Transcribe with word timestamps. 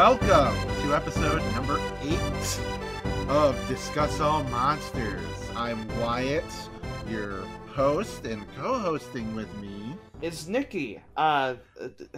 welcome 0.00 0.56
to 0.80 0.94
episode 0.94 1.42
number 1.52 1.78
eight 2.00 2.58
of 3.28 3.54
Discuss 3.68 4.18
All 4.18 4.42
Monsters. 4.44 5.20
I'm 5.54 5.86
Wyatt, 6.00 6.42
your 7.06 7.42
host, 7.66 8.24
and 8.24 8.42
co-hosting 8.56 9.34
with 9.36 9.54
me. 9.58 9.94
It's 10.22 10.46
Nikki. 10.46 11.02
Uh, 11.18 11.56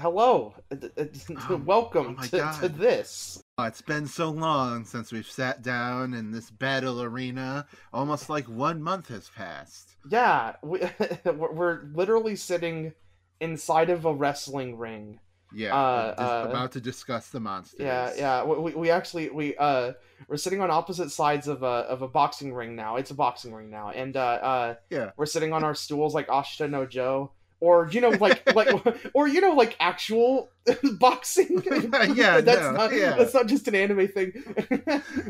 hello. 0.00 0.54
Oh, 0.70 1.56
Welcome 1.64 2.18
oh 2.20 2.22
to, 2.26 2.56
to 2.60 2.68
this. 2.68 3.42
Uh, 3.58 3.64
It's 3.64 3.82
been 3.82 4.06
so 4.06 4.30
long 4.30 4.84
since 4.84 5.10
we've 5.10 5.26
sat 5.26 5.62
down 5.62 6.14
in 6.14 6.30
this 6.30 6.52
battle 6.52 7.02
arena. 7.02 7.66
Almost 7.92 8.30
like 8.30 8.44
one 8.48 8.80
month 8.80 9.08
has 9.08 9.28
passed. 9.30 9.96
Yeah, 10.08 10.54
we, 10.62 10.82
we're 11.24 11.86
literally 11.92 12.36
sitting 12.36 12.92
inside 13.40 13.90
of 13.90 14.04
a 14.04 14.14
wrestling 14.14 14.78
ring. 14.78 15.18
Yeah, 15.54 15.74
Uh, 15.74 16.14
uh, 16.18 16.46
about 16.50 16.72
to 16.72 16.80
discuss 16.80 17.28
the 17.28 17.40
monsters. 17.40 17.80
Yeah, 17.80 18.12
yeah. 18.16 18.44
We, 18.44 18.72
we- 18.74 18.90
actually 18.90 19.30
we 19.30 19.56
uh 19.56 19.92
we're 20.28 20.36
sitting 20.36 20.60
on 20.60 20.70
opposite 20.70 21.10
sides 21.10 21.48
of 21.48 21.62
a 21.62 21.66
of 21.66 22.02
a 22.02 22.08
boxing 22.08 22.52
ring 22.54 22.76
now. 22.76 22.96
It's 22.96 23.10
a 23.10 23.14
boxing 23.14 23.52
ring 23.52 23.70
now, 23.70 23.90
and 23.90 24.16
uh 24.16 24.20
uh 24.20 24.74
Yeah. 24.90 25.10
we're 25.16 25.26
sitting 25.26 25.52
on 25.52 25.64
our 25.64 25.74
stools 25.74 26.14
like 26.14 26.28
Ashita 26.28 26.68
no 26.70 26.86
Joe. 26.86 27.32
Or 27.60 27.88
you 27.92 28.00
know, 28.00 28.08
like 28.10 28.42
like, 28.56 28.68
or 29.14 29.28
you 29.28 29.40
know, 29.40 29.52
like 29.52 29.76
actual 29.78 30.50
boxing. 30.98 31.62
Yeah, 32.12 32.40
that's 32.40 32.60
no, 32.60 32.72
not 32.72 32.92
yeah. 32.92 33.14
that's 33.16 33.34
not 33.34 33.46
just 33.46 33.68
an 33.68 33.76
anime 33.76 34.08
thing. 34.08 34.32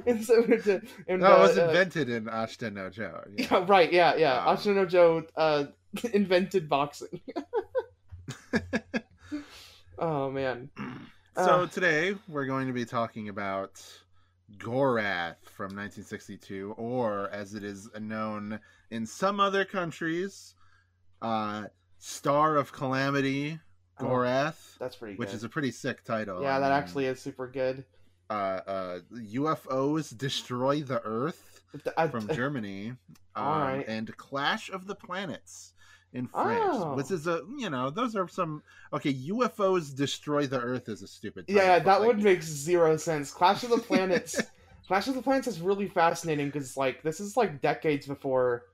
and 0.06 0.24
so, 0.24 0.42
and, 1.06 1.20
No, 1.20 1.36
it 1.36 1.38
was 1.40 1.58
uh, 1.58 1.64
uh, 1.64 1.68
invented 1.68 2.08
in 2.08 2.24
Ashita 2.24 2.72
no 2.72 2.88
Joe. 2.88 3.22
Yeah. 3.36 3.46
Yeah, 3.50 3.64
right. 3.68 3.92
Yeah, 3.92 4.14
yeah. 4.16 4.46
Um, 4.46 4.56
Ashita 4.56 4.74
no 4.74 4.86
Joe 4.86 5.24
uh, 5.36 5.64
invented 6.14 6.70
boxing. 6.70 7.20
Oh 10.02 10.30
man. 10.30 10.68
So 11.34 11.62
Uh. 11.62 11.66
today 11.66 12.14
we're 12.28 12.44
going 12.44 12.66
to 12.66 12.74
be 12.74 12.84
talking 12.84 13.30
about 13.30 13.82
Gorath 14.58 15.36
from 15.46 15.74
1962, 15.74 16.74
or 16.76 17.30
as 17.30 17.54
it 17.54 17.64
is 17.64 17.88
known 17.98 18.60
in 18.90 19.06
some 19.06 19.40
other 19.40 19.64
countries, 19.64 20.54
uh, 21.22 21.68
Star 21.98 22.56
of 22.58 22.70
Calamity 22.72 23.58
Oh, 23.98 24.04
Gorath, 24.04 24.76
That's 24.78 24.96
pretty 24.96 25.14
good. 25.14 25.20
which 25.20 25.32
is 25.32 25.42
a 25.42 25.48
pretty 25.48 25.70
sick 25.70 26.04
title. 26.04 26.42
yeah, 26.42 26.58
that 26.58 26.70
actually 26.72 27.06
is 27.06 27.18
super 27.18 27.46
good. 27.46 27.82
uh, 28.28 28.60
uh, 28.66 28.98
UFOs 29.14 30.14
destroy 30.14 30.82
the 30.82 31.00
Earth 31.02 31.62
from 32.10 32.28
Germany, 32.34 32.90
um, 33.36 33.44
Alright. 33.46 33.88
and 33.88 34.14
Clash 34.18 34.68
of 34.68 34.86
the 34.86 34.94
Planets 34.94 35.71
in 36.12 36.26
France, 36.26 36.76
Oh. 36.78 36.94
which 36.94 37.10
is 37.10 37.26
a 37.26 37.42
you 37.58 37.70
know 37.70 37.90
those 37.90 38.14
are 38.16 38.28
some 38.28 38.62
okay. 38.92 39.12
UFOs 39.14 39.94
destroy 39.94 40.46
the 40.46 40.60
Earth 40.60 40.88
is 40.88 41.02
a 41.02 41.06
stupid. 41.08 41.46
Title, 41.46 41.62
yeah, 41.62 41.78
that 41.78 42.00
like, 42.00 42.06
would 42.08 42.22
make 42.22 42.42
zero 42.42 42.96
sense. 42.96 43.30
Clash 43.30 43.62
of 43.62 43.70
the 43.70 43.78
Planets. 43.88 44.40
Clash 44.86 45.08
of 45.08 45.14
the 45.14 45.22
Planets 45.22 45.46
is 45.46 45.60
really 45.60 45.88
fascinating 45.88 46.46
because 46.48 46.76
like 46.76 47.02
this 47.02 47.20
is 47.20 47.36
like 47.36 47.60
decades 47.62 48.06
before 48.06 48.64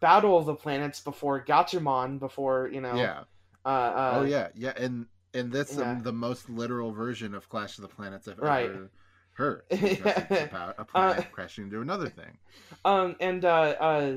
Battle 0.00 0.36
of 0.36 0.44
the 0.46 0.54
Planets, 0.54 1.00
before 1.00 1.42
Gatchaman, 1.44 2.18
before 2.18 2.68
you 2.72 2.80
know. 2.80 2.94
Yeah. 2.94 3.24
Uh, 3.64 3.68
uh, 3.68 4.12
oh 4.16 4.22
yeah, 4.24 4.48
yeah, 4.54 4.72
and 4.76 5.06
and 5.34 5.50
that's 5.52 5.76
yeah. 5.76 5.90
um, 5.92 6.02
the 6.02 6.12
most 6.12 6.48
literal 6.50 6.92
version 6.92 7.34
of 7.34 7.48
Clash 7.48 7.78
of 7.78 7.82
the 7.82 7.88
Planets 7.88 8.28
I've 8.28 8.38
Right. 8.38 8.70
ever 8.70 8.90
heard. 9.32 9.62
it's 9.70 10.00
about 10.00 10.76
a 10.78 10.84
planet 10.84 11.30
crashing 11.32 11.64
into 11.64 11.80
another 11.80 12.08
thing. 12.08 12.38
Um, 12.84 13.16
and 13.20 13.44
uh, 13.44 13.48
uh, 13.80 14.12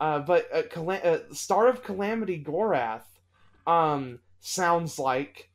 uh, 0.00 0.20
but 0.20 0.46
uh, 0.52 0.62
Cala- 0.70 0.96
uh, 0.96 1.18
Star 1.32 1.68
of 1.68 1.82
Calamity 1.82 2.42
Gorath, 2.42 3.04
um, 3.66 4.18
sounds 4.40 4.98
like 4.98 5.48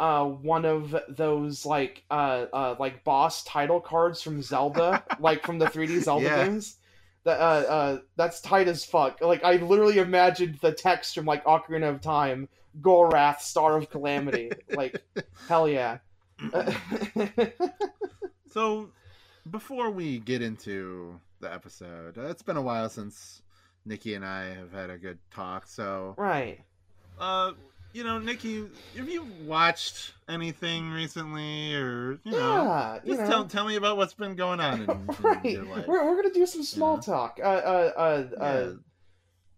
uh 0.00 0.24
one 0.24 0.64
of 0.64 0.92
those 1.08 1.64
like 1.64 2.02
uh 2.10 2.46
uh 2.52 2.74
like 2.80 3.04
boss 3.04 3.44
title 3.44 3.80
cards 3.80 4.20
from 4.20 4.42
Zelda, 4.42 5.04
like 5.20 5.46
from 5.46 5.58
the 5.60 5.66
3D 5.66 6.02
Zelda 6.02 6.24
Yeah. 6.24 6.44
games. 6.44 6.76
That 7.22 7.40
uh 7.40 7.42
uh 7.72 7.98
that's 8.16 8.40
tight 8.40 8.66
as 8.68 8.84
fuck. 8.84 9.20
Like 9.20 9.44
I 9.44 9.56
literally 9.56 9.98
imagined 9.98 10.58
the 10.60 10.72
text 10.72 11.14
from 11.14 11.26
like 11.26 11.44
Ocarina 11.44 11.88
of 11.90 12.00
Time, 12.00 12.48
Gorath, 12.80 13.40
Star 13.40 13.76
of 13.78 13.88
Calamity. 13.88 14.50
like 14.74 15.00
hell 15.48 15.68
yeah. 15.68 15.98
So 18.50 18.90
before 19.50 19.90
we 19.90 20.18
get 20.18 20.42
into 20.42 21.20
the 21.40 21.52
episode, 21.52 22.18
uh, 22.18 22.22
it's 22.22 22.42
been 22.42 22.56
a 22.56 22.62
while 22.62 22.88
since 22.88 23.42
Nikki 23.84 24.14
and 24.14 24.24
I 24.24 24.44
have 24.54 24.72
had 24.72 24.90
a 24.90 24.98
good 24.98 25.18
talk. 25.30 25.66
So, 25.66 26.14
right. 26.16 26.60
uh, 27.18 27.52
you 27.92 28.02
know, 28.02 28.18
Nikki, 28.18 28.64
have 28.96 29.08
you 29.08 29.24
watched 29.44 30.14
anything 30.28 30.90
recently, 30.90 31.74
or 31.74 32.18
you 32.24 32.32
know, 32.32 32.64
yeah, 32.64 32.98
you 33.04 33.14
just 33.14 33.20
know. 33.24 33.28
tell 33.30 33.44
tell 33.44 33.66
me 33.66 33.76
about 33.76 33.96
what's 33.96 34.14
been 34.14 34.34
going 34.34 34.58
on 34.60 34.82
in, 34.82 34.90
in 34.90 35.06
right. 35.22 35.44
your 35.44 35.64
life. 35.64 35.86
We're, 35.86 36.04
we're 36.04 36.16
gonna 36.22 36.34
do 36.34 36.46
some 36.46 36.62
small 36.64 36.96
Yeah. 36.96 37.00
talk. 37.02 37.40
Uh, 37.42 37.46
uh, 37.46 37.92
uh, 37.96 38.24
yeah, 38.32 38.44
uh, 38.44 38.60
You 38.60 38.80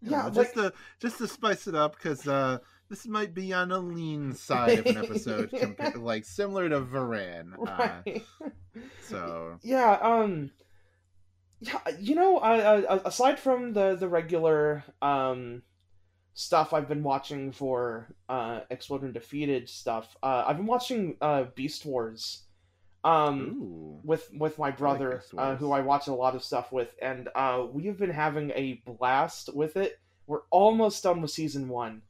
yeah, 0.02 0.10
know, 0.18 0.24
like- 0.24 0.34
just 0.34 0.54
to 0.54 0.72
just 1.00 1.18
to 1.18 1.28
spice 1.28 1.66
it 1.66 1.74
up 1.74 1.96
because 1.96 2.28
uh, 2.28 2.58
this 2.90 3.06
might 3.06 3.32
be 3.32 3.52
on 3.54 3.72
a 3.72 3.78
lean 3.78 4.34
side 4.34 4.80
of 4.80 4.86
an 4.86 4.98
episode, 4.98 5.50
compa- 5.52 6.00
like 6.02 6.24
similar 6.26 6.68
to 6.68 6.80
Varan. 6.82 7.52
Uh, 7.58 8.00
right. 8.04 8.22
so 9.00 9.58
yeah. 9.62 9.92
Um. 10.02 10.50
Yeah. 11.60 11.80
You 11.98 12.14
know, 12.14 12.38
uh, 12.38 13.00
aside 13.04 13.38
from 13.38 13.72
the 13.72 13.96
the 13.96 14.08
regular 14.08 14.84
um 15.00 15.62
stuff 16.34 16.74
I've 16.74 16.88
been 16.88 17.02
watching 17.02 17.52
for 17.52 18.08
uh 18.28 18.60
Explode 18.70 19.02
and 19.02 19.14
Defeated 19.14 19.68
stuff, 19.68 20.16
uh, 20.22 20.44
I've 20.46 20.58
been 20.58 20.66
watching 20.66 21.16
uh 21.20 21.44
Beast 21.54 21.84
Wars. 21.86 22.42
Um. 23.04 23.40
ooh, 23.62 24.00
with 24.04 24.28
with 24.36 24.58
my 24.58 24.70
brother 24.70 25.22
Beast 25.22 25.34
uh, 25.38 25.54
who 25.56 25.70
I 25.70 25.80
watch 25.80 26.08
a 26.08 26.12
lot 26.12 26.34
of 26.34 26.42
stuff 26.42 26.72
with, 26.72 26.94
and 27.00 27.28
uh, 27.34 27.64
we 27.72 27.84
have 27.84 27.98
been 27.98 28.10
having 28.10 28.50
a 28.50 28.82
blast 28.84 29.54
with 29.54 29.76
it. 29.76 30.00
We're 30.26 30.42
almost 30.50 31.04
done 31.04 31.22
with 31.22 31.30
season 31.30 31.68
one. 31.68 32.02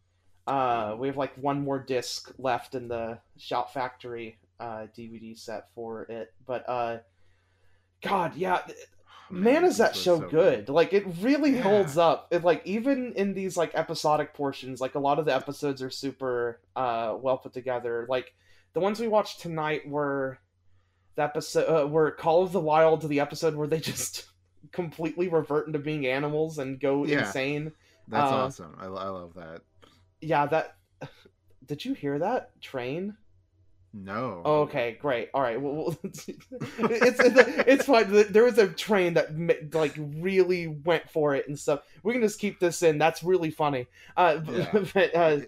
Uh, 0.46 0.96
we 0.98 1.08
have 1.08 1.16
like 1.18 1.34
one 1.36 1.62
more 1.62 1.78
disc 1.78 2.32
left 2.38 2.74
in 2.74 2.88
the 2.88 3.18
Shout 3.36 3.74
Factory 3.74 4.38
uh, 4.58 4.86
DVD 4.96 5.38
set 5.38 5.68
for 5.74 6.04
it, 6.04 6.32
but 6.46 6.66
uh, 6.68 6.98
God, 8.00 8.34
yeah, 8.36 8.62
man, 9.30 9.64
is 9.64 9.78
that 9.78 9.96
show 9.96 10.20
so 10.20 10.28
good? 10.28 10.68
Like 10.68 10.92
it 10.92 11.04
really 11.20 11.54
Yeah. 11.56 11.62
holds 11.62 11.98
up. 11.98 12.28
It 12.30 12.44
like 12.44 12.62
even 12.64 13.12
in 13.14 13.34
these 13.34 13.56
like 13.56 13.74
episodic 13.74 14.34
portions, 14.34 14.80
like 14.80 14.94
a 14.94 14.98
lot 15.00 15.18
of 15.18 15.24
the 15.24 15.34
episodes 15.34 15.82
are 15.82 15.90
super 15.90 16.60
uh, 16.74 17.16
well 17.20 17.38
put 17.38 17.52
together. 17.52 18.06
Like 18.08 18.34
the 18.72 18.80
ones 18.80 19.00
we 19.00 19.08
watched 19.08 19.40
tonight 19.40 19.88
were 19.88 20.38
the 21.14 21.22
episode 21.22 21.64
uh, 21.84 21.86
were 21.86 22.10
Call 22.10 22.42
of 22.42 22.52
the 22.52 22.60
Wild, 22.60 23.08
the 23.08 23.20
episode 23.20 23.54
where 23.54 23.66
they 23.68 23.80
just 23.92 24.26
completely 24.72 25.28
revert 25.28 25.66
into 25.66 25.78
being 25.78 26.06
animals 26.06 26.58
and 26.58 26.78
go 26.80 27.04
Yeah. 27.04 27.26
insane. 27.26 27.72
That's 28.08 28.30
uh, 28.32 28.36
awesome. 28.36 28.76
I, 28.78 28.84
I 28.84 28.88
love 29.08 29.34
that. 29.34 29.62
Yeah, 30.20 30.46
that. 30.46 30.76
Did 31.66 31.84
you 31.84 31.94
hear 31.94 32.18
that 32.20 32.60
train? 32.60 33.16
No. 34.04 34.42
Oh, 34.44 34.60
okay, 34.62 34.98
great. 35.00 35.30
All 35.32 35.40
right. 35.42 35.60
Well, 35.60 35.74
well 35.74 35.98
it's 36.04 36.28
it's 36.28 37.20
it's 37.20 37.84
fine. 37.86 38.26
There 38.30 38.44
was 38.44 38.58
a 38.58 38.68
train 38.68 39.14
that 39.14 39.74
like 39.74 39.94
really 39.98 40.66
went 40.68 41.08
for 41.10 41.34
it 41.34 41.48
and 41.48 41.58
stuff. 41.58 41.80
We 42.02 42.12
can 42.12 42.22
just 42.22 42.38
keep 42.38 42.60
this 42.60 42.82
in. 42.82 42.98
That's 42.98 43.22
really 43.22 43.50
funny. 43.50 43.86
Uh, 44.16 44.40
Yeah. 44.50 44.84
but, 44.94 45.14
uh, 45.14 45.38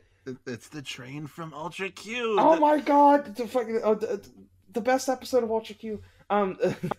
It's 0.46 0.68
the 0.68 0.82
train 0.82 1.26
from 1.26 1.52
Ultra 1.54 1.90
Q. 1.90 2.36
oh 2.38 2.54
The- 2.54 2.60
my 2.60 2.78
god, 2.80 3.36
the 3.36 3.46
fucking 3.46 3.80
oh, 3.84 3.94
the, 3.94 4.26
the 4.72 4.80
best 4.80 5.08
episode 5.08 5.42
of 5.44 5.50
Ultra 5.50 5.74
Q. 5.74 6.00
Um, 6.30 6.58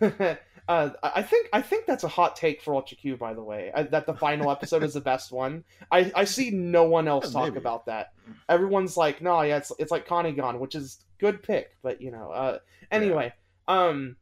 uh, 0.68 0.90
I 1.02 1.22
think 1.22 1.48
I 1.52 1.62
think 1.62 1.86
that's 1.86 2.04
a 2.04 2.08
hot 2.08 2.36
take 2.36 2.62
for 2.62 2.74
Ultra 2.74 2.96
Q. 2.96 3.16
By 3.16 3.34
the 3.34 3.42
way, 3.42 3.70
I, 3.74 3.84
that 3.84 4.06
the 4.06 4.14
final 4.14 4.50
episode 4.50 4.82
is 4.82 4.94
the 4.94 5.00
best 5.00 5.30
one. 5.32 5.64
I 5.90 6.10
I 6.14 6.24
see 6.24 6.50
no 6.50 6.84
one 6.84 7.06
else 7.08 7.26
Yeah, 7.26 7.32
talk 7.40 7.44
maybe. 7.48 7.58
about 7.58 7.86
that. 7.86 8.12
Everyone's 8.48 8.96
like, 8.96 9.20
no, 9.22 9.40
yeah, 9.42 9.56
it's 9.58 9.72
it's 9.78 9.90
like 9.90 10.06
Kanegon, 10.06 10.58
which 10.58 10.74
is 10.74 10.98
good 11.20 11.42
pick, 11.42 11.76
but 11.82 12.00
you 12.00 12.10
know, 12.10 12.30
uh, 12.30 12.58
anyway, 12.90 13.32
um. 13.68 14.16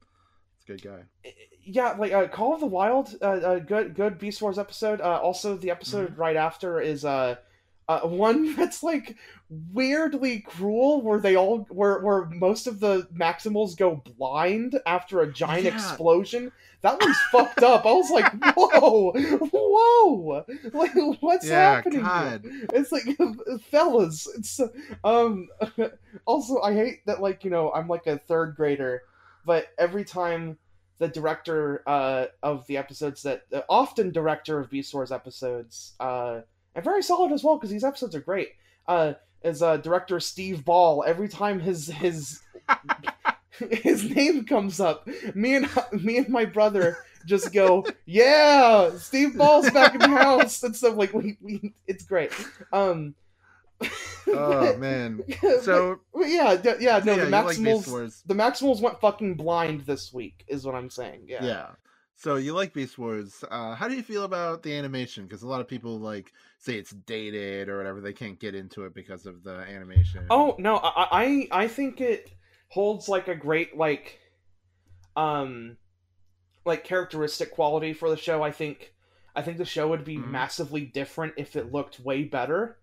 It's 0.56 0.68
a 0.68 0.72
good 0.72 0.82
guy. 0.82 1.32
yeah 1.64 1.92
like 1.98 2.12
uh, 2.12 2.26
call 2.28 2.54
of 2.54 2.60
the 2.60 2.66
wild 2.66 3.14
uh, 3.22 3.26
uh 3.26 3.58
good 3.58 3.94
good 3.94 4.18
beast 4.18 4.42
wars 4.42 4.58
episode 4.58 5.00
uh 5.00 5.18
also 5.22 5.56
the 5.56 5.70
episode 5.70 6.10
Mm-hmm. 6.12 6.20
right 6.20 6.36
after 6.36 6.80
is 6.80 7.04
uh 7.04 7.36
uh, 7.88 8.00
one 8.00 8.54
that's 8.56 8.82
like 8.82 9.16
weirdly 9.48 10.40
cruel, 10.40 11.00
where 11.02 11.18
they 11.20 11.36
all, 11.36 11.66
where 11.70 12.00
where 12.00 12.26
most 12.26 12.66
of 12.66 12.80
the 12.80 13.08
Maximals 13.14 13.76
go 13.76 13.96
blind 14.18 14.78
after 14.86 15.20
a 15.22 15.32
giant 15.32 15.64
Yeah. 15.64 15.74
explosion. 15.74 16.52
That 16.82 17.00
one's 17.00 17.16
fucked 17.32 17.62
up. 17.62 17.86
I 17.86 17.92
was 17.92 18.10
like, 18.10 18.32
whoa, 18.56 19.12
whoa, 19.12 20.44
like 20.72 20.92
what's 21.20 21.46
yeah, 21.48 21.74
happening? 21.76 22.00
here? 22.00 22.08
God. 22.08 22.42
It's 22.72 22.92
like, 22.92 23.04
fellas. 23.70 24.28
It's 24.36 24.60
um. 25.02 25.48
Also, 26.24 26.60
I 26.60 26.74
hate 26.74 27.04
that. 27.06 27.20
Like 27.20 27.42
you 27.44 27.50
know, 27.50 27.72
I'm 27.72 27.88
like 27.88 28.06
a 28.06 28.18
third 28.18 28.54
grader, 28.54 29.02
but 29.44 29.68
every 29.78 30.04
time 30.04 30.58
the 30.98 31.08
director 31.08 31.82
uh, 31.86 32.26
of 32.42 32.66
the 32.66 32.76
episodes 32.76 33.22
that 33.22 33.42
uh, 33.52 33.62
often 33.68 34.10
director 34.10 34.58
of 34.60 34.68
Beast 34.70 34.92
Wars 34.92 35.10
episodes, 35.12 35.94
uh, 36.00 36.40
and 36.78 36.84
very 36.84 37.02
solid 37.02 37.32
as 37.32 37.42
well 37.42 37.56
because 37.56 37.70
these 37.70 37.84
episodes 37.84 38.14
are 38.14 38.20
great. 38.20 38.50
Uh, 38.86 39.14
is 39.42 39.62
uh, 39.62 39.76
director 39.78 40.20
Steve 40.20 40.64
Ball. 40.64 41.04
Every 41.06 41.28
time 41.28 41.58
his 41.60 41.88
his 41.88 42.40
his 43.70 44.08
name 44.14 44.44
comes 44.44 44.80
up. 44.80 45.06
Me 45.34 45.56
and 45.56 45.68
me 45.92 46.18
and 46.18 46.28
my 46.28 46.44
brother 46.44 46.98
just 47.26 47.52
go, 47.52 47.84
yeah, 48.06 48.96
Steve 48.96 49.36
Ball's 49.36 49.70
back 49.70 49.94
in 49.94 50.00
the 50.00 50.08
house 50.08 50.62
and 50.62 50.74
stuff 50.74 50.96
like 50.96 51.12
we, 51.12 51.36
we 51.40 51.74
it's 51.86 52.04
great. 52.04 52.32
Um 52.72 53.14
Oh 54.28 54.76
man. 54.76 55.22
So 55.62 56.00
but 56.14 56.28
yeah, 56.28 56.56
d- 56.56 56.74
yeah, 56.80 57.00
no, 57.04 57.14
yeah, 57.14 57.24
the 57.24 57.24
you 57.24 57.30
like 57.30 57.56
Maximals 57.56 58.22
the 58.26 58.34
Maximals 58.34 58.80
went 58.80 59.00
fucking 59.00 59.34
blind 59.34 59.80
this 59.82 60.12
week, 60.12 60.44
is 60.46 60.64
what 60.64 60.74
I'm 60.74 60.90
saying. 60.90 61.22
Yeah. 61.26 61.44
Yeah. 61.44 61.66
So 62.18 62.34
you 62.34 62.52
like 62.52 62.74
Beast 62.74 62.98
Wars. 62.98 63.44
Uh, 63.48 63.74
how 63.76 63.86
do 63.88 63.94
you 63.94 64.02
feel 64.02 64.24
about 64.24 64.62
the 64.62 64.74
animation? 64.74 65.24
Because 65.24 65.42
a 65.42 65.48
lot 65.48 65.60
of 65.60 65.68
people 65.68 65.98
like 66.00 66.32
say 66.58 66.76
it's 66.76 66.90
dated 66.90 67.68
or 67.68 67.78
whatever. 67.78 68.00
They 68.00 68.12
can't 68.12 68.38
get 68.40 68.54
into 68.56 68.84
it 68.84 68.92
because 68.94 69.24
of 69.24 69.44
the 69.44 69.52
animation. 69.60 70.24
Oh 70.30 70.56
no, 70.58 70.76
I 70.78 71.48
I 71.52 71.62
I 71.64 71.68
think 71.68 72.00
it 72.00 72.30
holds 72.70 73.08
like 73.08 73.28
a 73.28 73.34
great 73.34 73.76
like 73.76 74.18
um 75.16 75.78
like 76.66 76.84
characteristic 76.84 77.52
quality 77.52 77.92
for 77.92 78.10
the 78.10 78.16
show. 78.16 78.42
I 78.42 78.50
think 78.52 78.94
I 79.36 79.42
think 79.42 79.58
the 79.58 79.64
show 79.64 79.88
would 79.88 80.04
be 80.04 80.18
Mhm. 80.18 80.32
massively 80.32 80.84
different 80.86 81.34
if 81.36 81.56
it 81.56 81.72
looked 81.72 82.00
way 82.00 82.24
better. 82.24 82.78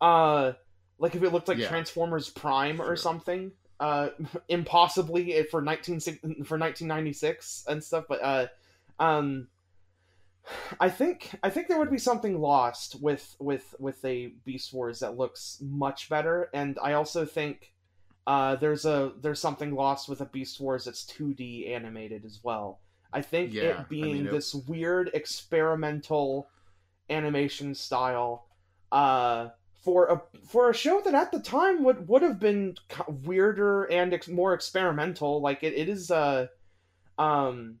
Uh 0.00 0.54
like 0.98 1.14
if 1.14 1.22
it 1.22 1.32
looked 1.32 1.48
like 1.48 1.58
Yeah. 1.58 1.68
Transformers 1.68 2.30
Prime 2.30 2.80
or 2.80 2.96
something. 2.96 3.52
Uh 3.80 4.10
impossibly 4.48 5.42
for 5.44 5.62
19 5.62 6.00
for 6.44 6.58
1996 6.58 7.64
and 7.68 7.82
stuff, 7.84 8.04
but 8.08 8.22
uh 8.22 8.46
um 8.98 9.48
I 10.80 10.88
think 10.88 11.34
I 11.42 11.50
think 11.50 11.68
there 11.68 11.78
would 11.78 11.90
be 11.90 11.98
something 11.98 12.40
lost 12.40 13.00
with 13.00 13.34
with 13.40 13.74
with 13.78 14.04
a 14.04 14.28
Beast 14.44 14.72
Wars 14.72 15.00
that 15.00 15.16
looks 15.16 15.58
much 15.60 16.08
better, 16.08 16.48
and 16.54 16.78
I 16.80 16.92
also 16.92 17.24
think 17.24 17.72
uh, 18.26 18.56
there's 18.56 18.84
a 18.84 19.12
there's 19.20 19.40
something 19.40 19.74
lost 19.74 20.08
with 20.08 20.20
a 20.20 20.24
Beast 20.26 20.60
Wars 20.60 20.84
that's 20.84 21.04
2D 21.04 21.68
animated 21.68 22.24
as 22.24 22.40
well. 22.44 22.80
I 23.12 23.22
think 23.22 23.52
Yeah, 23.54 23.80
it 23.82 23.88
being 23.88 24.12
mean, 24.12 24.26
it- 24.26 24.30
this 24.30 24.54
weird 24.54 25.10
experimental 25.14 26.48
animation 27.10 27.74
style 27.74 28.46
uh, 28.92 29.48
for 29.82 30.06
a 30.06 30.22
for 30.46 30.70
a 30.70 30.74
show 30.74 31.00
that 31.00 31.14
at 31.14 31.32
the 31.32 31.40
time 31.40 31.82
would 31.84 32.08
would 32.08 32.22
have 32.22 32.38
been 32.38 32.76
weirder 33.08 33.84
and 33.84 34.12
ex- 34.14 34.28
more 34.28 34.54
experimental. 34.54 35.40
Like 35.40 35.62
it, 35.64 35.74
it 35.74 35.88
is 35.88 36.10
uh 36.10 36.46
um 37.18 37.80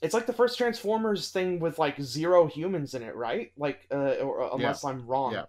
it's 0.00 0.14
like 0.14 0.26
the 0.26 0.32
first 0.32 0.56
Transformers 0.58 1.30
thing 1.30 1.60
with 1.60 1.78
like 1.78 2.00
zero 2.00 2.46
humans 2.46 2.94
in 2.94 3.02
it, 3.02 3.14
right? 3.14 3.52
Like, 3.56 3.86
uh, 3.92 4.14
or, 4.20 4.38
or- 4.40 4.54
unless 4.54 4.84
I'm 4.84 5.06
wrong. 5.06 5.32
Yeah. 5.32 5.44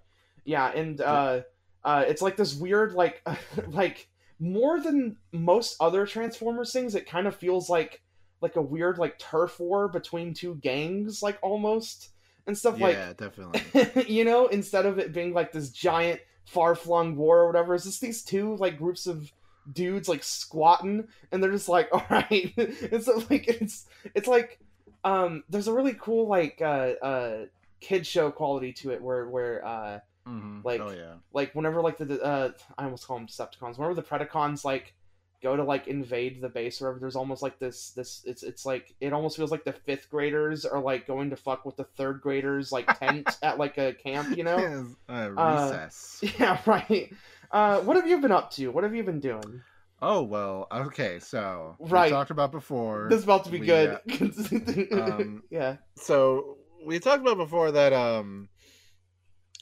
Yeah, 0.46 0.68
and 0.72 1.00
uh, 1.00 1.42
uh, 1.86 2.04
it's 2.08 2.22
like 2.22 2.36
this 2.36 2.54
weird, 2.54 2.94
like, 2.94 3.26
like 3.68 4.10
more 4.40 4.80
than 4.82 5.16
most 5.32 5.78
other 5.80 6.06
Transformers 6.06 6.74
things. 6.74 6.96
It 6.96 7.08
kind 7.08 7.28
of 7.28 7.36
feels 7.36 7.70
like 7.70 8.02
like 8.42 8.58
a 8.58 8.62
weird 8.62 8.98
like 8.98 9.18
turf 9.18 9.58
war 9.60 9.88
between 9.88 10.34
two 10.34 10.56
gangs, 10.56 11.24
like 11.24 11.40
almost 11.42 12.10
and 12.46 12.58
stuff 12.58 12.78
yeah, 12.78 13.14
definitely. 13.14 13.62
you 14.14 14.26
know 14.26 14.48
instead 14.48 14.86
of 14.86 15.00
it 15.00 15.14
being 15.14 15.34
like 15.34 15.54
this 15.54 15.70
giant 15.70 16.20
far 16.46 16.76
flung 16.76 17.16
war 17.16 17.40
or 17.40 17.48
whatever. 17.48 17.74
It's 17.74 17.86
just 17.86 18.02
these 18.02 18.22
two 18.22 18.58
like 18.58 18.78
groups 18.78 19.08
of 19.08 19.32
dudes 19.72 20.10
like 20.10 20.24
squatting 20.24 21.08
and 21.32 21.42
they're 21.44 21.52
just 21.52 21.70
like 21.70 21.88
all 21.94 22.06
right 22.10 22.54
it's 22.58 23.08
like 23.30 23.48
it's 23.48 23.86
it's 24.14 24.28
like 24.28 24.60
um 25.04 25.44
there's 25.50 25.68
a 25.68 25.74
really 25.74 25.96
cool 26.00 26.28
like 26.28 26.62
uh 26.62 26.94
uh 27.02 27.46
kid 27.80 28.06
show 28.08 28.32
quality 28.32 28.74
to 28.74 28.92
it 28.92 29.02
where 29.02 29.28
where 29.30 29.66
uh 29.66 30.00
Mhm. 30.26 30.64
Like- 30.64 30.80
oh 30.80 30.92
yeah. 30.92 31.16
like 31.34 31.54
whenever 31.54 31.82
like 31.82 31.98
the 31.98 32.22
uh 32.24 32.52
i 32.78 32.86
almost 32.86 33.06
call 33.06 33.18
them 33.18 33.28
decepticons 33.28 33.78
whenever 33.78 33.94
the 33.94 34.02
predacons 34.02 34.64
like 34.64 34.94
go 35.42 35.58
to 35.58 35.64
like 35.66 35.88
invade 35.88 36.40
the 36.40 36.48
base 36.48 36.82
or 36.82 36.86
whatever 36.86 37.02
there's 37.02 37.18
almost 37.18 37.42
like 37.44 37.60
this 37.60 37.90
this 37.90 38.22
it's 38.26 38.42
it's 38.42 38.66
like 38.66 38.96
it 39.02 39.12
almost 39.12 39.36
feels 39.36 39.52
like 39.52 39.66
the 39.66 39.74
fifth 39.74 40.10
graders 40.10 40.64
are 40.64 40.80
like 40.80 41.06
going 41.06 41.30
to 41.30 41.36
fuck 41.36 41.66
with 41.66 41.76
the 41.76 41.84
third 41.84 42.22
graders 42.22 42.72
like 42.72 42.88
tent 43.00 43.28
at 43.44 43.58
like 43.58 43.78
a 43.78 43.92
camp 43.96 44.38
you 44.38 44.46
know 44.46 44.88
uh, 45.10 45.12
Uh, 45.12 45.30
recess. 45.74 46.24
yeah 46.40 46.58
right 46.66 47.12
uh 47.54 47.80
what 47.82 47.96
have 47.96 48.08
you 48.08 48.20
been 48.20 48.32
up 48.32 48.52
to 48.52 48.68
what 48.70 48.84
have 48.84 48.94
you 48.96 49.04
been 49.04 49.20
doing 49.20 49.62
Oh 50.02 50.22
well. 50.24 50.68
Okay. 50.70 51.20
So 51.20 51.78
Right. 51.80 52.12
we 52.12 52.12
talked 52.12 52.30
about 52.30 52.52
before. 52.52 53.08
this 53.10 53.20
is 53.20 53.24
about 53.24 53.46
to 53.46 53.50
be 53.52 53.60
we, 53.60 53.66
good 53.68 53.98
uh, 54.12 55.02
um, 55.02 55.44
yeah 55.50 55.78
so 55.96 56.58
we 56.86 57.00
talked 57.00 57.22
about 57.22 57.38
before 57.38 57.72
that 57.72 57.94
um 57.94 58.50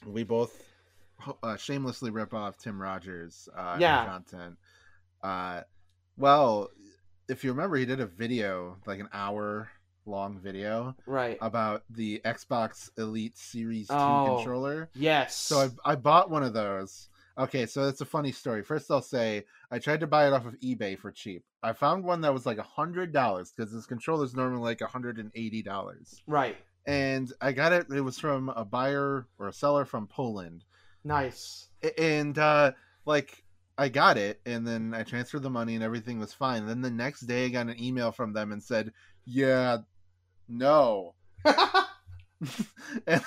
we 0.04 0.24
both 0.24 0.60
uh, 1.44 1.56
shamelessly 1.56 2.10
rip 2.10 2.34
off 2.34 2.58
Tim 2.58 2.80
Rogers 2.82 3.48
uh 3.56 3.76
Yeah. 3.78 4.04
content. 4.04 4.56
Uh 5.22 5.60
well, 6.16 6.68
if 7.28 7.44
you 7.44 7.52
remember 7.52 7.76
he 7.76 7.84
did 7.86 8.00
a 8.00 8.06
video, 8.06 8.78
like 8.84 8.98
an 8.98 9.08
hour 9.12 9.70
long 10.06 10.40
video 10.40 10.96
right 11.06 11.38
about 11.40 11.84
the 11.88 12.20
Xbox 12.24 12.90
Elite 12.98 13.38
Series 13.38 13.86
2 13.86 13.94
Oh. 13.94 14.24
controller. 14.24 14.90
yes 14.96 15.36
So 15.36 15.70
I 15.84 15.92
I 15.92 15.94
bought 15.94 16.30
one 16.30 16.42
of 16.42 16.52
those. 16.52 17.08
Okay, 17.38 17.66
so 17.66 17.88
it's 17.88 18.00
a 18.00 18.06
funny 18.06 18.32
story. 18.32 18.62
First, 18.62 18.90
I'll 18.90 19.02
say 19.02 19.44
I 19.70 19.78
tried 19.78 20.00
to 20.00 20.06
buy 20.06 20.26
it 20.26 20.32
off 20.32 20.46
of 20.46 20.58
eBay 20.60 20.98
for 20.98 21.10
cheap. 21.10 21.44
I 21.62 21.72
found 21.72 22.04
one 22.04 22.20
that 22.22 22.34
was 22.34 22.46
like 22.46 22.58
a 22.58 22.62
hundred 22.62 23.12
dollars 23.12 23.52
because 23.56 23.72
this 23.72 23.86
controller 23.86 24.24
is 24.24 24.34
normally 24.34 24.62
like 24.62 24.80
a 24.80 24.86
hundred 24.86 25.18
and 25.18 25.30
eighty 25.34 25.62
dollars, 25.62 26.22
right 26.26 26.56
and 26.86 27.32
I 27.40 27.52
got 27.52 27.72
it. 27.72 27.86
It 27.90 28.00
was 28.00 28.18
from 28.18 28.48
a 28.50 28.64
buyer 28.64 29.26
or 29.38 29.48
a 29.48 29.52
seller 29.52 29.84
from 29.84 30.06
Poland, 30.06 30.64
nice 31.04 31.68
and 31.98 32.36
uh, 32.38 32.72
like 33.06 33.44
I 33.78 33.88
got 33.88 34.16
it, 34.16 34.40
and 34.44 34.66
then 34.66 34.94
I 34.94 35.02
transferred 35.02 35.42
the 35.42 35.50
money, 35.50 35.74
and 35.74 35.84
everything 35.84 36.18
was 36.18 36.32
fine. 36.32 36.66
Then 36.66 36.82
the 36.82 36.90
next 36.90 37.22
day, 37.22 37.46
I 37.46 37.48
got 37.48 37.68
an 37.68 37.82
email 37.82 38.12
from 38.12 38.32
them 38.32 38.52
and 38.52 38.62
said, 38.62 38.92
"Yeah, 39.24 39.78
no." 40.48 41.14
and, 43.06 43.22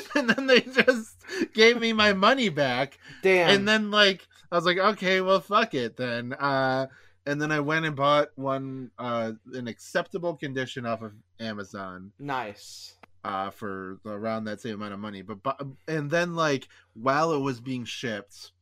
and 0.16 0.28
then 0.30 0.46
they 0.46 0.60
just 0.60 1.16
gave 1.54 1.80
me 1.80 1.92
my 1.92 2.12
money 2.12 2.48
back. 2.48 2.98
Damn. 3.22 3.50
and 3.50 3.68
then 3.68 3.90
like 3.90 4.26
i 4.50 4.56
was 4.56 4.64
like 4.66 4.78
okay 4.78 5.20
well 5.20 5.40
fuck 5.40 5.74
it 5.74 5.96
then. 5.96 6.32
Uh 6.34 6.86
and 7.26 7.40
then 7.40 7.52
i 7.52 7.60
went 7.60 7.86
and 7.86 7.94
bought 7.96 8.28
one 8.36 8.90
uh 8.98 9.32
in 9.54 9.68
acceptable 9.68 10.34
condition 10.36 10.84
off 10.86 11.02
of 11.02 11.12
amazon 11.40 12.12
nice. 12.18 12.94
uh 13.24 13.50
for 13.50 13.98
around 14.06 14.44
that 14.44 14.60
same 14.60 14.74
amount 14.74 14.92
of 14.94 15.00
money. 15.00 15.22
But 15.22 15.42
bu- 15.42 15.76
and 15.88 16.10
then 16.10 16.34
like 16.34 16.68
while 16.94 17.32
it 17.32 17.38
was 17.40 17.60
being 17.60 17.84
shipped 17.84 18.52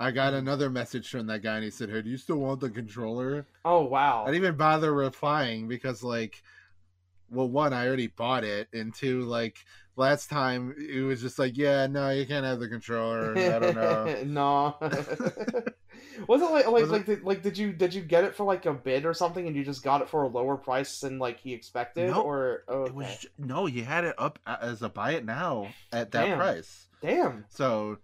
i 0.00 0.10
got 0.10 0.28
Mm-hmm. 0.32 0.38
another 0.48 0.70
message 0.70 1.08
from 1.08 1.26
that 1.28 1.42
guy 1.42 1.54
and 1.56 1.64
he 1.64 1.70
said 1.70 1.88
hey 1.90 2.02
do 2.02 2.10
you 2.10 2.16
still 2.16 2.36
want 2.38 2.60
the 2.60 2.70
controller? 2.70 3.46
Oh 3.64 3.82
wow. 3.84 4.22
I 4.24 4.26
didn't 4.32 4.42
even 4.44 4.56
bother 4.56 4.92
replying 4.92 5.68
because, 5.68 6.02
like, 6.02 6.42
well, 7.30 7.48
one, 7.48 7.72
I 7.72 7.86
already 7.86 8.08
bought 8.08 8.44
it, 8.44 8.68
and 8.74 8.94
two, 8.94 9.22
like, 9.22 9.56
last 9.96 10.28
time 10.30 10.74
it 10.78 11.02
was 11.02 11.20
just 11.20 11.38
like, 11.38 11.56
yeah, 11.56 11.86
no, 11.86 12.10
you 12.10 12.26
can't 12.26 12.44
have 12.44 12.60
the 12.60 12.68
controller. 12.68 13.36
I 13.36 13.58
don't 13.58 13.74
know. 13.76 14.22
no. 14.26 14.76
was 16.28 16.42
it 16.42 16.50
like 16.50 16.66
like 16.66 16.72
Was 16.72 16.82
it- 16.88 16.92
like 16.92 17.06
did, 17.06 17.22
like 17.24 17.42
did 17.42 17.58
you 17.58 17.72
did 17.72 17.94
you 17.94 18.02
get 18.02 18.24
it 18.24 18.34
for 18.34 18.44
like 18.44 18.66
a 18.66 18.72
bid 18.72 19.04
or 19.04 19.14
something 19.14 19.46
and 19.46 19.54
you 19.56 19.64
just 19.64 19.82
got 19.82 20.00
it 20.02 20.08
for 20.08 20.22
a 20.24 20.28
lower 20.28 20.56
price 20.56 21.00
than 21.00 21.18
like 21.18 21.38
he 21.40 21.52
expected 21.52 22.10
Nope. 22.10 22.24
or 22.24 22.64
oh, 22.68 22.84
It 22.84 22.94
was 22.94 23.06
okay. 23.06 23.28
no, 23.38 23.66
you 23.66 23.84
had 23.84 24.04
it 24.04 24.14
up 24.18 24.38
as 24.46 24.82
a 24.82 24.88
buy 24.88 25.12
it 25.12 25.24
now 25.24 25.68
at 25.92 26.10
that 26.12 26.26
Damn. 26.26 26.38
price. 26.38 26.86
damn 27.00 27.44
So 27.48 27.98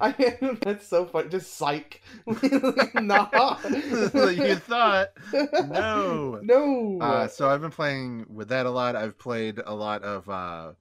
I, 0.00 0.56
that's 0.62 0.86
so 0.86 1.06
fun 1.06 1.30
just 1.30 1.54
psych 1.54 2.02
nah 2.94 3.56
you 4.30 4.54
thought 4.56 5.08
no. 5.32 6.40
no 6.42 6.98
Uh, 7.00 7.28
so 7.28 7.48
I've 7.48 7.60
been 7.60 7.70
playing 7.70 8.26
with 8.28 8.48
that 8.48 8.66
a 8.66 8.70
lot. 8.70 8.96
I've 8.96 9.18
played 9.18 9.60
a 9.64 9.74
lot 9.74 10.02
of 10.02 10.28
uh, 10.28 10.72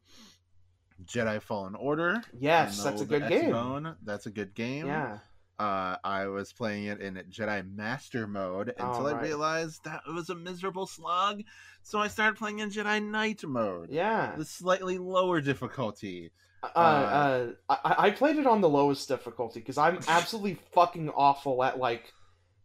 Jedi 1.05 1.41
Fallen 1.41 1.75
Order. 1.75 2.21
yes 2.39 2.83
that's 2.83 3.01
a 3.01 3.05
good 3.05 3.27
game 3.27 3.95
That's 4.03 4.25
a 4.25 4.31
good 4.31 4.53
game. 4.53 4.85
yeah 4.85 5.19
uh, 5.61 5.95
I 6.03 6.25
was 6.25 6.51
playing 6.51 6.85
it 6.85 7.01
in 7.01 7.21
Jedi 7.29 7.63
Master 7.75 8.25
mode 8.25 8.69
until 8.79 9.05
I 9.05 9.21
realized 9.21 9.83
that 9.83 10.01
it 10.07 10.11
was 10.11 10.31
a 10.31 10.35
miserable 10.35 10.87
slog. 10.87 11.43
So 11.83 11.99
I 11.99 12.07
started 12.07 12.37
playing 12.37 12.59
in 12.59 12.71
Jedi 12.71 13.03
Knight 13.03 13.43
mode, 13.43 13.89
yeah 13.91 14.35
the 14.35 14.45
slightly 14.45 14.97
lower 14.97 15.39
difficulty. 15.39 16.31
Uh, 16.63 16.67
uh, 16.77 17.47
I, 17.69 17.95
I 18.07 18.11
played 18.11 18.37
it 18.37 18.45
on 18.47 18.61
the 18.61 18.69
lowest 18.69 19.07
difficulty 19.07 19.59
because 19.59 19.77
I'm 19.77 19.99
absolutely 20.07 20.59
fucking 20.73 21.09
awful 21.09 21.63
at 21.63 21.79
like 21.79 22.13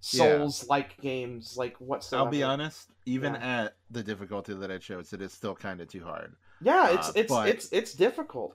Souls 0.01 0.69
like 0.69 1.01
games 1.01 1.55
like 1.57 1.77
whatsoever. 1.81 2.25
I'll 2.27 2.31
be 2.31 2.43
honest, 2.43 2.91
even 3.07 3.35
Yeah. 3.35 3.65
at 3.65 3.77
the 3.91 4.03
difficulty 4.03 4.55
that 4.55 4.71
I 4.71 4.79
chose, 4.79 5.13
it 5.13 5.21
is 5.23 5.33
still 5.33 5.55
kind 5.55 5.81
of 5.81 5.89
too 5.89 6.05
hard. 6.05 6.35
Yeah, 6.61 6.91
it's 6.91 7.09
Uh, 7.09 7.13
it's 7.17 7.33
but- 7.33 7.49
it's 7.49 7.69
it's 7.73 7.93
difficult. 7.95 8.55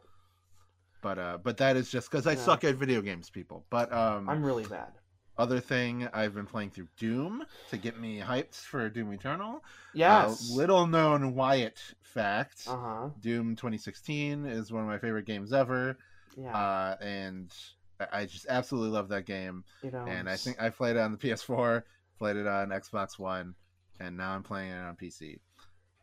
But 1.02 1.18
uh, 1.18 1.40
but 1.44 1.58
that 1.58 1.76
is 1.76 1.90
just 1.90 2.10
because 2.12 2.28
I 2.28 2.34
Yeah. 2.34 2.38
suck 2.38 2.64
at 2.64 2.76
video 2.76 3.02
games, 3.02 3.30
people. 3.30 3.66
But 3.72 3.92
um, 3.92 4.30
I'm 4.30 4.46
really 4.46 4.66
bad. 4.66 4.92
Other 5.38 5.60
thing, 5.60 6.08
I've 6.14 6.34
been 6.36 6.46
playing 6.46 6.72
through 6.72 6.88
Doom 6.98 7.44
to 7.70 7.78
get 7.78 8.00
me 8.00 8.20
hyped 8.20 8.56
for 8.56 8.90
Doom 8.90 9.12
Eternal. 9.14 9.64
Yes. 9.94 10.50
Uh, 10.52 10.56
little 10.56 10.88
known 10.88 11.34
Wyatt 11.36 11.80
fact. 12.02 12.66
Uh 12.68 12.78
huh. 12.78 13.10
Doom 13.22 13.56
2016 13.56 14.46
is 14.46 14.72
one 14.72 14.84
of 14.84 14.88
my 14.88 14.98
favorite 15.00 15.26
games 15.26 15.54
ever. 15.54 15.98
Yeah. 16.38 16.56
uh, 16.56 16.96
and 17.02 17.54
I- 18.00 18.22
I 18.22 18.26
just 18.26 18.46
absolutely 18.50 18.92
love 18.92 19.10
that 19.10 19.26
game, 19.26 19.64
You 19.84 19.92
know, 19.92 20.06
and 20.08 20.30
I 20.30 20.36
think 20.38 20.62
I 20.62 20.70
played 20.70 20.96
it 20.96 21.00
on 21.00 21.12
the 21.12 21.18
PS4, 21.18 21.84
played 22.18 22.36
it 22.38 22.48
on 22.48 22.70
Xbox 22.70 23.20
One, 23.20 23.54
and 24.00 24.18
now 24.18 24.32
I'm 24.32 24.42
playing 24.44 24.72
it 24.72 24.78
on 24.80 24.96
PC, 24.96 25.40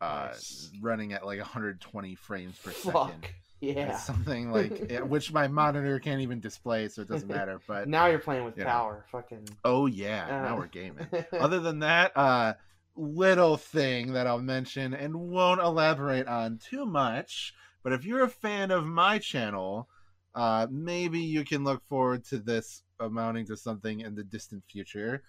uh, 0.00 0.28
Nice. 0.30 0.70
running 0.80 1.12
at 1.12 1.24
like 1.26 1.38
120 1.40 2.14
frames 2.14 2.56
per 2.58 2.70
fuck. 2.70 3.08
second. 3.08 3.26
Yeah. 3.60 3.90
It's 3.92 4.04
something 4.04 4.50
like 4.52 4.90
yeah, 4.90 5.00
which 5.00 5.32
my 5.32 5.48
monitor 5.48 5.98
can't 5.98 6.20
even 6.20 6.40
display, 6.40 6.88
so 6.88 7.02
it 7.02 7.08
doesn't 7.08 7.28
matter. 7.28 7.60
But 7.66 7.88
Now 7.98 8.06
you're 8.06 8.18
playing 8.18 8.44
with 8.44 8.56
you 8.56 8.64
know. 8.64 8.70
power. 8.70 9.04
Fucking. 9.10 9.48
oh 9.64 9.86
yeah, 9.86 10.24
Uh. 10.26 10.48
now 10.48 10.56
we're 10.56 10.66
gaming. 10.66 11.06
Other 11.32 11.60
than 11.60 11.80
that, 11.80 12.16
uh, 12.16 12.54
little 12.96 13.56
thing 13.56 14.12
that 14.12 14.26
I'll 14.26 14.40
mention 14.40 14.94
and 14.94 15.14
won't 15.14 15.60
elaborate 15.60 16.26
on 16.26 16.58
too 16.58 16.84
much. 16.86 17.54
But 17.82 17.92
if 17.92 18.04
you're 18.04 18.24
a 18.24 18.28
fan 18.28 18.70
of 18.70 18.86
my 18.86 19.18
channel, 19.18 19.88
uh, 20.34 20.66
maybe 20.70 21.20
you 21.20 21.44
can 21.44 21.64
look 21.64 21.82
forward 21.88 22.24
to 22.26 22.38
this 22.38 22.82
amounting 23.00 23.46
to 23.46 23.56
something 23.56 24.00
in 24.00 24.14
the 24.16 24.24
distant 24.24 24.64
future. 24.70 25.22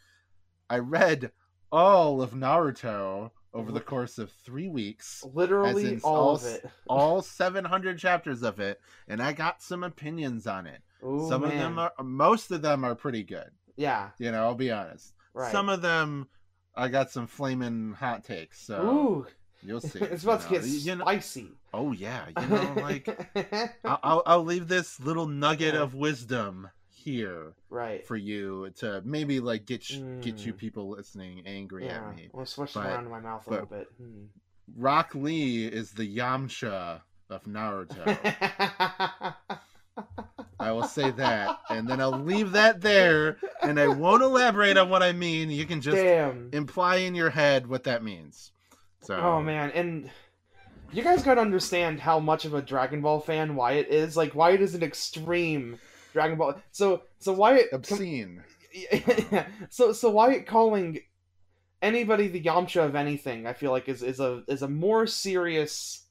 I 0.69 0.79
read 0.79 1.31
all 1.71 2.21
of 2.21 2.31
Naruto 2.31 3.31
over 3.53 3.71
the 3.71 3.79
course 3.79 4.17
of 4.19 4.31
three 4.45 4.67
weeks, 4.69 5.23
Literally 5.33 5.99
all 6.03 6.15
all 6.15 6.35
of 6.35 6.45
it. 6.45 6.65
all 6.87 7.21
700 7.23 7.97
chapters 7.97 8.43
of 8.43 8.59
it, 8.59 8.79
and 9.07 9.21
I 9.21 9.33
got 9.33 9.61
some 9.61 9.83
opinions 9.83 10.45
on 10.47 10.67
it. 10.67 10.81
Ooh, 11.03 11.27
some 11.29 11.43
of 11.43 11.51
them 11.51 11.79
are, 11.79 11.91
most 12.03 12.51
of 12.51 12.61
them 12.61 12.83
are 12.83 12.93
pretty 12.95 13.23
good. 13.23 13.49
Yeah. 13.75 14.09
You 14.19 14.31
know, 14.31 14.43
I'll 14.43 14.55
be 14.55 14.71
honest. 14.71 15.13
Right. 15.33 15.51
Some 15.51 15.69
of 15.69 15.81
them, 15.81 16.27
I 16.75 16.89
got 16.89 17.09
some 17.11 17.25
flaming 17.27 17.93
hot 17.93 18.23
takes. 18.23 18.61
So 18.61 18.81
Ooh. 18.83 19.27
you'll 19.63 19.81
see. 19.91 19.99
it's 19.99 20.23
about 20.23 20.41
you 20.51 20.59
to 20.59 20.65
know. 20.65 20.71
get 20.73 20.81
You 20.83 20.95
know- 20.95 21.03
spicy. 21.05 21.47
oh 21.73 21.91
yeah, 21.93 22.25
you 22.39 22.47
know, 22.47 22.73
like 22.81 23.07
I'll, 23.85 23.99
I'll 24.03 24.23
I'll 24.25 24.43
leave 24.43 24.67
this 24.67 24.99
little 24.99 25.27
nugget 25.27 25.73
Yeah. 25.75 25.81
of 25.81 25.95
wisdom 25.95 26.69
here 27.03 27.53
right. 27.69 28.05
for 28.05 28.15
you 28.17 28.69
to 28.77 29.01
maybe 29.05 29.39
like 29.39 29.65
get 29.65 29.83
sh- 29.83 29.99
get 30.21 30.37
you 30.45 30.53
Mm. 30.53 30.57
people 30.57 30.89
listening 30.89 31.43
angry 31.45 31.85
Yeah. 31.85 32.07
at 32.09 32.15
me. 32.15 32.29
We'll 32.33 32.45
switch 32.45 32.73
But- 32.73 32.85
around 32.85 33.05
in 33.05 33.11
my 33.11 33.19
mouth 33.19 33.47
a 33.47 33.49
little 33.51 33.65
bit. 33.65 33.87
Hmm. 33.97 34.25
Rock 34.75 35.15
Lee 35.15 35.65
is 35.65 35.91
the 35.91 36.05
Yamcha 36.17 37.01
of 37.29 37.43
Naruto. 37.45 38.05
I 40.61 40.71
will 40.71 40.83
say 40.83 41.11
that, 41.11 41.57
and 41.69 41.87
then 41.87 42.01
I'll 42.01 42.19
leave 42.19 42.51
that 42.51 42.81
there, 42.81 43.37
and 43.61 43.79
I 43.79 43.87
won't 43.87 44.21
elaborate 44.23 44.77
on 44.77 44.89
what 44.89 45.01
I 45.03 45.13
mean. 45.13 45.49
You 45.49 45.65
can 45.65 45.79
just 45.81 45.95
Damn. 45.97 46.49
imply 46.53 46.97
in 46.97 47.15
your 47.15 47.29
head 47.29 47.67
what 47.67 47.85
that 47.85 48.03
means. 48.03 48.51
So, 49.01 49.15
Oh 49.15 49.41
man, 49.41 49.71
and 49.71 50.09
you 50.91 51.01
guys 51.03 51.23
gotta 51.23 51.41
understand 51.41 51.99
how 52.01 52.19
much 52.19 52.43
of 52.45 52.53
a 52.53 52.61
Dragon 52.61 53.01
Ball 53.01 53.19
fan 53.21 53.55
Wyatt 53.55 53.87
is. 53.87 54.17
Like 54.17 54.35
Wyatt 54.35 54.61
is 54.61 54.75
an 54.75 54.83
extreme 54.83 55.79
Dragon 56.13 56.37
Ball. 56.37 56.55
So 56.71 57.03
so 57.19 57.33
Wyatt. 57.33 57.67
obscene. 57.73 58.43
so 59.69 59.91
so 59.93 60.09
Wyatt 60.09 60.45
calling 60.47 60.99
anybody 61.81 62.27
the 62.27 62.41
Yamcha 62.41 62.85
of 62.85 62.95
anything, 62.95 63.47
I 63.47 63.53
feel 63.53 63.71
like 63.71 63.87
is 63.89 64.03
is 64.03 64.19
a 64.19 64.43
is 64.47 64.61
a 64.61 64.67
more 64.67 65.07
serious 65.07 66.05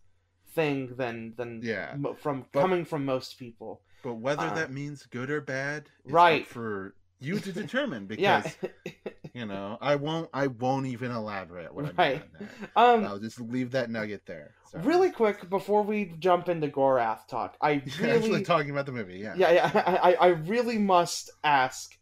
thing 0.54 0.94
than 0.96 1.34
than 1.36 1.60
Yeah. 1.62 1.96
from 2.20 2.46
But- 2.52 2.60
coming 2.60 2.84
from 2.84 3.04
most 3.04 3.38
people. 3.38 3.82
But 4.02 4.14
whether 4.14 4.42
Uh, 4.46 4.54
that 4.54 4.70
means 4.70 5.04
good 5.06 5.28
or 5.30 5.40
bad, 5.40 5.90
is 6.04 6.12
Right. 6.12 6.46
for 6.46 6.94
you 7.20 7.38
to 7.40 7.52
determine. 7.52 8.06
Because 8.08 8.56
Yeah. 8.62 8.70
you 9.34 9.46
know, 9.46 9.78
I 9.80 9.96
won't. 9.96 10.28
I 10.32 10.46
won't 10.48 10.86
even 10.86 11.10
elaborate 11.10 11.74
what 11.74 11.84
I 11.84 11.88
mean 11.88 11.96
Right. 11.96 12.22
on 12.22 12.46
that. 12.46 12.70
um. 12.76 13.04
I'll 13.04 13.18
just 13.18 13.40
leave 13.40 13.72
that 13.72 13.90
nugget 13.90 14.22
there. 14.26 14.54
So. 14.70 14.78
Really 14.80 15.10
quick 15.10 15.48
before 15.48 15.82
we 15.82 16.12
jump 16.18 16.48
into 16.48 16.68
Gorath 16.68 17.26
talk, 17.26 17.56
I 17.60 17.74
Actually, 17.74 18.28
really 18.28 18.42
talking 18.42 18.70
about 18.70 18.86
the 18.86 18.92
movie. 18.92 19.18
Yeah. 19.18 19.34
yeah, 19.36 19.52
yeah. 19.52 19.70
I, 19.74 19.96
I, 19.96 20.12
I 20.12 20.26
really 20.26 20.76
must 20.76 21.30
ask, 21.42 21.96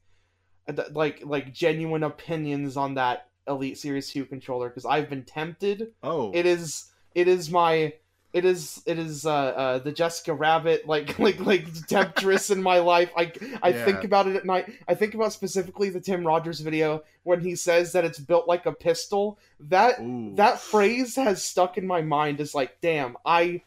uh, 0.68 0.72
like, 0.92 1.22
like 1.24 1.52
genuine 1.52 2.02
opinions 2.02 2.76
on 2.76 2.94
that 2.94 3.28
Elite 3.46 3.78
Series 3.78 4.10
Two 4.10 4.24
controller 4.24 4.68
because 4.68 4.84
I've 4.84 5.08
been 5.08 5.22
tempted. 5.22 5.92
Oh. 6.02 6.32
It 6.34 6.44
is, 6.44 6.90
it 7.14 7.28
is 7.28 7.50
my, 7.52 7.92
it 8.36 8.44
is, 8.44 8.82
it 8.86 8.98
is 8.98 9.24
uh, 9.26 9.32
uh 9.34 9.78
the 9.78 9.92
Jessica 9.92 10.34
Rabbit 10.34 10.86
like, 10.86 11.18
like, 11.18 11.40
like 11.40 11.86
temptress 11.86 12.50
in 12.50 12.62
my 12.62 12.78
life. 12.78 13.10
I, 13.16 13.32
I 13.62 13.72
think 13.72 14.04
about 14.04 14.28
it 14.28 14.36
at 14.36 14.44
night. 14.44 14.72
I 14.86 14.94
think 14.94 15.14
about 15.14 15.32
specifically 15.32 15.90
the 15.90 16.00
Tim 16.00 16.26
Rogers 16.26 16.60
video 16.60 17.02
when 17.22 17.40
he 17.40 17.56
says 17.56 17.92
that 17.92 18.04
it's 18.04 18.18
built 18.18 18.46
like 18.46 18.66
a 18.66 18.72
pistol. 18.72 19.38
That 19.58 20.00
Ooh. 20.00 20.34
that 20.36 20.60
phrase 20.60 21.16
has 21.16 21.42
stuck 21.42 21.78
in 21.78 21.86
my 21.86 22.02
mind 22.02 22.40
as 22.40 22.54
like 22.54 22.80
damn 22.80 23.16
i 23.24 23.62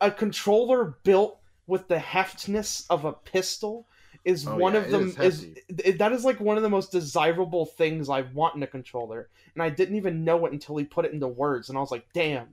a 0.00 0.10
controller 0.10 0.96
built 1.02 1.38
with 1.66 1.88
the 1.88 1.96
heftness 1.96 2.86
of 2.90 3.04
a 3.04 3.12
pistol 3.12 3.86
is 4.24 4.46
Oh, 4.46 4.56
one 4.56 4.74
yeah, 4.74 4.80
of 4.80 4.90
them 4.90 5.14
is 5.20 5.46
is, 5.68 5.98
that 5.98 6.12
is 6.12 6.24
like 6.24 6.40
one 6.40 6.56
of 6.56 6.62
the 6.62 6.68
most 6.68 6.92
desirable 6.92 7.64
things 7.64 8.08
i 8.08 8.22
want 8.22 8.56
in 8.56 8.62
a 8.62 8.66
controller 8.66 9.28
and 9.54 9.62
i 9.62 9.70
didn't 9.70 9.96
even 9.96 10.24
know 10.24 10.44
it 10.46 10.52
until 10.52 10.76
he 10.76 10.84
put 10.84 11.04
it 11.04 11.12
into 11.12 11.28
words 11.28 11.68
and 11.68 11.78
i 11.78 11.80
was 11.80 11.90
like 11.90 12.06
damn 12.12 12.48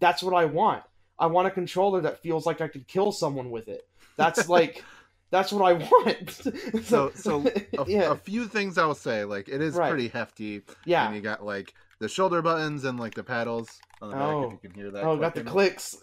that's 0.00 0.22
what 0.22 0.34
i 0.34 0.44
want 0.44 0.82
i 1.18 1.26
want 1.26 1.46
a 1.46 1.50
controller 1.50 2.00
that 2.00 2.18
feels 2.22 2.46
like 2.46 2.60
i 2.60 2.68
could 2.68 2.86
kill 2.86 3.12
someone 3.12 3.50
with 3.50 3.68
it 3.68 3.86
that's 4.16 4.48
like 4.58 4.84
that's 5.30 5.52
what 5.52 5.62
i 5.62 5.72
want 5.74 6.30
So, 6.84 7.10
so 7.14 7.44
a, 7.78 7.84
yeah 7.86 8.10
a 8.12 8.14
few 8.16 8.46
things 8.46 8.78
I 8.78 8.86
will 8.86 8.94
say. 8.94 9.24
Like, 9.24 9.48
it 9.48 9.60
is 9.60 9.74
Right. 9.74 9.90
pretty 9.90 10.08
hefty. 10.08 10.62
yeah 10.86 11.06
And 11.06 11.14
you 11.16 11.20
got 11.20 11.44
like 11.44 11.74
the 12.00 12.08
shoulder 12.08 12.40
buttons 12.42 12.84
and 12.84 12.98
like 12.98 13.14
the 13.14 13.24
paddles 13.24 13.68
on 14.00 14.10
the 14.10 14.14
back. 14.16 14.24
Oh. 14.24 14.42
If 14.44 14.52
you 14.52 14.58
can 14.62 14.70
hear 14.72 14.90
that. 14.92 15.04
oh 15.04 15.16
got 15.16 15.34
the 15.34 15.42
clicks 15.44 15.96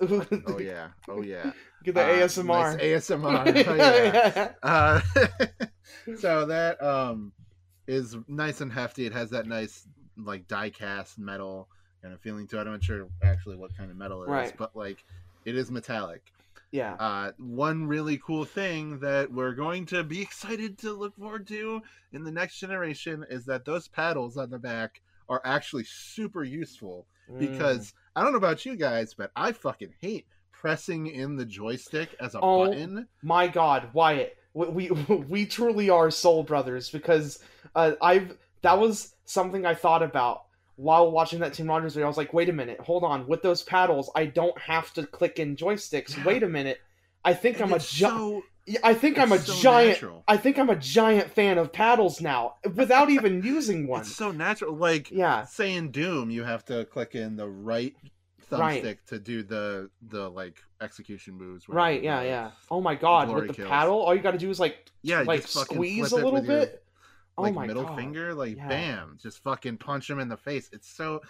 Oh 0.48 0.60
yeah. 0.60 0.90
Oh 1.10 1.22
yeah. 1.22 1.52
get 1.84 1.96
the 1.96 2.02
Uh, 2.02 2.08
asmr 2.28 2.46
nice 2.78 3.08
ASMR. 3.10 3.68
Oh, 3.68 3.76
yeah. 3.76 4.52
Uh, 4.62 5.02
so 6.20 6.46
that 6.48 6.82
um 6.84 7.32
is 7.88 8.16
nice 8.28 8.62
and 8.62 8.72
hefty. 8.72 9.06
It 9.06 9.14
has 9.14 9.30
that 9.32 9.48
nice 9.48 9.88
like 10.18 10.48
die 10.48 10.70
cast 10.70 11.18
metal 11.18 11.70
kind 12.06 12.14
of 12.14 12.22
feeling 12.22 12.46
to 12.46 12.58
it. 12.58 12.62
I'm 12.62 12.74
not 12.74 12.84
sure 12.84 13.08
actually 13.24 13.56
what 13.56 13.76
kind 13.76 13.90
of 13.90 13.98
metal 13.98 14.22
it 14.22 14.28
is, 14.28 14.30
Right. 14.30 14.58
but 14.58 14.76
like 14.76 15.04
it 15.44 15.56
is 15.58 15.72
metallic. 15.72 16.22
yeah 16.72 16.94
Uh, 17.00 17.32
one 17.38 17.88
really 17.88 18.18
cool 18.20 18.46
thing 18.46 19.00
that 19.00 19.32
we're 19.32 19.54
going 19.54 19.86
to 19.88 20.04
be 20.04 20.22
excited 20.22 20.78
to 20.80 20.94
look 20.94 21.16
forward 21.18 21.48
to 21.48 21.82
in 22.14 22.24
the 22.24 22.32
next 22.32 22.60
generation 22.60 23.26
is 23.30 23.46
that 23.46 23.66
those 23.66 23.88
paddles 23.88 24.38
on 24.38 24.52
the 24.52 24.60
back 24.60 25.02
are 25.30 25.42
actually 25.44 25.84
super 25.86 26.44
useful 26.44 27.08
Mm. 27.28 27.40
because 27.40 27.92
I 28.16 28.22
don't 28.22 28.34
know 28.34 28.38
about 28.38 28.68
you 28.68 28.76
guys, 28.76 29.16
but 29.16 29.32
I 29.36 29.52
fucking 29.52 29.96
hate 30.00 30.28
pressing 30.52 31.08
in 31.08 31.36
the 31.38 31.46
joystick 31.46 32.16
as 32.20 32.36
a 32.36 32.40
Oh, 32.40 32.68
button. 32.68 33.08
my 33.24 33.48
god 33.48 33.90
wyatt 33.94 34.38
we 34.54 34.68
we, 34.68 34.90
we 35.34 35.46
truly 35.48 35.90
are 35.90 36.12
soul 36.12 36.44
brothers 36.44 36.90
because 36.92 37.40
uh, 37.76 37.94
i've 38.02 38.38
that 38.62 38.78
was 38.80 39.16
something 39.26 39.66
i 39.66 39.74
thought 39.74 40.02
about 40.04 40.45
while 40.76 41.10
watching 41.12 41.40
that 41.40 41.54
Tim 41.54 41.68
Rogers 41.68 41.94
video, 41.94 42.06
I 42.06 42.10
was 42.10 42.18
like, 42.18 42.34
wait 42.34 42.50
a 42.50 42.54
minute, 42.54 42.80
hold 42.82 43.04
on. 43.04 43.28
With 43.28 43.42
those 43.42 43.64
paddles, 43.64 44.10
I 44.16 44.26
don't 44.26 44.58
have 44.60 44.94
to 44.94 45.06
click 45.06 45.40
in 45.40 45.56
joysticks. 45.56 46.24
Wait 46.26 46.44
a 46.44 46.50
minute. 46.50 46.80
I 47.24 47.34
think 47.34 47.58
And 47.60 47.66
I'm 47.66 47.74
a 47.74 47.80
gi- 47.80 48.06
so, 48.06 48.44
I 48.84 48.94
think 48.94 49.18
I'm 49.18 49.32
a 49.32 49.40
so 49.40 49.54
giant 49.54 49.90
natural. 50.02 50.24
I 50.28 50.38
think 50.38 50.60
I'm 50.60 50.70
a 50.70 50.76
giant 50.76 51.32
fan 51.32 51.58
of 51.58 51.72
paddles 51.72 52.20
now 52.22 52.56
without 52.76 53.10
even 53.10 53.42
using 53.44 53.88
one. 53.88 54.02
It's 54.02 54.16
so 54.16 54.32
natural. 54.32 54.76
Like 54.76 55.10
Yeah. 55.12 55.46
saying 55.46 55.92
Doom, 55.92 56.30
you 56.30 56.44
have 56.44 56.66
to 56.66 56.86
click 56.86 57.16
in 57.16 57.36
the 57.36 57.48
right 57.48 57.96
thumbstick 58.52 58.60
Right. 58.84 59.08
to 59.08 59.18
do 59.18 59.42
the 59.44 59.90
the 60.08 60.30
like 60.30 60.62
execution 60.82 61.34
moves. 61.36 61.68
Right, 61.68 62.04
yeah, 62.04 62.22
yeah. 62.22 62.52
Oh 62.70 62.80
my 62.82 62.94
god, 62.94 63.30
with 63.34 63.48
the 63.48 63.54
kills. 63.54 63.70
paddle, 63.70 64.00
all 64.02 64.14
you 64.14 64.22
got 64.22 64.32
to 64.32 64.38
do 64.38 64.50
is 64.52 64.60
like 64.60 64.92
Yeah, 65.02 65.22
like 65.22 65.48
squeeze 65.48 66.12
a 66.12 66.16
little 66.18 66.42
bit. 66.42 66.70
your, 66.70 66.80
oh 67.38 67.44
like 67.44 67.54
my 67.54 67.68
middle 67.68 67.84
god. 67.84 67.96
finger, 67.98 68.34
like 68.34 68.58
Yeah. 68.58 68.68
bam, 68.68 69.18
just 69.22 69.44
fucking 69.44 69.78
punch 69.78 70.10
him 70.10 70.20
in 70.20 70.30
the 70.30 70.38
face. 70.38 70.70
It's 70.72 70.90
so, 70.90 71.22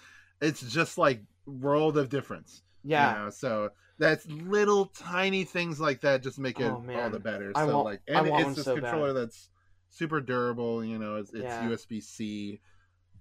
it's 0.41 0.61
just 0.61 0.97
like 0.97 1.23
world 1.45 1.97
of 1.97 2.09
difference. 2.09 2.61
you 2.83 2.91
Yeah. 2.91 3.13
know? 3.13 3.29
So 3.29 3.69
that's 3.97 4.25
little 4.27 4.87
tiny 4.87 5.43
things 5.43 5.79
like 5.79 6.01
that 6.01 6.21
just 6.23 6.37
make 6.39 6.59
it 6.59 6.63
Oh, 6.67 6.83
all 6.95 7.09
the 7.09 7.19
better. 7.19 7.51
I 7.55 7.65
so 7.65 7.81
like, 7.81 8.01
and 8.07 8.27
it's 8.27 8.55
this 8.55 8.65
so 8.65 8.75
bad. 8.75 8.83
controller 8.83 9.13
that's 9.13 9.49
super 9.89 10.21
durable. 10.21 10.83
You 10.83 10.99
know, 10.99 11.15
it's, 11.15 11.33
it's 11.33 11.43
Yeah. 11.43 11.69
USB 11.69 12.01
C. 12.01 12.59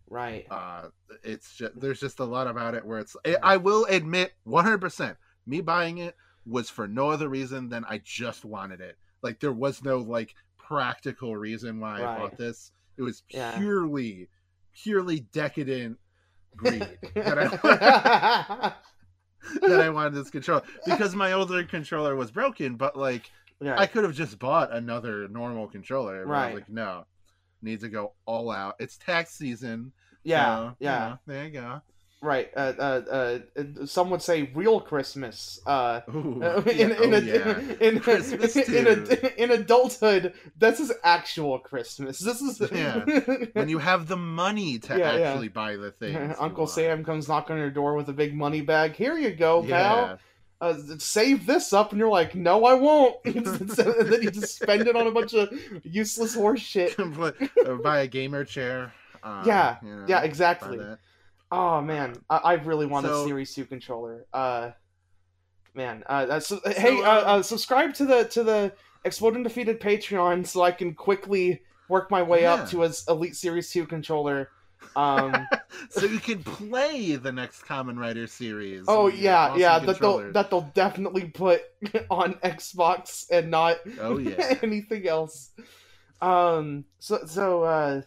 Right. 0.08 0.46
Uh, 0.50 0.88
it's 1.22 1.54
just 1.56 1.80
there's 1.80 2.00
just 2.00 2.20
a 2.20 2.24
lot 2.24 2.46
about 2.46 2.74
it 2.74 2.84
where 2.84 2.98
it's. 2.98 3.16
I 3.24 3.36
I 3.42 3.56
will 3.56 3.84
admit, 3.86 4.32
100. 4.44 4.78
percent 4.80 5.16
Me 5.46 5.60
buying 5.60 5.98
it 5.98 6.16
was 6.46 6.68
for 6.70 6.86
no 6.86 7.10
other 7.10 7.28
reason 7.28 7.68
than 7.68 7.84
I 7.88 7.98
just 8.04 8.44
wanted 8.44 8.80
it. 8.80 8.96
Like 9.22 9.40
there 9.40 9.52
was 9.52 9.82
no 9.82 9.98
like 9.98 10.34
practical 10.66 11.37
reason 11.37 11.80
why 11.80 12.02
I 12.02 12.18
bought 12.18 12.37
this. 12.37 12.73
It 12.97 13.02
was 13.02 13.23
Yeah. 13.28 13.56
purely, 13.59 14.28
purely 14.73 15.21
decadent 15.21 15.99
greed 16.56 16.99
that 17.14 17.38
I 17.38 18.75
that 19.61 19.80
I 19.80 19.90
wanted 19.90 20.14
this 20.14 20.30
controller 20.30 20.62
because 20.87 21.14
my 21.14 21.33
older 21.33 21.64
controller 21.64 22.16
was 22.16 22.30
broken. 22.30 22.76
But 22.76 22.97
like 22.97 23.30
yeah. 23.61 23.78
I 23.78 23.87
could 23.87 24.04
have 24.04 24.14
just 24.14 24.38
bought 24.38 24.73
another 24.73 25.28
normal 25.28 25.68
controller. 25.68 26.26
Right. 26.26 26.54
like, 26.54 26.68
no, 26.68 27.06
needs 27.62 27.83
to 27.83 27.88
go 27.88 28.12
all 28.26 28.50
out. 28.50 28.76
It's 28.78 28.97
tax 28.97 29.35
season. 29.35 29.92
yeah. 30.23 30.56
so, 30.56 30.64
you 30.78 30.87
yeah. 30.87 30.99
know, 30.99 31.18
there 31.26 31.44
you 31.44 31.50
go. 31.50 31.83
Right. 32.25 32.50
Uh, 32.57 32.73
uh, 32.78 33.38
uh, 33.57 33.87
some 33.87 34.11
would 34.11 34.23
say 34.23 34.50
real 34.54 34.81
Christmas. 34.81 35.61
Uh, 35.66 36.00
Ooh, 36.14 36.38
yeah, 36.66 36.71
in, 36.71 36.90
in, 36.93 37.14
oh, 37.14 37.16
a, 37.16 37.21
yeah. 37.21 37.59
in, 37.81 38.00
Christmas 38.00 38.57
in, 38.69 38.87
a, 38.87 39.43
in 39.43 39.50
adulthood, 39.50 40.35
this 40.59 40.81
is 40.81 40.93
actual 41.04 41.59
Christmas. 41.59 42.19
This 42.19 42.40
is 42.40 42.61
Yeah. 42.73 43.04
when 43.52 43.69
you 43.69 43.78
have 43.78 44.09
the 44.09 44.16
money 44.16 44.78
to 44.81 44.99
Yeah, 44.99 45.12
actually 45.12 45.49
buy 45.49 45.76
the 45.76 45.90
things. 45.93 46.14
you 46.14 46.35
Uncle. 46.38 46.66
Sam 46.66 47.04
comes 47.04 47.28
knocking 47.28 47.54
on 47.54 47.61
your 47.61 47.71
door 47.71 47.95
with 47.95 48.09
a 48.09 48.12
big 48.14 48.35
money 48.35 48.62
bag. 48.62 48.95
Here 48.95 49.16
you 49.19 49.31
go, 49.33 49.62
pal. 49.62 50.19
Uh, 50.61 50.75
save 50.99 51.45
this 51.47 51.73
up, 51.75 51.90
and 51.90 51.99
you're 51.99 52.09
like, 52.09 52.35
no, 52.35 52.64
I 52.64 52.73
won't. 52.75 53.16
and 53.26 53.45
then 53.45 54.23
you 54.23 54.31
just 54.31 54.54
spend 54.57 54.87
it 54.88 54.97
on 54.97 55.07
a 55.07 55.11
bunch 55.11 55.35
of 55.35 55.52
useless 55.83 56.35
horse 56.35 56.61
shit. 56.61 56.99
Uh, 56.99 57.33
buy 57.83 58.00
a 58.00 58.07
gamer 58.07 58.45
chair. 58.45 58.93
Uh, 59.23 59.43
Yeah, 59.47 59.76
you 59.83 59.95
know, 59.95 60.04
Yeah, 60.09 60.23
exactly. 60.23 60.78
Oh 61.56 61.80
man, 61.80 62.16
I, 62.28 62.37
I 62.37 62.52
really 62.54 62.87
want 62.87 63.06
So- 63.06 63.23
a 63.23 63.26
Series 63.26 63.54
Two 63.54 63.64
controller. 63.64 64.26
Uh, 64.32 64.70
man, 65.75 66.02
uh, 66.08 66.26
uh, 66.30 66.40
so, 66.40 66.61
hey, 66.66 67.00
uh, 67.00 67.04
uh, 67.04 67.23
uh, 67.26 67.42
subscribe 67.42 67.94
to 67.94 68.04
the 68.04 68.25
to 68.25 68.42
the 68.42 68.73
Explode 69.04 69.37
and 69.37 69.44
Defeated 69.44 69.80
Patreon 69.80 70.46
so 70.46 70.62
I 70.62 70.73
can 70.73 70.94
quickly 70.94 71.61
work 71.88 72.11
my 72.11 72.23
way 72.23 72.42
Yeah. 72.42 72.54
up 72.54 72.68
to 72.70 72.82
a 72.82 72.88
s- 72.88 73.04
Elite 73.08 73.37
Series 73.37 73.70
Two 73.70 73.87
controller. 73.87 74.49
Um, 74.96 75.46
so 75.90 76.06
you 76.06 76.18
can 76.18 76.42
play 76.42 77.14
the 77.16 77.30
next 77.30 77.62
Kamen 77.64 77.99
Rider 77.99 78.26
series. 78.26 78.84
oh 78.88 79.06
yeah, 79.06 79.50
awesome 79.50 79.61
yeah, 79.61 79.78
that 79.78 80.00
they'll 80.00 80.32
that 80.32 80.50
they'll 80.50 80.70
definitely 80.75 81.26
put 81.26 81.62
on 82.11 82.34
Xbox 82.42 83.26
and 83.30 83.50
not 83.50 83.76
Oh 84.00 84.18
yeah. 84.18 84.58
anything 84.62 85.06
else. 85.06 85.50
Um, 86.20 86.84
so 86.99 87.25
so 87.26 87.62
uh, 87.62 88.02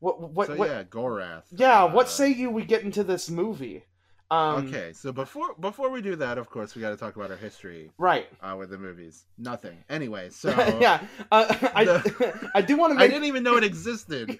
what 0.00 0.20
what 0.32 0.46
so 0.48 0.56
what? 0.56 0.68
yeah, 0.68 0.82
Gorath. 0.82 1.44
Yeah, 1.52 1.84
what 1.84 2.06
Uh, 2.06 2.10
say 2.10 2.32
you 2.32 2.50
we 2.50 2.64
get 2.64 2.82
into 2.82 3.04
this 3.04 3.30
movie? 3.30 3.84
Um, 4.32 4.68
okay, 4.68 4.92
so 4.92 5.10
before 5.12 5.54
before 5.58 5.90
we 5.90 6.00
do 6.00 6.14
that, 6.16 6.38
of 6.38 6.48
course, 6.48 6.76
we 6.76 6.80
got 6.80 6.90
to 6.90 6.96
talk 6.96 7.16
about 7.16 7.32
our 7.32 7.36
history 7.36 7.90
Right. 7.98 8.28
uh, 8.40 8.54
with 8.56 8.70
the 8.70 8.78
movies. 8.78 9.24
Nothing. 9.36 9.76
Anyway, 9.88 10.30
so 10.30 10.50
yeah. 10.80 11.00
Uh, 11.32 11.46
I 11.74 11.84
The- 11.84 12.50
I 12.54 12.62
do 12.62 12.76
want 12.76 12.92
to 12.96 13.00
I 13.02 13.08
didn't 13.08 13.24
even 13.24 13.42
know 13.42 13.56
it 13.56 13.64
existed 13.64 14.38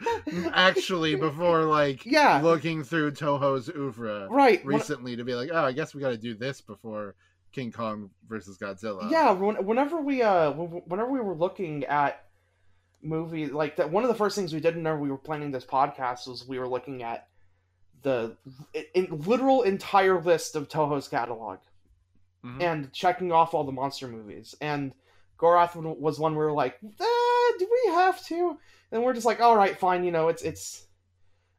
actually 0.53 1.17
before 1.17 1.63
like 1.65 2.07
Yeah. 2.07 2.41
looking 2.41 2.85
through 2.85 3.13
Toho's 3.13 3.69
oeuvre 3.69 4.29
Right. 4.31 4.65
when- 4.65 4.77
recently 4.77 5.17
to 5.17 5.25
be 5.25 5.35
like, 5.35 5.51
oh, 5.53 5.65
I 5.65 5.73
guess 5.73 5.95
we 5.95 6.01
got 6.01 6.11
to 6.11 6.17
do 6.19 6.35
this 6.35 6.61
before 6.61 7.15
King 7.53 7.73
Kong 7.73 8.11
versus 8.29 8.57
Godzilla. 8.59 9.11
yeah. 9.11 9.33
When, 9.33 9.57
whenever 9.67 10.01
we 10.01 10.23
uh 10.23 10.53
whenever 10.53 11.11
we 11.11 11.21
were 11.21 11.35
looking 11.35 11.85
at 11.87 12.25
movies 13.03 13.51
like 13.51 13.77
that, 13.77 13.91
one 13.91 14.05
of 14.05 14.09
the 14.09 14.15
first 14.15 14.37
things 14.37 14.53
we 14.53 14.61
did 14.61 14.77
whenever 14.77 14.99
we 14.99 15.11
were 15.11 15.19
planning 15.19 15.51
this 15.51 15.65
podcast 15.65 16.29
was 16.29 16.47
we 16.47 16.59
were 16.59 16.69
looking 16.69 17.03
at 17.03 17.29
the 18.03 18.37
in, 18.95 19.09
literal 19.25 19.63
entire 19.63 20.21
list 20.21 20.57
of 20.57 20.69
Toho's 20.69 21.09
catalog. 21.09 21.59
Mhm. 22.43 22.63
and 22.63 22.93
checking 22.95 23.33
off 23.33 23.53
all 23.53 23.65
the 23.65 23.73
monster 23.73 24.09
movies. 24.09 24.55
And 24.63 24.95
Gorath 25.39 25.75
was 25.77 26.19
one 26.19 26.35
where 26.35 26.47
we 26.47 26.53
were 26.53 26.57
like, 26.57 26.79
eh, 26.83 27.53
do 27.59 27.69
we 27.71 27.93
have 27.93 28.25
to? 28.29 28.57
And 28.91 29.03
we're 29.03 29.13
just 29.13 29.27
like, 29.27 29.41
all 29.41 29.55
right, 29.55 29.79
fine. 29.79 30.05
You 30.05 30.11
know, 30.11 30.29
it's 30.29 30.43
it's 30.43 30.87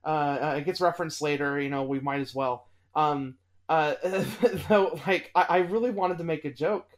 uh, 0.03 0.07
uh, 0.41 0.55
it 0.57 0.65
gets 0.65 0.81
referenced 0.81 1.21
later. 1.21 1.61
You 1.61 1.69
know, 1.69 1.83
we 1.83 1.99
might 1.99 2.21
as 2.21 2.33
well. 2.33 2.67
Um, 2.95 3.35
uh, 3.69 3.93
though, 4.69 4.99
like, 5.05 5.29
I, 5.35 5.45
I 5.49 5.57
really 5.59 5.91
wanted 5.91 6.17
to 6.17 6.23
make 6.23 6.45
a 6.45 6.51
joke, 6.51 6.89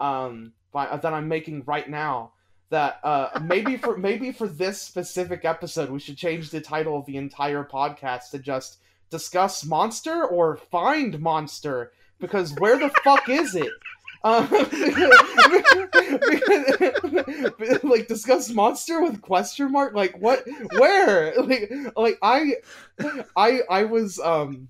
um, 0.00 0.52
but, 0.72 1.00
that 1.02 1.14
I'm 1.14 1.28
making 1.28 1.62
right 1.66 1.88
now. 1.88 2.32
That 2.70 3.00
uh, 3.02 3.40
maybe 3.42 3.76
for 3.76 3.96
maybe 3.96 4.30
for 4.30 4.46
this 4.46 4.80
specific 4.80 5.44
episode, 5.44 5.90
we 5.90 5.98
should 5.98 6.16
change 6.16 6.50
the 6.50 6.60
title 6.60 6.96
of 6.96 7.06
the 7.06 7.16
entire 7.16 7.64
podcast 7.64 8.30
to 8.30 8.38
just 8.38 8.78
discuss 9.10 9.64
monster 9.64 10.24
or 10.24 10.56
find 10.56 11.18
monster 11.20 11.90
because 12.20 12.54
where 12.54 12.78
the 12.78 12.90
fuck 13.02 13.28
is 13.28 13.56
it? 13.56 13.72
Uh, 14.22 14.46
like 17.82 18.06
discuss 18.06 18.50
monster 18.50 19.02
with 19.02 19.22
question 19.22 19.72
mark 19.72 19.94
like 19.94 20.20
what 20.20 20.44
where 20.76 21.32
like 21.42 21.72
like 21.96 22.18
i 22.20 22.52
i 23.34 23.62
i 23.70 23.84
was 23.84 24.20
um 24.20 24.68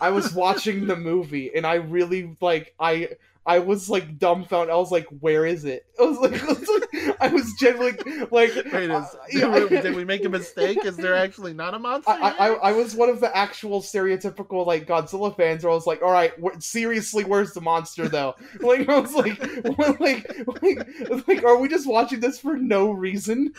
i 0.00 0.10
was 0.10 0.32
watching 0.32 0.86
the 0.86 0.94
movie 0.94 1.50
and 1.52 1.66
i 1.66 1.74
really 1.74 2.36
like 2.40 2.72
i 2.78 3.08
i 3.50 3.58
was 3.58 3.90
like 3.90 4.18
dumbfounded 4.18 4.72
i 4.72 4.76
was 4.76 4.90
like 4.90 5.06
where 5.20 5.44
is 5.44 5.64
it 5.64 5.84
i 6.00 6.04
was 6.04 6.18
like 6.18 6.42
i 6.42 6.46
was, 6.46 6.68
like, 6.68 6.80
I 7.20 7.28
was 7.28 7.52
genuinely 7.54 7.98
like 8.30 8.54
Wait, 8.72 8.90
uh, 8.90 9.00
is, 9.00 9.16
yeah, 9.32 9.50
did, 9.50 9.70
we, 9.70 9.80
did 9.80 9.94
we 9.94 10.04
make 10.04 10.24
a 10.24 10.28
mistake? 10.28 10.84
Is 10.84 10.96
there 10.96 11.14
actually 11.14 11.52
not 11.52 11.74
a 11.74 11.78
monster? 11.78 12.10
I, 12.10 12.30
I. 12.30 12.48
I 12.70 12.72
was 12.72 12.94
one 12.94 13.08
of 13.08 13.20
the 13.20 13.34
actual 13.36 13.80
stereotypical 13.80 14.66
like 14.66 14.86
Godzilla 14.86 15.36
fans 15.36 15.62
where 15.62 15.72
I 15.72 15.74
was 15.74 15.86
like, 15.86 16.02
all 16.02 16.10
right, 16.10 16.32
wh- 16.42 16.58
seriously, 16.60 17.24
where's 17.24 17.52
the 17.52 17.60
monster 17.60 18.08
though? 18.08 18.34
like 18.60 18.88
I 18.88 18.98
was 18.98 19.14
like, 19.14 19.38
like, 20.00 20.46
like, 20.62 21.28
like, 21.28 21.44
are 21.44 21.58
we 21.58 21.68
just 21.68 21.86
watching 21.86 22.20
this 22.20 22.38
for 22.38 22.56
no 22.56 22.90
reason? 22.90 23.52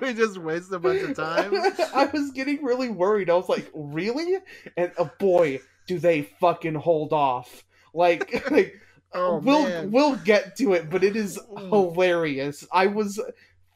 we 0.00 0.14
just 0.14 0.38
waste 0.38 0.72
a 0.72 0.78
bunch 0.78 1.02
of 1.02 1.16
time. 1.16 1.52
I 1.94 2.08
was 2.12 2.30
getting 2.32 2.62
really 2.62 2.90
worried. 2.90 3.30
I 3.30 3.34
was 3.34 3.48
like, 3.48 3.70
really? 3.74 4.38
And 4.76 4.92
uh, 4.98 5.08
boy, 5.18 5.60
do 5.86 5.98
they 5.98 6.22
fucking 6.40 6.76
hold 6.76 7.12
off! 7.12 7.64
Like, 7.94 8.50
like 8.50 8.80
Oh 9.12 9.38
we'll 9.38 9.64
man. 9.64 9.90
we'll 9.90 10.16
get 10.16 10.56
to 10.58 10.72
it, 10.74 10.88
but 10.88 11.02
it 11.02 11.16
is 11.16 11.38
hilarious. 11.56 12.66
I 12.72 12.86
was 12.86 13.20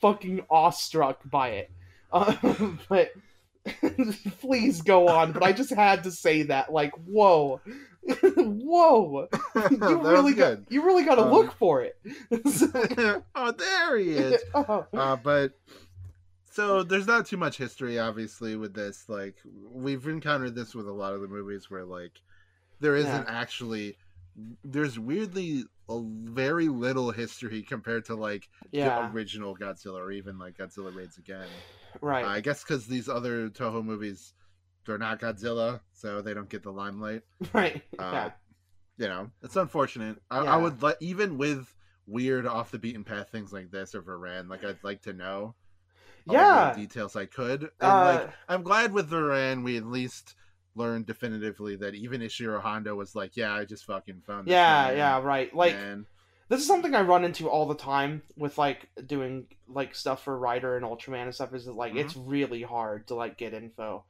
fucking 0.01 0.47
awestruck 0.51 1.21
by 1.29 1.49
it. 1.51 1.71
Um, 2.13 2.79
but 2.89 3.11
please 4.41 4.83
go 4.83 5.09
on. 5.09 5.33
But 5.33 5.43
I 5.43 5.53
just 5.53 5.71
had 5.75 6.05
to 6.05 6.11
say 6.13 6.43
that, 6.45 6.73
like, 6.73 6.93
whoa, 7.07 7.61
whoa, 8.37 9.29
you 9.71 9.79
really 10.03 10.35
got 10.35 10.37
good. 10.59 10.67
you 10.69 10.85
really 10.85 11.05
got 11.05 11.17
to 11.17 11.23
Um, 11.23 11.33
look 11.33 11.53
for 11.55 11.83
it. 11.83 11.97
oh, 13.35 13.53
there 13.53 13.97
he 13.99 14.11
is. 14.11 14.41
Oh, 14.55 14.87
Uh, 14.93 15.17
but 15.17 15.53
so 16.51 16.83
there's 16.85 17.07
not 17.07 17.27
too 17.27 17.37
much 17.37 17.57
history, 17.57 17.99
obviously, 17.99 18.55
with 18.57 18.75
this. 18.75 19.09
Like 19.09 19.35
we've 19.73 20.07
encountered 20.07 20.55
this 20.55 20.75
with 20.75 20.87
a 20.87 20.93
lot 20.93 21.15
of 21.15 21.21
the 21.21 21.29
movies 21.29 21.71
where 21.71 21.85
like 21.85 22.13
there 22.81 22.97
isn't 22.97 23.27
actually 23.29 23.97
there's 24.65 24.99
weirdly 24.99 25.65
a 25.89 26.01
very 26.03 26.69
little 26.69 27.11
history 27.11 27.63
compared 27.63 28.05
to 28.07 28.15
like 28.15 28.49
yeah, 28.73 29.01
the 29.01 29.13
original 29.13 29.57
Godzilla 29.57 29.99
or 30.01 30.11
even 30.13 30.39
like 30.39 30.57
Godzilla 30.57 30.95
Raids 30.95 31.19
Again. 31.19 31.49
right. 32.01 32.25
I 32.25 32.41
guess 32.41 32.63
because 32.63 32.87
these 32.87 33.09
other 33.09 33.49
Toho 33.51 33.85
movies 33.85 34.33
they're 34.87 34.99
not 34.99 35.21
Godzilla, 35.21 35.81
so 35.93 36.21
they 36.21 36.35
don't 36.35 36.49
get 36.49 36.63
the 36.63 36.71
limelight. 36.71 37.23
right. 37.53 37.83
Uh, 37.99 38.13
yeah. 38.13 38.31
You 38.97 39.09
know, 39.09 39.31
it's 39.43 39.57
unfortunate. 39.57 40.19
I, 40.31 40.39
I 40.41 40.57
would 40.57 40.83
like 40.83 40.97
even 41.01 41.37
with 41.39 41.75
weird 42.07 42.47
off 42.47 42.71
the 42.71 42.79
beaten 42.79 43.03
path 43.03 43.31
things 43.31 43.53
like 43.53 43.71
this 43.71 43.95
or 43.95 44.03
Varan, 44.03 44.49
like 44.49 44.65
I'd 44.65 44.83
like 44.85 45.03
to 45.03 45.13
know 45.13 45.55
Yeah. 46.27 46.75
details 46.75 47.17
I 47.17 47.27
could. 47.27 47.63
And 47.63 47.71
Uh, 47.81 48.05
like 48.05 48.31
I'm 48.49 48.63
glad 48.63 48.93
with 48.93 49.11
Varan 49.11 49.65
we 49.65 49.77
at 49.77 49.87
least 49.87 50.35
learned 50.75 51.07
definitively 51.07 51.77
that 51.77 51.95
even 51.95 52.21
Ishiro 52.21 52.61
Honda 52.61 52.95
was 52.95 53.15
like, 53.15 53.37
Yeah, 53.37 53.53
I 53.55 53.65
just 53.65 53.85
fucking 53.85 54.23
found 54.27 54.47
this 54.47 54.53
Yeah, 54.53 54.87
man, 54.89 54.97
yeah, 54.97 55.21
right. 55.23 55.55
Like 55.55 55.77
this 56.49 56.61
is 56.61 56.67
something 56.67 56.95
I 56.95 57.01
run 57.03 57.25
into 57.25 57.49
all 57.49 57.67
the 57.67 57.75
time 57.75 58.23
with 58.37 58.59
like 58.59 58.89
doing 59.07 59.47
like 59.69 59.95
stuff 59.95 60.25
for 60.25 60.39
Rider 60.39 60.77
and 60.77 60.85
Ultraman 60.85 61.23
and 61.25 61.35
stuff. 61.35 61.55
Is 61.55 61.65
that 61.67 61.73
like 61.75 61.95
Mhm. 61.95 62.01
it's 62.05 62.17
really 62.17 62.63
hard 62.63 63.07
to 63.09 63.15
like 63.15 63.39
get 63.39 63.55
info, 63.55 64.05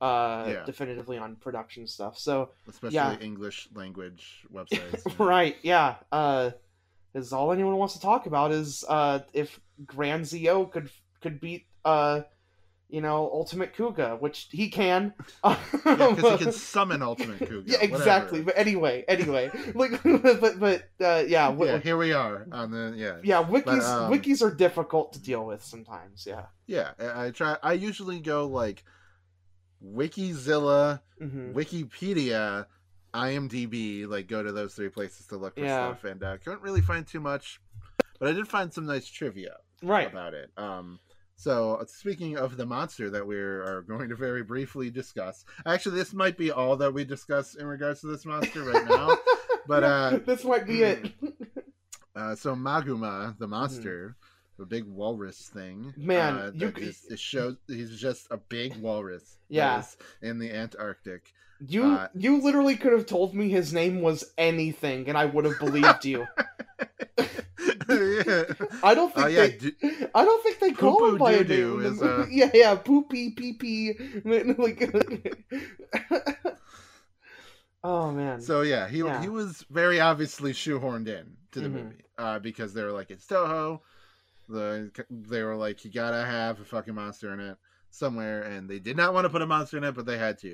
uh, 0.00 0.44
Yeah. 0.48 0.64
definitively 0.64 1.16
on 1.18 1.36
production 1.36 1.86
stuff. 1.86 2.18
So 2.18 2.50
especially 2.68 2.96
yeah. 2.96 3.16
English 3.20 3.68
language 3.74 4.44
websites. 4.52 5.18
right, 5.18 5.56
yeah. 5.62 5.96
Uh, 6.12 6.50
is 7.14 7.32
all 7.32 7.50
anyone 7.50 7.76
wants 7.76 7.94
to 7.94 8.00
talk 8.00 8.26
about 8.26 8.52
is 8.52 8.84
uh 8.88 9.18
if 9.32 9.58
Grand 9.84 10.26
Zi-O 10.28 10.66
could 10.66 10.90
could 11.20 11.40
beat 11.40 11.66
uh, 11.84 12.20
you 12.90 13.00
know, 13.00 13.30
Ultimate 13.32 13.74
Kuuga, 13.74 14.20
which 14.20 14.48
he 14.50 14.68
can. 14.70 15.14
Yeah, 15.44 15.56
because 16.14 16.38
he 16.38 16.44
can 16.44 16.52
summon 16.52 17.02
Ultimate 17.02 17.40
Kuuga. 17.40 17.64
Yeah, 17.66 17.78
exactly. 17.80 18.40
whatever. 18.40 18.44
But 18.44 18.58
anyway, 18.58 19.04
anyway, 19.08 19.50
like, 19.74 20.02
but 20.02 20.58
but 20.60 20.82
uh, 21.00 21.24
yeah, 21.26 21.54
yeah, 21.58 21.78
here 21.78 21.96
we 21.96 22.12
are 22.12 22.46
on 22.52 22.70
the 22.70 22.94
yeah. 22.96 23.16
yeah, 23.22 23.42
wikis 23.42 23.82
um, 23.84 24.12
wikis 24.12 24.42
are 24.42 24.54
difficult 24.54 25.12
to 25.14 25.20
deal 25.20 25.44
with 25.46 25.64
sometimes. 25.64 26.26
Yeah. 26.26 26.46
Yeah, 26.66 26.92
I 26.98 27.30
try. 27.30 27.56
I 27.62 27.72
usually 27.74 28.20
go 28.20 28.46
like 28.46 28.84
Wikizilla, 29.84 31.00
hmm 31.18 31.52
Wikipedia, 31.52 32.66
IMDb. 33.14 34.06
Like 34.08 34.26
go 34.28 34.42
to 34.42 34.52
those 34.52 34.74
three 34.74 34.88
places 34.88 35.26
to 35.28 35.36
look 35.36 35.54
for 35.54 35.60
Yeah. 35.60 35.92
stuff, 35.94 36.04
and 36.04 36.22
uh, 36.22 36.36
couldn't 36.38 36.62
really 36.62 36.80
find 36.82 37.06
too 37.06 37.20
much, 37.20 37.60
but 38.18 38.28
I 38.28 38.32
did 38.32 38.48
find 38.48 38.72
some 38.72 38.86
nice 38.86 39.06
trivia 39.06 39.56
Right. 39.82 40.10
about 40.10 40.34
it. 40.34 40.50
Um, 40.56 41.00
so 41.40 41.76
uh, 41.76 41.86
speaking 41.86 42.36
of 42.36 42.58
the 42.58 42.66
monster 42.66 43.08
that 43.08 43.26
we 43.26 43.36
are 43.36 43.82
going 43.88 44.10
to 44.10 44.14
very 44.14 44.42
briefly 44.42 44.90
discuss, 44.90 45.46
actually, 45.64 45.96
this 45.96 46.12
might 46.12 46.36
be 46.36 46.50
all 46.50 46.76
that 46.76 46.92
we 46.92 47.02
discuss 47.02 47.54
in 47.54 47.64
regards 47.64 48.02
to 48.02 48.08
this 48.08 48.26
monster 48.26 48.62
right 48.62 48.86
now. 48.86 49.16
But, 49.66 49.84
uh, 49.84 50.18
this 50.26 50.42
might 50.42 50.66
be 50.66 50.82
it. 50.82 51.12
Uh, 52.16 52.34
so 52.34 52.56
Maguma, 52.56 53.38
the 53.38 53.46
monster, 53.46 54.16
the 54.58 54.66
big 54.66 54.84
walrus 54.84 55.48
thing. 55.52 55.94
Man, 55.96 56.34
uh, 56.34 56.50
you 56.54 56.72
is, 56.76 57.06
it 57.08 57.20
shows 57.20 57.56
he's 57.68 57.98
just 57.98 58.26
a 58.32 58.36
big 58.36 58.76
walrus. 58.76 59.38
Yeah. 59.48 59.84
in 60.22 60.38
the 60.38 60.50
Antarctic. 60.50 61.32
You 61.64 61.84
Uh, 61.84 62.08
you 62.14 62.42
literally 62.42 62.74
could 62.74 62.92
have 62.92 63.06
told 63.06 63.34
me 63.34 63.48
his 63.48 63.72
name 63.72 64.00
was 64.00 64.24
anything, 64.36 65.08
and 65.08 65.16
I 65.16 65.26
would 65.26 65.44
have 65.44 65.58
believed 65.58 66.04
you. 66.04 66.26
I 68.82 68.94
don't 68.94 69.14
think 69.14 69.24
Uh, 69.24 69.26
yeah, 69.26 69.46
they. 69.46 69.58
d- 69.58 69.72
I 70.14 70.24
don't 70.24 70.42
think 70.42 70.58
they 70.60 70.72
call 70.72 71.06
him 71.08 71.16
by 71.18 71.32
a 71.32 71.44
name. 71.44 71.80
is, 71.80 72.02
uh. 72.02 72.26
Yeah, 72.30 72.50
yeah, 72.54 72.74
poopy 72.76 73.30
pee 73.30 73.52
pee. 73.54 73.94
Like, 74.24 74.80
oh 77.84 78.10
man. 78.12 78.40
So 78.40 78.62
yeah, 78.62 78.88
he 78.88 78.98
Yeah. 79.02 79.18
he 79.18 79.28
was 79.28 79.64
very 79.70 80.00
obviously 80.00 80.52
shoehorned 80.52 81.08
in 81.08 81.36
to 81.52 81.60
the 81.60 81.68
Mhm. 81.68 81.68
movie 81.68 82.04
uh, 82.18 82.38
because 82.38 82.72
they 82.74 82.82
were 82.82 82.92
like 82.92 83.10
it's 83.10 83.26
Toho. 83.26 83.80
The 84.48 84.92
they 85.10 85.42
were 85.42 85.56
like 85.56 85.84
you 85.84 85.92
gotta 85.92 86.24
have 86.24 86.60
a 86.60 86.64
fucking 86.64 86.94
monster 86.94 87.32
in 87.34 87.40
it 87.40 87.58
somewhere, 87.90 88.42
and 88.44 88.68
they 88.70 88.78
did 88.80 88.96
not 88.96 89.14
want 89.14 89.26
to 89.26 89.30
put 89.30 89.42
a 89.42 89.46
monster 89.46 89.78
in 89.78 89.84
it, 89.84 89.94
but 89.94 90.06
they 90.06 90.18
had 90.18 90.38
to. 90.40 90.48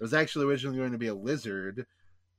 It 0.00 0.02
was 0.04 0.14
actually 0.14 0.46
originally 0.46 0.78
going 0.78 0.92
to 0.92 0.98
be 0.98 1.08
a 1.08 1.14
lizard, 1.14 1.86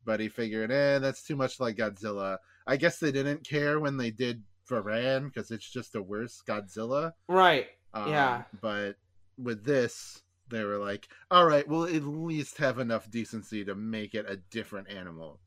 but 0.05 0.19
he 0.19 0.29
figured, 0.29 0.71
eh, 0.71 0.99
that's 0.99 1.23
too 1.23 1.35
much 1.35 1.59
like 1.59 1.77
Godzilla. 1.77 2.37
I 2.67 2.77
guess 2.77 2.99
they 2.99 3.11
didn't 3.11 3.47
care 3.47 3.79
when 3.79 3.97
they 3.97 4.11
did 4.11 4.43
Varan 4.71 5.25
because 5.25 5.51
it's 5.51 5.69
just 5.69 5.95
a 5.95 6.01
worse 6.01 6.41
Godzilla. 6.47 7.13
right. 7.27 7.67
Um, 7.93 8.09
Yeah. 8.09 8.43
But 8.61 8.95
with 9.37 9.65
this, 9.65 10.21
they 10.49 10.63
were 10.63 10.77
like, 10.77 11.07
all 11.29 11.45
right, 11.45 11.67
we'll 11.67 11.85
at 11.85 12.03
least 12.03 12.57
have 12.57 12.79
enough 12.79 13.09
decency 13.09 13.65
to 13.65 13.75
make 13.75 14.13
it 14.15 14.25
a 14.29 14.37
different 14.37 14.89
animal. 14.89 15.39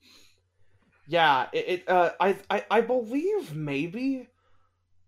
Yeah. 1.06 1.46
It. 1.52 1.68
it 1.68 1.88
uh. 1.88 2.10
I. 2.20 2.38
I. 2.50 2.64
I 2.70 2.80
believe 2.80 3.54
maybe. 3.54 4.28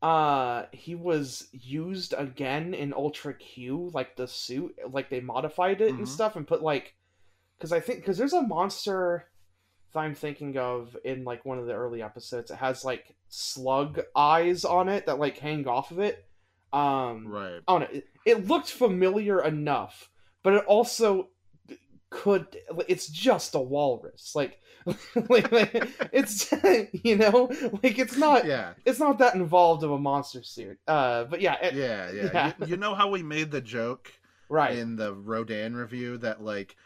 Uh, 0.03 0.67
he 0.73 0.95
was 0.95 1.49
used 1.53 2.15
again 2.17 2.75
in 2.75 2.93
Ultra 2.93 3.33
Q, 3.33 3.91
like 3.95 4.15
the 4.15 4.29
suit, 4.29 4.77
like 4.91 5.09
they 5.09 5.21
modified 5.21 5.81
it 5.81 5.89
and 5.95 6.01
Mhm. 6.01 6.09
stuff, 6.09 6.37
and 6.37 6.47
put 6.47 6.63
like, 6.63 6.95
because 7.57 7.73
I 7.73 7.81
think 7.81 8.01
because 8.01 8.19
there's 8.19 8.35
a 8.35 8.43
monster 8.43 9.27
that 9.93 10.01
I'm 10.01 10.15
thinking 10.15 10.57
of 10.59 10.97
in 11.05 11.25
like 11.25 11.45
one 11.45 11.59
of 11.59 11.67
the 11.67 11.75
early 11.75 12.03
episodes. 12.03 12.51
It 12.51 12.57
has 12.57 12.85
like 12.85 13.15
slug 13.29 14.01
eyes 14.15 14.65
on 14.65 14.89
it 14.89 15.07
that 15.07 15.19
like 15.19 15.39
hang 15.39 15.67
off 15.67 15.91
of 15.91 15.99
it. 15.99 16.25
Um, 16.73 17.27
Right. 17.29 17.61
On. 17.69 17.83
It, 17.83 18.07
it 18.25 18.47
looked 18.47 18.71
familiar 18.71 19.43
enough, 19.43 20.11
but 20.43 20.55
it 20.55 20.65
also 20.67 21.29
could. 22.11 22.47
It's 22.89 23.09
just 23.09 23.55
a 23.55 23.61
walrus. 23.61 24.33
Like, 24.35 24.61
like, 25.29 25.51
like, 25.51 26.11
it's 26.13 26.53
you 27.05 27.17
know, 27.17 27.51
like 27.83 27.99
it's 27.99 28.17
not. 28.17 28.45
Yeah. 28.45 28.75
It's 28.85 28.99
not 28.99 29.19
that 29.19 29.35
involved 29.35 29.83
of 29.83 29.93
a 29.93 29.99
monster 29.99 30.43
suit. 30.43 30.79
Uh, 30.87 31.25
but 31.25 31.41
yeah, 31.41 31.57
it, 31.63 31.75
Yeah. 31.75 32.11
Yeah. 32.11 32.31
Yeah. 32.33 32.53
You, 32.61 32.67
you 32.67 32.77
know 32.77 32.95
how 32.95 33.09
we 33.09 33.23
made 33.23 33.51
the 33.51 33.61
joke 33.61 34.13
right. 34.49 34.77
in 34.77 34.97
the 34.97 35.15
Rodan 35.15 35.75
review 35.75 36.19
that 36.19 36.43
like 36.43 36.77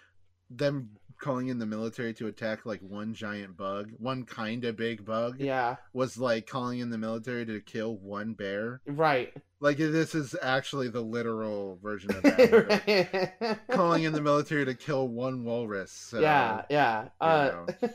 them 0.50 0.90
calling 1.20 1.48
in 1.48 1.58
the 1.58 1.66
military 1.66 2.12
to 2.14 2.26
attack 2.26 2.66
like 2.66 2.80
one 2.80 3.14
giant 3.14 3.56
bug, 3.56 3.90
one 3.98 4.24
kind 4.24 4.64
of 4.64 4.76
big 4.76 5.04
bug, 5.04 5.36
yeah, 5.38 5.76
was 5.92 6.18
like 6.18 6.46
calling 6.46 6.80
in 6.80 6.90
the 6.90 6.98
military 6.98 7.46
to 7.46 7.60
kill 7.60 7.96
one 7.96 8.32
bear. 8.34 8.80
right. 8.86 9.32
Like 9.62 9.76
this 9.76 10.14
is 10.14 10.34
actually 10.40 10.88
the 10.88 11.02
literal 11.02 11.78
version 11.82 12.10
of 12.16 12.22
that. 12.22 13.30
Right. 13.40 13.58
calling 13.70 14.04
in 14.04 14.12
the 14.14 14.22
military 14.22 14.64
to 14.64 14.74
kill 14.74 15.06
one 15.08 15.44
walrus. 15.44 15.92
So, 15.92 16.18
yeah, 16.20 16.62
yeah. 16.70 17.08
Uh, 17.20 17.66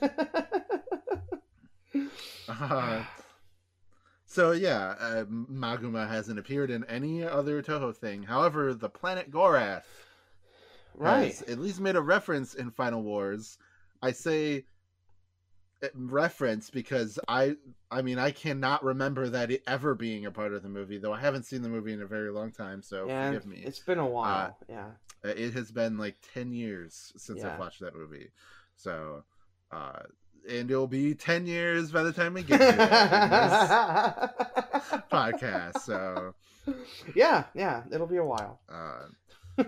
Uh, 2.48 3.04
so 4.26 4.52
yeah, 4.52 4.96
uh, 5.00 5.24
Maguma 5.26 6.08
hasn't 6.08 6.38
appeared 6.38 6.70
in 6.70 6.84
any 6.86 7.24
other 7.24 7.62
Toho 7.64 7.96
thing. 7.96 8.24
However, 8.24 8.74
the 8.74 8.90
planet 8.90 9.32
Gorath 9.32 9.84
right. 10.98 11.42
at 11.50 11.60
least 11.60 11.80
made 11.80 11.96
a 11.96 12.02
reference 12.02 12.54
in 12.54 12.70
Final 12.72 13.02
Wars. 13.04 13.58
I 14.02 14.12
say 14.12 14.66
uh, 15.84 15.88
reference 15.96 16.70
because 16.70 17.20
I 17.28 17.56
I 17.92 18.02
mean 18.02 18.18
I 18.20 18.32
cannot 18.32 18.84
remember 18.84 19.30
that 19.30 19.52
it 19.52 19.64
ever 19.68 19.94
being 19.96 20.26
a 20.26 20.32
part 20.32 20.54
of 20.54 20.64
the 20.64 20.70
movie, 20.70 20.98
though 20.98 21.14
I 21.14 21.20
haven't 21.20 21.44
seen 21.44 21.62
the 21.62 21.70
movie 21.70 21.94
in 21.94 22.02
a 22.02 22.06
very 22.06 22.32
long 22.32 22.52
time, 22.52 22.82
so 22.82 23.08
Yeah, 23.08 23.28
forgive 23.28 23.46
me. 23.46 23.62
It's 23.66 23.80
been 23.80 24.00
a 24.00 24.08
while. 24.08 24.58
yeah. 24.70 24.88
Uh, 25.24 25.30
It 25.30 25.54
has 25.54 25.72
been 25.72 25.98
like 25.98 26.16
10 26.34 26.52
years 26.54 27.12
since 27.18 27.40
Yeah. 27.40 27.54
I've 27.54 27.60
watched 27.60 27.80
that 27.82 27.96
movie. 27.96 28.30
So, 28.76 29.24
uh, 29.72 30.00
and 30.50 30.70
it'll 30.70 30.88
be 30.88 31.16
10 31.16 31.48
years 31.48 31.92
by 31.92 32.04
the 32.04 32.14
time 32.14 32.34
we 32.36 32.44
get 32.44 32.60
to 32.60 32.66
this 32.66 32.78
podcast. 35.12 35.80
So, 35.80 36.36
yeah, 37.16 37.46
yeah. 37.56 37.84
It'll 37.92 38.06
be 38.08 38.18
a 38.18 38.26
while. 38.26 38.60
uh, 38.70 39.08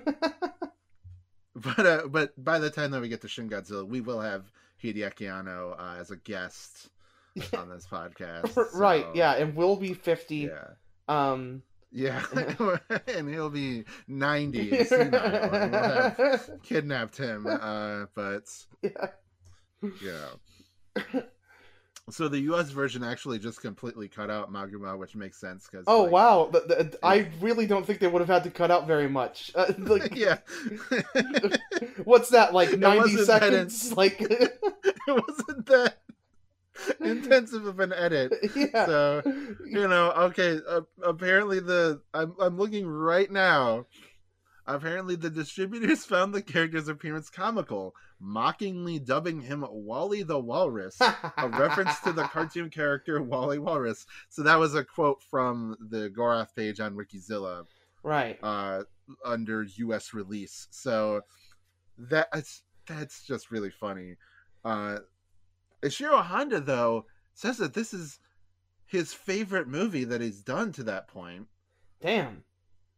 but, 1.76 1.86
uh, 1.86 2.08
but 2.08 2.43
by 2.43 2.60
the 2.60 2.70
time 2.70 2.91
that 2.91 3.02
we 3.02 3.10
get 3.10 3.22
to 3.22 3.28
Shin 3.28 3.50
Godzilla, 3.50 3.86
we 3.86 4.02
will 4.02 4.22
have 4.22 4.52
Hideaki 4.84 5.32
Anno 5.32 5.76
uh, 5.78 5.96
as 6.00 6.12
a 6.12 6.17
guest 6.17 6.89
on 7.58 7.70
this 7.70 7.88
podcast. 7.89 8.56
right. 8.74 9.06
Yeah, 9.13 9.34
and 9.34 9.56
we'll 9.56 9.76
be 9.76 9.93
fifty. 9.93 10.50
Yeah. 10.52 10.67
Um. 11.08 11.63
Yeah. 11.91 12.24
and 13.08 13.30
he'll 13.30 13.50
be 13.50 13.86
90 14.10 14.84
senile, 14.84 16.15
we'll 16.17 16.50
kidnapped 16.63 17.15
him. 17.17 17.48
Uh, 17.48 18.06
but 18.13 18.43
Yeah. 18.82 19.08
yeah. 20.04 21.22
So 22.10 22.30
the 22.30 22.39
U.S. 22.39 22.70
version 22.70 23.04
actually 23.04 23.38
just 23.38 23.60
completely 23.60 24.08
cut 24.08 24.30
out 24.30 24.52
Maguma, 24.52 24.98
which 24.98 25.15
makes 25.15 25.38
sense 25.38 25.67
because. 25.70 25.84
Oh 25.88 26.04
wow! 26.04 26.50
The, 26.52 26.60
the, 26.62 27.00
I 27.04 27.28
really 27.41 27.67
don't 27.67 27.86
think 27.86 28.00
they 28.00 28.08
would 28.08 28.22
have 28.22 28.30
had 28.30 28.46
to 28.46 28.50
cut 28.50 28.72
out 28.72 28.88
very 28.88 29.10
much. 29.10 29.52
Uh, 29.54 29.74
like, 29.78 30.15
yeah. 30.15 30.38
what's 32.06 32.30
that? 32.30 32.54
Like 32.54 32.78
ninety 32.80 33.17
seconds? 33.17 33.91
Like, 33.98 34.22
it 34.22 34.60
wasn't 35.08 35.65
that 35.65 35.98
intensive 37.02 37.65
of 37.65 37.82
an 37.82 37.91
edit. 37.91 38.34
yeah. 38.56 38.86
So 38.86 39.22
you 39.65 39.88
know, 39.89 40.12
okay. 40.12 40.60
Uh, 40.65 40.82
apparently, 41.04 41.60
the 41.60 42.02
I'm 42.13 42.34
I'm 42.39 42.58
looking 42.58 42.88
right 42.88 43.30
now. 43.30 43.86
Apparently, 44.67 45.15
the 45.15 45.30
distributors 45.30 46.06
found 46.06 46.34
the 46.34 46.41
character's 46.41 46.89
appearance 46.89 47.30
comical, 47.30 47.95
mockingly 48.19 48.99
dubbing 48.99 49.41
him 49.41 49.65
Wally 49.69 50.23
the 50.23 50.39
Walrus, 50.39 50.99
a 51.01 51.49
reference 51.49 51.99
to 52.01 52.12
the 52.12 52.23
cartoon 52.34 52.69
character 52.69 53.21
Wally 53.21 53.60
Walrus. 53.60 54.06
So 54.30 54.43
that 54.43 54.60
was 54.60 54.75
a 54.75 54.84
quote 54.84 55.23
from 55.23 55.77
the 55.80 56.10
Gorath 56.10 56.53
page 56.53 56.80
on 56.82 56.95
Wikizilla 56.95 57.65
right. 58.03 58.38
uh, 58.43 58.84
under 59.23 59.63
U.S. 59.63 60.13
release. 60.13 60.67
So 60.71 61.21
that's 61.97 62.63
that's 62.88 63.23
just 63.25 63.51
really 63.51 63.71
funny. 63.71 64.15
Uh, 64.65 64.99
Ishiro 65.82 66.21
Honda 66.21 66.60
though 66.60 67.06
says 67.34 67.58
that 67.58 67.73
this 67.73 67.93
is 67.93 68.19
his 68.86 69.13
favorite 69.13 69.67
movie 69.67 70.03
that 70.06 70.21
he's 70.21 70.41
done 70.41 70.71
to 70.73 70.84
that 70.84 71.08
point. 71.08 71.47
Damn. 72.01 72.43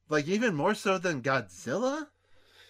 Like 0.09 0.27
even 0.27 0.55
more 0.55 0.73
so 0.73 0.97
than 0.97 1.21
Godzilla. 1.21 2.07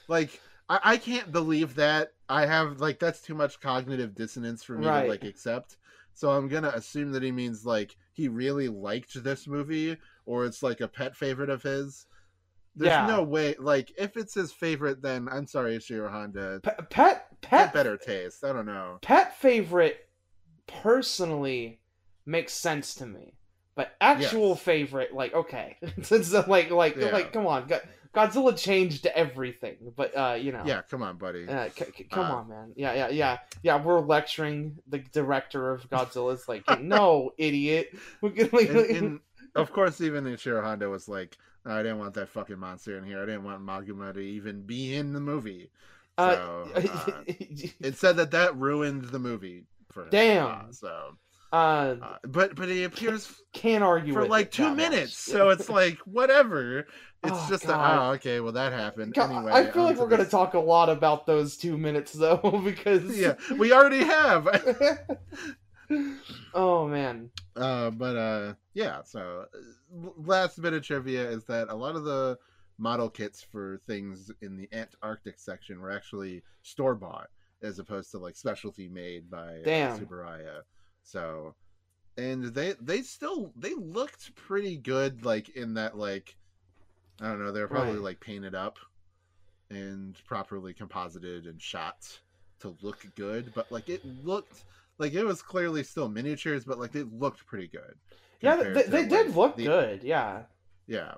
Like 0.08 0.42
I, 0.68 0.80
I 0.84 0.98
can't 0.98 1.32
believe 1.32 1.76
that. 1.76 2.10
I 2.28 2.46
have 2.46 2.80
like 2.80 3.00
that's 3.00 3.22
too 3.22 3.34
much 3.34 3.60
cognitive 3.60 4.14
dissonance 4.14 4.64
for 4.64 4.78
me 4.78 4.86
Right. 4.88 5.04
to 5.04 5.10
like 5.10 5.24
accept. 5.24 5.78
So 6.14 6.32
I'm 6.32 6.48
gonna 6.50 6.72
assume 6.76 7.12
that 7.14 7.24
he 7.24 7.32
means 7.32 7.66
like 7.66 7.96
he 8.14 8.28
really 8.28 8.68
liked 8.68 9.24
this 9.24 9.48
movie, 9.48 9.98
or 10.26 10.46
it's 10.46 10.62
like 10.62 10.82
a 10.82 10.88
pet 10.88 11.16
favorite 11.16 11.50
of 11.50 11.64
his. 11.64 12.06
There's 12.76 12.90
Yeah. 12.92 13.08
no 13.08 13.24
way. 13.24 13.56
Like 13.58 13.92
if 13.98 14.18
it's 14.18 14.34
his 14.36 14.52
favorite, 14.52 15.02
then 15.02 15.28
I'm 15.32 15.48
sorry, 15.48 15.78
Ishiro 15.78 16.12
Honda. 16.12 16.60
Pe- 16.62 16.76
pet 16.90 17.28
pet 17.42 17.74
better 17.74 17.98
taste. 17.98 18.44
I 18.44 18.52
don't 18.54 18.66
know. 18.66 19.00
pet 19.02 19.38
favorite 19.38 20.08
personally 20.68 21.80
makes 22.26 22.54
sense 22.54 22.94
to 22.96 23.06
me 23.08 23.34
but 23.76 23.92
actual 24.02 24.50
Yes. 24.50 24.62
favorite 24.62 25.14
like 25.14 25.34
okay 25.34 25.78
uh, 26.12 26.44
like 26.48 26.70
like 26.72 26.96
Yeah. 26.98 27.08
like 27.12 27.32
come 27.34 27.48
on 27.48 27.70
godzilla 28.14 28.58
changed 28.58 29.06
everything 29.08 29.78
but 29.96 30.16
uh 30.18 30.34
you 30.34 30.52
know 30.52 30.64
Yeah, 30.66 30.82
come 30.90 31.04
on, 31.04 31.18
buddy. 31.18 31.48
uh, 31.48 31.70
c- 31.70 31.86
c- 31.96 32.04
come 32.06 32.26
Uh, 32.26 32.34
on 32.36 32.50
man 32.50 32.74
yeah 32.76 32.94
yeah 32.94 33.10
yeah 33.10 33.38
yeah 33.64 33.82
we're 33.84 34.00
lecturing 34.00 34.78
the 34.88 35.00
director 35.14 35.72
of 35.72 35.88
godzilla's 35.90 36.48
like 36.48 36.64
no 36.82 37.32
idiot 37.38 37.90
like, 38.22 38.34
and, 38.70 38.78
and 38.78 39.20
of 39.56 39.72
course, 39.72 40.00
even 40.02 40.26
Ishiro 40.26 40.62
Honda 40.64 40.90
was 40.90 41.08
like, 41.10 41.38
I 41.66 41.78
didn't 41.82 41.98
want 42.00 42.14
that 42.14 42.30
fucking 42.30 42.60
monster 42.60 42.98
in 42.98 43.04
here. 43.04 43.22
I 43.22 43.26
didn't 43.26 43.44
want 43.44 43.62
Maguma 43.66 44.14
to 44.14 44.20
even 44.20 44.62
be 44.62 44.96
in 44.96 45.12
the 45.14 45.20
movie. 45.20 45.72
uh, 46.18 46.36
So 46.36 46.70
uh, 46.76 47.24
it 47.28 47.96
said 47.98 48.18
that 48.18 48.32
that 48.32 48.56
ruined 48.56 49.06
the 49.06 49.20
movie 49.20 49.66
for 49.92 50.04
him. 50.04 50.10
Damn. 50.12 50.48
Uh, 50.48 50.72
so, 50.72 51.18
uh 51.52 51.96
uh, 52.02 52.18
but 52.28 52.56
but 52.56 52.70
he 52.70 52.84
appears 52.84 53.42
can't 53.54 53.84
argue 53.84 54.14
for 54.14 54.28
like 54.28 54.52
two 54.52 54.74
minutes, 54.76 55.14
so 55.18 55.50
it's 55.50 55.70
like 55.70 55.98
whatever. 56.00 56.80
It's 56.80 57.34
Oh, 57.34 57.48
just 57.50 57.66
a, 57.66 57.76
oh 57.76 58.12
okay, 58.12 58.40
well 58.40 58.54
that 58.54 58.72
happened 58.72 59.14
God, 59.14 59.32
anyway. 59.32 59.52
I 59.52 59.72
feel 59.72 59.84
like 59.84 59.98
we're 59.98 60.08
gonna 60.08 60.26
talk 60.26 60.54
a 60.54 60.60
lot 60.60 60.90
about 60.90 61.26
those 61.26 61.58
two 61.58 61.78
minutes 61.78 62.14
though, 62.14 62.38
because 62.64 63.18
Yeah, 63.18 63.36
we 63.58 63.74
already 63.74 64.04
have. 64.04 64.48
oh 66.54 66.88
man, 66.88 67.30
Uh, 67.56 67.90
but 67.90 68.16
uh, 68.16 68.54
yeah. 68.74 69.02
So 69.04 69.46
uh, 69.54 70.10
last 70.18 70.62
bit 70.62 70.74
of 70.74 70.84
trivia 70.86 71.28
is 71.30 71.46
that 71.46 71.70
a 71.70 71.76
lot 71.76 71.96
of 71.96 72.04
the 72.04 72.38
model 72.78 73.10
kits 73.10 73.42
for 73.44 73.82
things 73.88 74.32
in 74.42 74.56
the 74.56 74.70
Antarctic 74.72 75.40
section 75.40 75.82
were 75.82 75.92
actually 75.92 76.44
store 76.62 76.96
bought 76.96 77.30
as 77.62 77.80
opposed 77.80 78.12
to 78.12 78.18
like 78.18 78.36
specialty 78.38 78.88
made 78.88 79.30
by 79.30 79.56
uh, 79.58 79.64
Damn. 79.66 80.00
Tsuburaya. 80.00 80.62
So, 81.12 81.56
and 82.18 82.44
they 82.46 82.74
they 82.82 83.02
still 83.02 83.52
they 83.56 83.74
looked 83.76 84.36
pretty 84.36 84.78
good 84.78 85.26
like 85.26 85.50
in 85.50 85.74
that 85.76 85.98
like 85.98 86.36
I 87.22 87.28
don't 87.30 87.40
know 87.44 87.52
they're 87.52 87.68
probably 87.68 87.96
Right. 87.96 88.04
like 88.04 88.20
painted 88.20 88.56
up 88.56 88.78
and 89.70 90.16
properly 90.26 90.74
composited 90.74 91.46
and 91.48 91.62
shot 91.62 92.20
to 92.62 92.76
look 92.82 93.06
good, 93.16 93.54
but 93.54 93.72
like 93.72 93.90
it 93.90 94.06
looked 94.06 94.66
like 95.00 95.14
it 95.14 95.24
was 95.26 95.42
clearly 95.42 95.84
still 95.84 96.10
miniatures, 96.10 96.66
but 96.66 96.80
like 96.80 96.96
it 96.96 97.12
looked 97.14 97.46
pretty 97.46 97.68
good. 97.68 97.96
Yeah, 98.42 98.56
compared 98.56 98.76
they, 98.76 98.84
to, 98.84 98.90
they 98.90 99.06
did 99.08 99.28
like, 99.28 99.36
look 99.36 99.56
the- 99.56 99.66
good. 99.66 100.04
Yeah. 100.04 100.44
Yeah, 100.88 101.16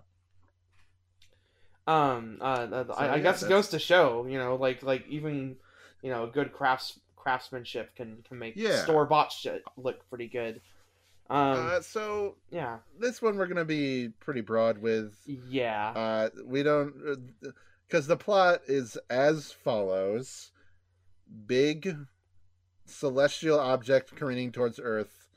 Um. 1.88 2.38
Uh. 2.41 2.67
uh, 2.71 2.84
So, 2.88 2.93
I, 2.93 3.08
I 3.08 3.15
yeah, 3.15 3.21
guess 3.23 3.43
it 3.43 3.49
goes 3.49 3.69
to 3.69 3.80
show, 3.80 4.25
you 4.27 4.38
know, 4.38 4.56
like 4.56 4.84
like 4.84 5.08
even, 5.08 5.58
you 6.01 6.12
know, 6.12 6.27
good 6.27 6.54
crafts 6.54 6.99
craftsmanship 7.22 7.96
can 7.96 8.24
can 8.28 8.40
make 8.40 8.56
Yeah. 8.56 8.84
store 8.84 9.06
bought 9.06 9.32
shit 9.32 9.64
look 9.78 10.08
pretty 10.10 10.28
good. 10.28 10.62
Um. 11.30 11.68
uh, 11.68 11.82
so 11.82 12.36
yeah. 12.50 12.80
this 13.00 13.22
one 13.22 13.38
we're 13.38 13.48
gonna 13.48 13.64
be 13.64 14.10
pretty 14.20 14.42
broad 14.42 14.80
with. 14.80 15.16
Yeah. 15.26 15.90
Uh, 15.92 16.30
we 16.46 16.64
don't 16.64 16.94
because 17.88 18.08
the 18.08 18.18
plot 18.18 18.62
is 18.68 18.98
as 19.10 19.52
follows: 19.52 20.52
big 21.46 21.96
celestial 22.86 23.60
object 23.60 24.16
careening 24.16 24.52
towards 24.52 24.80
Earth, 24.82 25.30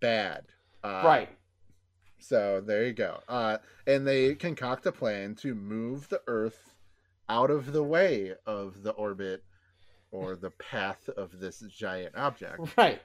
bad. 0.00 0.46
Uh, 0.84 1.02
right. 1.04 1.28
So 2.18 2.60
there 2.60 2.84
you 2.84 2.92
go. 2.92 3.20
Uh, 3.28 3.58
and 3.86 4.06
they 4.06 4.34
concoct 4.34 4.84
a 4.84 4.92
plan 4.92 5.34
to 5.36 5.54
move 5.54 6.08
the 6.10 6.20
Earth 6.26 6.74
out 7.30 7.50
of 7.50 7.72
the 7.72 7.82
way 7.82 8.34
of 8.44 8.82
the 8.82 8.90
orbit 8.90 9.44
or 10.12 10.36
the 10.36 10.50
path 10.50 11.08
of 11.16 11.38
this 11.38 11.60
giant 11.60 12.16
object. 12.16 12.60
Right. 12.76 13.00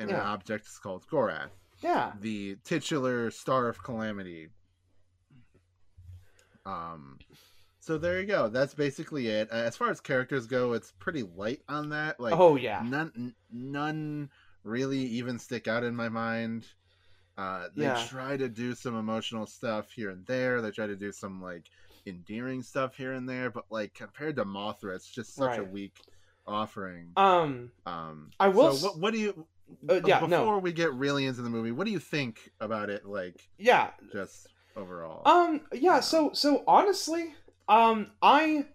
And 0.00 0.10
an 0.10 0.16
Yeah. 0.16 0.22
object 0.22 0.66
is 0.66 0.78
called 0.78 1.04
Gorath, 1.10 1.50
Yeah. 1.80 2.12
the 2.20 2.56
titular 2.64 3.30
star 3.32 3.68
of 3.68 3.82
calamity. 3.82 4.48
Um, 6.64 7.18
so 7.80 7.98
there 7.98 8.20
you 8.20 8.26
go. 8.26 8.48
That's 8.48 8.74
basically 8.74 9.28
it. 9.28 9.50
Uh, 9.50 9.56
as 9.56 9.76
far 9.76 9.90
as 9.90 10.00
characters 10.00 10.46
go, 10.46 10.72
it's 10.74 10.92
pretty 10.98 11.22
light 11.22 11.62
on 11.68 11.88
that. 11.90 12.20
Like 12.20 12.34
oh 12.38 12.56
yeah. 12.56 12.82
none 12.84 13.34
none 13.50 14.30
really 14.64 14.98
even 14.98 15.38
stick 15.38 15.66
out 15.66 15.82
in 15.84 15.96
my 15.96 16.08
mind 16.08 16.66
uh 17.38 17.68
they 17.74 17.84
Yeah. 17.84 18.04
try 18.08 18.36
to 18.36 18.48
do 18.48 18.74
some 18.74 18.96
emotional 18.98 19.46
stuff 19.46 19.92
here 19.92 20.10
and 20.10 20.26
there 20.26 20.60
they 20.60 20.72
try 20.72 20.86
to 20.86 20.96
do 20.96 21.12
some 21.12 21.40
like 21.40 21.64
endearing 22.06 22.62
stuff 22.62 22.96
here 22.96 23.12
and 23.12 23.26
there 23.28 23.50
but 23.50 23.64
like 23.70 23.94
compared 23.94 24.36
to 24.36 24.44
mothra 24.44 24.94
it's 24.96 25.08
just 25.08 25.34
such 25.34 25.56
a 25.58 25.64
weak 25.64 25.94
offering 26.48 27.12
Um. 27.16 27.70
um 27.86 28.30
I 28.40 28.48
will 28.48 28.72
so 28.74 28.88
what, 28.88 28.98
what 28.98 29.12
do 29.12 29.18
you 29.20 29.46
Uh, 29.88 30.00
yeah. 30.06 30.20
before 30.20 30.28
No. 30.28 30.58
we 30.58 30.72
get 30.72 30.92
really 30.94 31.26
into 31.26 31.42
the 31.42 31.50
movie 31.50 31.72
what 31.72 31.84
do 31.84 31.90
you 31.92 31.98
think 31.98 32.50
about 32.60 32.88
it 32.90 33.04
like 33.06 33.48
Yeah. 33.58 33.90
just 34.12 34.46
overall 34.76 35.22
Um. 35.26 35.60
Yeah. 35.72 36.00
So. 36.00 36.30
So 36.32 36.62
honestly, 36.66 37.34
um, 37.68 38.12
I, 38.22 38.66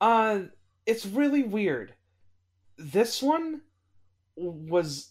uh, 0.00 0.42
it's 0.86 1.04
really 1.04 1.42
weird. 1.42 1.92
This 2.78 3.22
one 3.22 3.60
was 4.36 5.10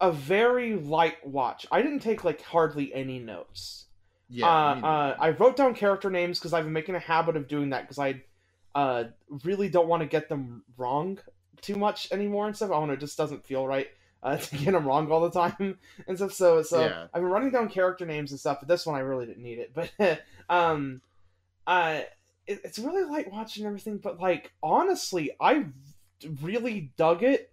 a 0.00 0.12
very 0.12 0.76
light 0.76 1.26
watch. 1.26 1.66
I 1.72 1.82
didn't 1.82 2.00
take 2.00 2.22
like 2.24 2.40
hardly 2.42 2.92
any 2.94 3.18
notes. 3.18 3.86
yeah 4.28 4.46
uh, 4.46 4.80
uh. 4.86 5.16
I 5.18 5.30
wrote 5.30 5.56
down 5.56 5.74
character 5.74 6.10
names 6.10 6.38
because 6.38 6.52
I've 6.52 6.64
been 6.64 6.72
making 6.72 6.94
a 6.94 6.98
habit 7.00 7.36
of 7.36 7.48
doing 7.48 7.70
that 7.70 7.82
because 7.82 7.98
I 7.98 8.22
uh, 8.74 9.04
really 9.44 9.68
don't 9.68 9.88
want 9.88 10.02
to 10.02 10.08
get 10.08 10.28
them 10.28 10.64
wrong 10.76 11.18
too 11.60 11.76
much 11.76 12.10
anymore 12.12 12.46
and 12.46 12.56
stuff. 12.56 12.70
I 12.70 12.74
don't 12.74 12.88
know, 12.88 12.94
it 12.94 13.00
just 13.00 13.16
doesn't 13.16 13.46
feel 13.46 13.66
right 13.66 13.88
uh, 14.22 14.36
to 14.38 14.56
get 14.56 14.72
them 14.72 14.86
wrong 14.86 15.10
all 15.10 15.20
the 15.20 15.30
time 15.30 15.78
and 16.06 16.16
stuff. 16.16 16.32
So, 16.32 16.62
so 16.62 16.80
Yeah. 16.80 17.06
I've 17.12 17.22
been 17.22 17.30
running 17.30 17.50
down 17.50 17.68
character 17.68 18.04
names 18.06 18.30
and 18.32 18.40
stuff, 18.40 18.58
but 18.60 18.68
this 18.68 18.86
one 18.86 18.96
I 18.96 19.00
really 19.00 19.26
didn't 19.26 19.42
need 19.42 19.58
it. 19.58 19.72
But 19.98 20.22
um, 20.48 21.00
uh, 21.66 22.00
it, 22.46 22.60
it's 22.64 22.78
really 22.78 23.04
light 23.04 23.30
watching 23.32 23.64
everything. 23.66 23.98
But 23.98 24.20
like 24.20 24.52
honestly, 24.62 25.30
I 25.40 25.66
really 26.42 26.92
dug 26.96 27.22
it. 27.22 27.52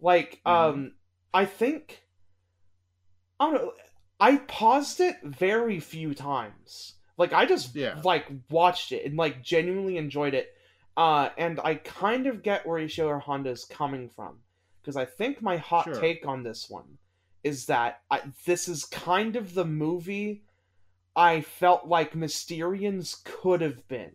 Like 0.00 0.40
Mhm. 0.46 0.50
um, 0.50 0.92
I 1.34 1.44
think 1.44 2.02
I 3.38 3.50
don't 3.50 3.54
know. 3.54 3.72
I 4.18 4.36
paused 4.36 5.00
it 5.00 5.16
very 5.22 5.80
few 5.80 6.14
times. 6.14 6.94
Like 7.16 7.32
I 7.32 7.44
just 7.46 7.74
Yeah. 7.74 8.00
like 8.04 8.26
watched 8.50 8.92
it 8.92 9.04
and 9.04 9.16
like 9.16 9.42
genuinely 9.42 9.96
enjoyed 9.96 10.34
it. 10.34 10.54
Uh, 11.00 11.30
and 11.38 11.58
I 11.64 11.76
kind 11.76 12.26
of 12.26 12.42
get 12.42 12.66
where 12.66 12.78
Ishiro 12.78 13.22
Honda 13.22 13.48
is 13.48 13.64
coming 13.64 14.10
from 14.10 14.36
because 14.82 14.98
I 14.98 15.06
think 15.06 15.40
my 15.40 15.56
hot 15.56 15.84
Sure. 15.84 15.94
take 15.94 16.26
on 16.26 16.42
this 16.42 16.68
one 16.68 16.98
is 17.42 17.64
that 17.66 18.02
I, 18.10 18.20
this 18.44 18.68
is 18.68 18.84
kind 18.84 19.34
of 19.34 19.54
the 19.54 19.64
movie 19.64 20.42
I 21.16 21.40
felt 21.40 21.86
like 21.86 22.12
Mysterians 22.12 23.24
could 23.24 23.62
have 23.62 23.88
been 23.88 24.12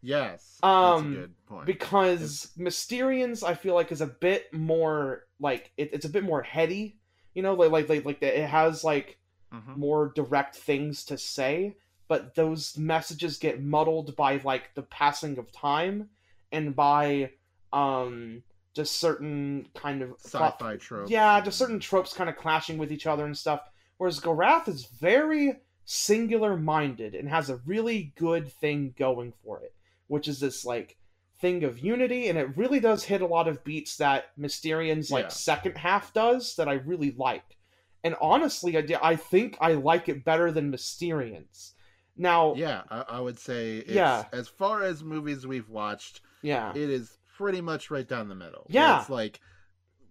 yes 0.00 0.58
um, 0.62 0.94
that's 0.94 1.02
a 1.02 1.20
good 1.26 1.46
point 1.46 1.66
because 1.66 2.48
Mysterians 2.58 3.46
I 3.46 3.54
feel 3.54 3.74
like 3.74 3.92
is 3.92 4.00
a 4.00 4.06
bit 4.06 4.50
more 4.50 5.26
like 5.38 5.72
it, 5.76 5.90
it's 5.92 6.06
a 6.06 6.08
bit 6.08 6.24
more 6.24 6.40
heady, 6.40 6.96
you 7.34 7.42
know, 7.42 7.52
like 7.52 7.70
like 7.70 7.88
like, 7.90 8.04
like 8.06 8.22
it 8.22 8.48
has 8.48 8.82
like 8.82 9.18
Mhm. 9.52 9.76
more 9.76 10.10
direct 10.14 10.56
things 10.56 11.04
to 11.04 11.18
say, 11.18 11.76
but 12.08 12.34
those 12.34 12.76
messages 12.76 13.38
get 13.38 13.62
muddled 13.62 14.14
by 14.16 14.40
like 14.44 14.74
the 14.74 14.82
passing 14.82 15.38
of 15.38 15.50
time 15.52 16.08
and 16.52 16.74
by 16.76 17.30
um 17.72 18.42
just 18.74 18.98
certain 19.00 19.68
kind 19.74 20.02
of 20.02 20.10
sci-fi 20.18 20.76
tropes 20.76 21.10
yeah, 21.10 21.40
just 21.40 21.58
certain 21.58 21.78
tropes 21.80 22.12
kind 22.12 22.28
of 22.28 22.36
clashing 22.36 22.76
with 22.76 22.90
each 22.92 23.06
other 23.06 23.24
and 23.24 23.36
stuff. 23.36 23.60
Whereas 23.98 24.18
Gorath 24.20 24.66
is 24.68 24.86
very 24.86 25.60
singular 25.84 26.56
minded 26.56 27.14
and 27.14 27.28
has 27.28 27.50
a 27.50 27.60
really 27.66 28.12
good 28.16 28.50
thing 28.50 28.94
going 28.98 29.32
for 29.44 29.60
it, 29.60 29.72
which 30.08 30.26
is 30.26 30.40
this 30.40 30.64
like 30.64 30.96
thing 31.40 31.62
of 31.62 31.78
unity, 31.78 32.28
and 32.28 32.38
it 32.38 32.56
really 32.56 32.80
does 32.80 33.04
hit 33.04 33.20
a 33.20 33.26
lot 33.26 33.46
of 33.48 33.62
beats 33.64 33.96
that 33.98 34.30
Mysterian's 34.36 35.10
like 35.10 35.26
Yeah. 35.26 35.28
second 35.28 35.76
half 35.78 36.12
does 36.12 36.56
that 36.56 36.68
I 36.68 36.74
really 36.74 37.12
like. 37.12 37.56
And 38.02 38.16
honestly, 38.20 38.76
I, 38.76 38.84
I 39.02 39.16
think 39.16 39.56
I 39.60 39.72
like 39.74 40.08
it 40.08 40.24
better 40.24 40.50
than 40.50 40.72
Mysterians. 40.72 41.72
Now, 42.16 42.54
Yeah, 42.54 42.82
I, 42.90 43.04
I 43.08 43.20
would 43.20 43.38
say 43.38 43.78
it's, 43.78 43.90
Yeah. 43.90 44.24
as 44.32 44.48
far 44.48 44.82
as 44.82 45.02
movies 45.02 45.46
we've 45.46 45.68
watched, 45.68 46.20
yeah, 46.42 46.70
it 46.70 46.90
is 46.90 47.18
pretty 47.36 47.60
much 47.60 47.90
right 47.90 48.06
down 48.06 48.28
the 48.28 48.34
middle. 48.34 48.66
Yeah. 48.68 49.00
It's 49.00 49.10
like 49.10 49.40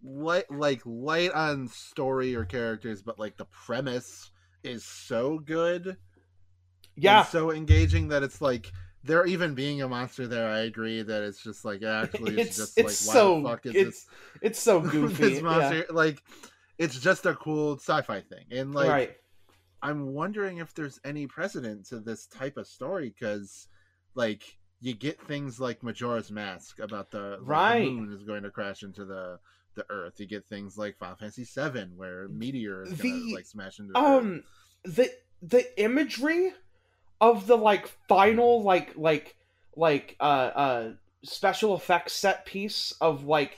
light 0.03 0.51
like 0.51 0.81
light 0.85 1.31
on 1.31 1.67
story 1.69 2.35
or 2.35 2.43
characters, 2.45 3.01
but 3.01 3.17
like 3.19 3.37
the 3.37 3.45
premise 3.45 4.31
is 4.63 4.83
so 4.83 5.39
good. 5.39 5.97
yeah, 6.95 7.23
so 7.23 7.51
engaging 7.51 8.09
that 8.09 8.21
it's 8.23 8.41
like 8.41 8.71
there 9.05 9.25
even 9.25 9.53
being 9.55 9.81
a 9.81 9.87
monster 9.87 10.27
there, 10.27 10.49
I 10.49 10.59
agree 10.61 11.01
that 11.01 11.23
it's 11.23 11.41
just 11.43 11.63
like 11.65 11.83
actually 11.83 12.39
it's, 12.39 12.49
it's 12.49 12.57
just 12.57 12.77
it's 12.79 13.07
like 13.07 13.15
so 13.15 13.33
why 13.35 13.41
the 13.41 13.49
fuck 13.49 13.65
is 13.67 13.75
it's 13.75 14.05
it's 14.41 14.59
so 14.59 14.79
this 14.79 14.91
goofy. 14.91 15.29
this 15.29 15.41
monster 15.41 15.85
like 15.89 16.21
it's 16.77 16.99
just 16.99 17.25
a 17.25 17.35
cool 17.35 17.75
sci-fi 17.77 18.21
thing. 18.21 18.45
And 18.51 18.73
like 18.73 18.89
right. 18.89 19.15
I'm 19.83 20.13
wondering 20.13 20.57
if 20.57 20.73
there's 20.73 20.99
any 21.03 21.27
precedent 21.27 21.85
to 21.87 21.99
this 21.99 22.25
type 22.25 22.57
of 22.57 22.65
story 22.67 23.13
because, 23.13 23.67
like, 24.15 24.43
you 24.79 24.93
get 24.93 25.21
things 25.27 25.59
like 25.59 25.83
Majora's 25.83 26.31
Mask 26.31 26.79
about 26.79 27.11
the, 27.11 27.37
the 27.39 27.43
moon 27.97 28.11
is 28.13 28.23
going 28.23 28.43
to 28.43 28.49
crash 28.49 28.81
into 28.83 29.05
the 29.05 29.39
the 29.75 29.85
Earth. 29.89 30.19
You 30.19 30.27
get 30.27 30.45
things 30.47 30.77
like 30.77 30.97
Final 30.99 31.15
Fantasy 31.15 31.43
VII 31.45 31.87
where 31.95 32.27
meteor 32.29 32.83
is 32.83 32.97
The- 32.97 33.09
to 33.29 33.35
like 33.35 33.45
smash 33.45 33.79
into 33.79 33.93
the 33.93 33.99
Earth. 33.99 34.05
um 34.05 34.43
the 34.83 35.09
the 35.41 35.81
imagery 35.83 36.51
of 37.19 37.47
the 37.47 37.57
like 37.57 37.87
final 38.07 38.61
like 38.63 38.93
like 38.95 39.35
like 39.75 40.15
uh 40.19 40.23
uh 40.23 40.91
special 41.23 41.75
effects 41.75 42.13
set 42.13 42.45
piece 42.45 42.93
of 43.01 43.23
like 43.25 43.57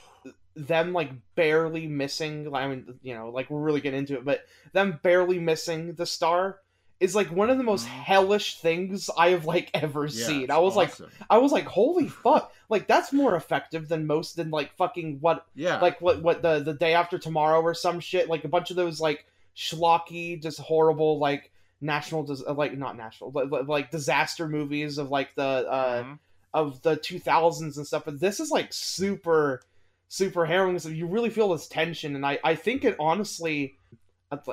them 0.56 0.92
like 0.92 1.10
barely 1.34 1.86
missing 1.86 2.52
I 2.54 2.66
mean 2.66 2.98
you 3.02 3.14
know 3.14 3.28
like 3.30 3.50
we're 3.50 3.60
really 3.60 3.80
getting 3.82 3.98
into 4.00 4.14
it 4.14 4.24
but 4.24 4.46
them 4.72 4.98
barely 5.02 5.38
missing 5.38 5.94
the 5.94 6.06
star 6.06 6.58
is 6.98 7.14
like 7.14 7.30
one 7.30 7.50
of 7.50 7.58
the 7.58 7.62
most 7.64 7.86
Mhm. 7.86 7.90
hellish 7.90 8.58
things 8.60 9.10
I 9.18 9.28
have 9.30 9.44
like 9.44 9.70
ever 9.74 10.04
Yeah, 10.06 10.26
seen. 10.26 10.50
I 10.50 10.58
was 10.58 10.74
like. 10.76 10.94
I 11.28 11.36
was 11.38 11.52
like 11.52 11.66
holy 11.66 12.08
fuck 12.08 12.52
like 12.70 12.86
that's 12.88 13.12
more 13.12 13.36
effective 13.36 13.86
than 13.88 14.06
most 14.06 14.36
than 14.36 14.50
like 14.50 14.72
fucking 14.76 15.18
what 15.20 15.44
yeah, 15.54 15.78
like 15.80 16.00
what 16.00 16.22
what 16.22 16.40
the 16.40 16.60
the 16.60 16.72
day 16.72 16.94
after 16.94 17.18
tomorrow 17.18 17.60
or 17.60 17.74
some 17.74 18.00
shit 18.00 18.30
like 18.30 18.44
a 18.44 18.48
bunch 18.48 18.70
of 18.70 18.76
those 18.76 18.98
like 19.00 19.26
schlocky 19.54 20.40
just 20.40 20.58
horrible 20.60 21.18
like 21.18 21.50
national 21.82 22.22
dis- 22.22 22.42
uh, 22.46 22.54
like 22.54 22.76
not 22.78 22.96
national 22.96 23.30
but, 23.30 23.66
like 23.68 23.90
disaster 23.90 24.48
movies 24.48 24.96
of 24.98 25.10
like 25.10 25.34
the 25.34 25.42
uh 25.42 26.02
Mhm. 26.04 26.18
of 26.54 26.80
the 26.82 26.96
2000s 26.96 27.76
and 27.76 27.86
stuff 27.86 28.04
but 28.06 28.18
this 28.20 28.40
is 28.40 28.50
like 28.50 28.72
super 28.72 29.60
super 30.08 30.46
harrowing 30.46 30.78
so 30.78 30.88
you 30.88 31.06
really 31.06 31.30
feel 31.30 31.48
this 31.50 31.66
tension 31.68 32.14
and 32.16 32.24
i 32.24 32.38
i 32.44 32.54
think 32.54 32.84
it 32.84 32.96
honestly 33.00 33.76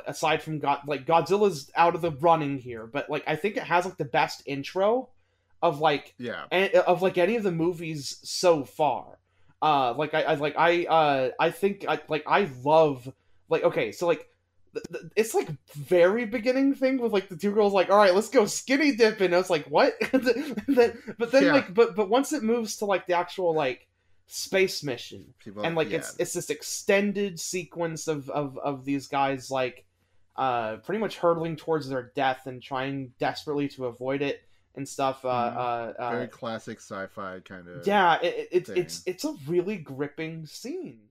aside 0.06 0.42
from 0.44 0.60
God, 0.60 0.82
like 0.86 1.08
Godzilla's 1.08 1.72
out 1.76 1.96
of 1.96 2.02
the 2.02 2.12
running 2.12 2.60
here, 2.60 2.86
but 2.86 3.10
like 3.10 3.24
I 3.26 3.36
think 3.36 3.58
it 3.58 3.64
has 3.64 3.86
like 3.86 3.98
the 3.98 4.06
best 4.06 4.44
intro 4.46 5.10
of 5.64 5.80
like 5.80 6.14
Yeah. 6.20 6.44
and 6.52 6.72
of 6.76 7.02
like 7.02 7.18
any 7.18 7.36
of 7.38 7.44
the 7.44 7.52
movies 7.52 8.20
so 8.22 8.66
far. 8.66 9.18
Uh, 9.64 9.96
like 9.98 10.14
I, 10.14 10.22
I 10.22 10.34
like 10.36 10.54
I 10.58 10.86
uh 10.86 11.30
I 11.40 11.50
think 11.50 11.86
I 11.90 12.00
like 12.08 12.24
I 12.28 12.50
love 12.64 13.12
like 13.50 13.64
okay 13.64 13.92
so 13.92 14.06
like 14.06 14.30
th- 14.76 14.86
th- 14.92 15.12
it's 15.16 15.34
like 15.34 15.50
very 15.74 16.26
beginning 16.26 16.76
thing 16.76 17.00
with 17.02 17.12
like 17.12 17.28
the 17.30 17.36
two 17.36 17.52
girls 17.52 17.74
like 17.74 17.90
all 17.90 17.98
right 17.98 18.14
let's 18.14 18.30
go 18.30 18.46
skinny 18.46 18.96
dipping 18.96 19.26
and 19.28 19.36
I 19.36 19.40
was 19.40 19.50
like 19.50 19.66
what 19.66 19.94
but 20.12 21.32
then 21.32 21.44
Yeah. 21.46 21.54
like 21.54 21.74
but 21.74 21.96
but 21.96 22.10
once 22.10 22.32
it 22.32 22.44
moves 22.44 22.78
to 22.78 22.86
like 22.86 23.08
the 23.08 23.14
actual 23.14 23.56
like 23.56 23.88
space 24.28 24.84
mission 24.84 25.34
People, 25.44 25.64
and 25.64 25.76
like 25.76 25.90
yeah. 25.90 25.98
it's 25.98 26.16
it's 26.18 26.34
this 26.34 26.50
extended 26.50 27.40
sequence 27.40 28.08
of 28.08 28.30
of 28.30 28.58
of 28.58 28.86
these 28.86 29.08
guys 29.08 29.52
like 29.52 29.86
uh 30.36 30.78
pretty 30.78 31.00
much 31.00 31.18
hurtling 31.18 31.56
towards 31.56 31.88
their 31.90 32.12
death 32.16 32.48
and 32.48 32.62
trying 32.62 33.12
desperately 33.20 33.68
to 33.68 33.86
avoid 33.86 34.22
it 34.22 34.42
and 34.76 34.88
stuff 34.88 35.24
uh 35.26 35.28
Mhm. 35.28 35.56
uh, 35.56 36.02
uh 36.02 36.12
very 36.12 36.28
classic 36.28 36.80
sci-fi 36.80 37.40
kind 37.42 37.68
of. 37.68 37.86
yeah 37.86 38.20
it, 38.22 38.36
it, 38.36 38.48
it's 38.52 38.70
it's 38.70 39.04
it's 39.06 39.26
a 39.26 39.36
really 39.48 39.78
gripping 39.78 40.46
scene 40.48 41.02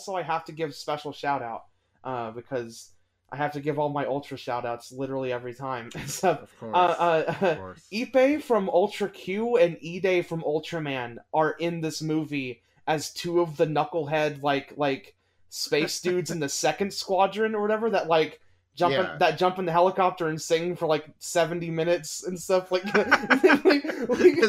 also 0.00 0.16
i 0.16 0.22
have 0.22 0.44
to 0.46 0.52
give 0.52 0.74
special 0.74 1.12
shout 1.12 1.42
out 1.42 1.64
uh 2.04 2.30
because 2.30 2.90
i 3.30 3.36
have 3.36 3.52
to 3.52 3.60
give 3.60 3.78
all 3.78 3.90
my 3.90 4.06
ultra 4.06 4.36
shout 4.38 4.64
outs 4.64 4.90
literally 4.90 5.30
every 5.32 5.52
time 5.54 5.90
so 6.06 6.30
Of 6.30 6.58
course. 6.58 6.74
uh, 6.74 6.78
uh, 6.78 7.24
of 7.28 7.58
course. 7.58 7.86
Ippei 7.92 8.42
from 8.42 8.70
Ultra 8.70 9.10
Q 9.10 9.56
and 9.58 9.76
Ide 9.84 10.24
from 10.26 10.40
Ultraman 10.42 11.18
are 11.34 11.52
in 11.52 11.82
this 11.82 12.00
movie 12.00 12.62
as 12.86 13.12
two 13.12 13.40
of 13.40 13.56
the 13.58 13.66
knucklehead 13.66 14.42
like 14.42 14.72
like 14.76 15.14
space 15.50 16.00
dudes 16.06 16.30
in 16.30 16.40
the 16.40 16.48
second 16.48 16.92
squadron 16.94 17.54
or 17.54 17.60
whatever 17.60 17.90
that 17.90 18.08
like 18.08 18.40
jump 18.74 18.94
in, 19.12 19.18
that 19.18 19.36
jump 19.36 19.58
in 19.58 19.66
the 19.66 19.72
helicopter 19.72 20.28
and 20.28 20.40
sing 20.40 20.74
for 20.76 20.86
like 20.86 21.04
70 21.18 21.70
minutes 21.70 22.24
and 22.24 22.38
stuff 22.40 22.72
like, 22.72 22.84
like, 22.94 24.08
like- 24.08 24.40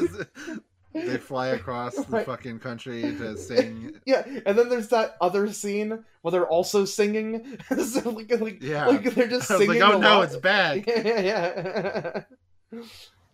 they 0.93 1.17
fly 1.17 1.47
across 1.49 1.95
the 1.95 2.03
Right. 2.09 2.25
fucking 2.25 2.59
country 2.59 3.01
to 3.01 3.37
sing. 3.37 3.99
yeah 4.05 4.23
and 4.45 4.57
then 4.57 4.69
there's 4.69 4.89
that 4.89 5.15
other 5.21 5.51
scene 5.53 6.03
where 6.21 6.31
they're 6.31 6.47
also 6.47 6.85
singing 6.85 7.57
so 7.83 8.09
like, 8.09 8.31
like, 8.39 8.61
Yeah. 8.61 8.87
like 8.87 9.03
they're 9.13 9.27
just 9.27 9.47
singing 9.47 9.67
like, 9.79 9.81
oh 9.81 9.97
no, 9.99 10.13
along. 10.15 10.23
it's 10.25 10.37
bad. 10.37 10.83
yeah, 10.87 11.19
yeah. 11.21 12.21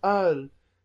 uh, 0.04 0.36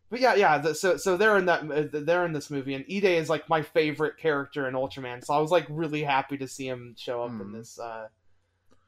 but 0.09 0.19
yeah, 0.19 0.35
yeah. 0.35 0.57
The, 0.59 0.75
so 0.75 0.97
so 0.97 1.17
they're 1.17 1.37
in 1.37 1.45
that 1.45 1.61
uh, 1.71 1.87
they're 1.91 2.25
in 2.25 2.33
this 2.33 2.51
movie, 2.51 2.75
and 2.75 2.85
Ide 2.85 3.05
is 3.17 3.29
like 3.29 3.49
my 3.49 3.61
favorite 3.63 4.17
character 4.17 4.67
in 4.67 4.75
Ultraman. 4.75 5.25
So 5.25 5.33
I 5.33 5.39
was 5.39 5.49
like 5.49 5.65
really 5.69 6.03
happy 6.03 6.37
to 6.37 6.47
see 6.47 6.67
him 6.67 6.93
show 6.97 7.23
up 7.23 7.31
in 7.31 7.39
Mhm. 7.47 7.53
this 7.53 7.79
uh, 7.79 8.07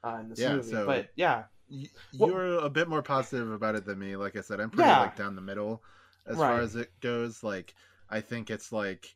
uh 0.04 0.17
in 0.21 0.30
this 0.30 0.39
Yeah, 0.39 0.56
movie. 0.58 0.69
so- 0.71 0.86
But 0.86 1.10
yeah, 1.15 1.45
Y- 1.67 1.89
You're 2.12 2.60
a 2.60 2.69
bit 2.69 2.88
more 2.88 3.02
positive 3.02 3.52
about 3.52 3.74
it 3.74 3.86
than 3.86 3.98
me. 3.98 4.15
Like 4.15 4.36
I 4.38 4.41
said, 4.41 4.60
I'm 4.60 4.69
pretty 4.69 4.88
Yeah. 4.88 5.00
like 5.00 5.15
down 5.15 5.36
the 5.36 5.41
middle 5.41 5.82
as 6.28 6.38
far 6.38 6.60
as 6.60 6.76
it 6.76 6.90
goes. 7.02 7.44
Like 7.44 7.74
I 8.10 8.22
think 8.22 8.50
it's 8.50 8.72
like 8.72 9.16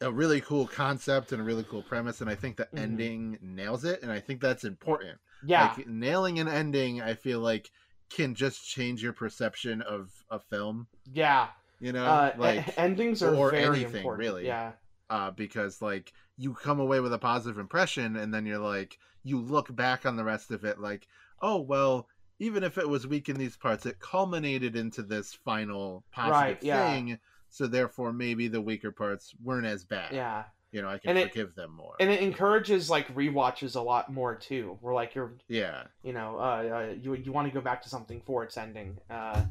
a 0.00 0.12
really 0.12 0.40
cool 0.40 0.66
concept 0.66 1.32
and 1.32 1.40
a 1.40 1.44
really 1.44 1.64
cool 1.64 1.82
premise, 1.82 2.20
and 2.20 2.28
I 2.28 2.34
think 2.34 2.56
the 2.56 2.68
Mhm. 2.74 2.80
ending 2.80 3.38
nails 3.40 3.84
it, 3.84 4.02
and 4.02 4.12
I 4.12 4.20
think 4.20 4.40
that's 4.40 4.64
important. 4.64 5.20
yeah, 5.42 5.74
Like 5.76 5.86
nailing 5.86 6.38
an 6.38 6.48
ending, 6.48 7.00
I 7.00 7.14
feel 7.14 7.40
like 7.40 7.70
can 8.10 8.34
just 8.34 8.64
change 8.68 9.02
your 9.02 9.12
perception 9.12 9.82
of 9.82 10.10
a 10.30 10.38
film. 10.38 10.88
yeah. 11.12 11.48
You 11.78 11.92
know, 11.92 12.06
Uh, 12.10 12.30
like 12.36 12.66
endings 12.78 13.22
are 13.22 13.34
or 13.34 13.50
very 13.50 13.82
anything, 13.82 13.96
important. 13.98 14.18
really. 14.20 14.46
Yeah, 14.46 14.72
uh, 15.10 15.30
because 15.30 15.80
like 15.82 16.12
you 16.36 16.54
come 16.54 16.80
away 16.80 17.00
with 17.00 17.12
a 17.12 17.18
positive 17.18 17.58
impression 17.58 18.16
and 18.16 18.34
then 18.34 18.44
you're 18.46 18.58
like 18.58 18.98
you 19.22 19.40
look 19.40 19.74
back 19.74 20.04
on 20.06 20.16
the 20.16 20.24
rest 20.24 20.50
of 20.50 20.64
it 20.64 20.78
like 20.80 21.06
oh 21.42 21.60
well 21.60 22.08
even 22.38 22.62
if 22.64 22.78
it 22.78 22.88
was 22.88 23.06
weak 23.06 23.28
in 23.28 23.36
these 23.36 23.56
parts 23.56 23.86
it 23.86 23.98
culminated 24.00 24.76
into 24.76 25.02
this 25.02 25.34
final 25.44 26.04
positive 26.12 26.32
Right, 26.32 26.62
yeah. 26.62 26.92
thing 26.92 27.18
so 27.50 27.66
therefore 27.66 28.12
maybe 28.12 28.48
the 28.48 28.60
weaker 28.60 28.92
parts 28.92 29.32
weren't 29.42 29.66
as 29.66 29.84
bad 29.84 30.12
yeah. 30.12 30.44
you 30.72 30.82
know 30.82 30.88
i 30.88 30.98
can 30.98 31.10
And 31.10 31.18
it- 31.18 31.28
forgive 31.30 31.54
them 31.54 31.72
more 31.74 31.94
And 32.00 32.10
it 32.10 32.20
encourages 32.20 32.90
like 32.90 33.14
rewatches 33.14 33.76
a 33.76 33.80
lot 33.80 34.12
more 34.12 34.34
too. 34.34 34.76
Where 34.80 34.94
like 34.94 35.14
you're 35.14 35.32
yeah 35.48 35.84
you 36.02 36.12
know, 36.12 36.36
uh, 36.38 36.42
uh 36.42 36.94
you 37.00 37.14
you 37.14 37.32
want 37.32 37.48
to 37.48 37.54
go 37.54 37.60
back 37.60 37.82
to 37.82 37.88
something 37.88 38.20
for 38.26 38.44
its 38.44 38.56
ending. 38.56 38.98
Uh, 39.08 39.44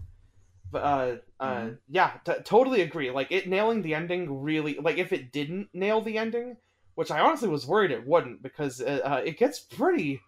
but 0.72 0.84
uh, 0.84 1.16
uh, 1.40 1.48
Mhm. 1.62 1.78
yeah, 1.90 2.12
t- 2.26 2.34
totally 2.44 2.82
agree. 2.82 3.10
Like 3.12 3.32
it 3.32 3.48
nailing 3.48 3.82
the 3.82 3.94
ending 3.96 4.42
really, 4.42 4.76
like 4.78 4.98
if 4.98 5.14
it 5.14 5.32
didn't 5.32 5.70
nail 5.74 6.02
the 6.02 6.18
ending, 6.18 6.58
which 6.96 7.12
I 7.12 7.20
honestly 7.20 7.48
was 7.50 7.66
worried 7.66 7.92
it 7.92 8.06
wouldn't, 8.06 8.42
because 8.42 8.82
uh, 8.82 9.00
uh, 9.04 9.22
it 9.24 9.38
gets 9.38 9.60
pretty, 9.60 10.22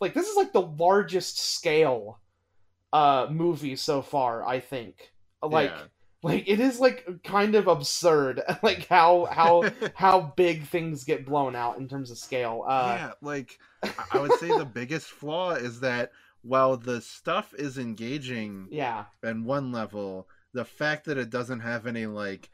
like 0.00 0.14
this 0.14 0.28
is 0.28 0.36
like 0.36 0.52
the 0.52 0.62
largest 0.62 1.38
scale, 1.38 2.18
uh, 2.92 3.28
movie 3.30 3.76
so 3.76 4.02
far. 4.02 4.44
I 4.44 4.60
think, 4.60 5.12
like, 5.42 5.70
Yeah. 5.70 5.82
like 6.22 6.48
it 6.48 6.60
is 6.60 6.80
like 6.80 7.06
kind 7.24 7.54
of 7.54 7.66
absurd, 7.68 8.40
like 8.62 8.86
how 8.88 9.26
how 9.30 9.64
how 9.94 10.32
big 10.36 10.64
things 10.64 11.04
get 11.04 11.26
blown 11.26 11.54
out 11.54 11.78
in 11.78 11.88
terms 11.88 12.10
of 12.10 12.18
scale. 12.18 12.64
Uh, 12.66 12.96
yeah 12.98 13.12
like 13.20 13.58
I- 14.12 14.18
would 14.18 14.32
say 14.34 14.48
the 14.48 14.64
biggest 14.74 15.06
flaw 15.08 15.52
is 15.52 15.80
that 15.80 16.12
while 16.42 16.76
the 16.76 17.00
stuff 17.02 17.52
is 17.58 17.76
engaging 17.78 18.66
yeah, 18.70 19.04
on 19.24 19.44
one 19.44 19.72
level 19.72 20.26
the 20.52 20.64
fact 20.64 21.04
that 21.04 21.18
it 21.18 21.30
doesn't 21.30 21.60
have 21.60 21.86
any 21.86 22.06
like 22.06 22.48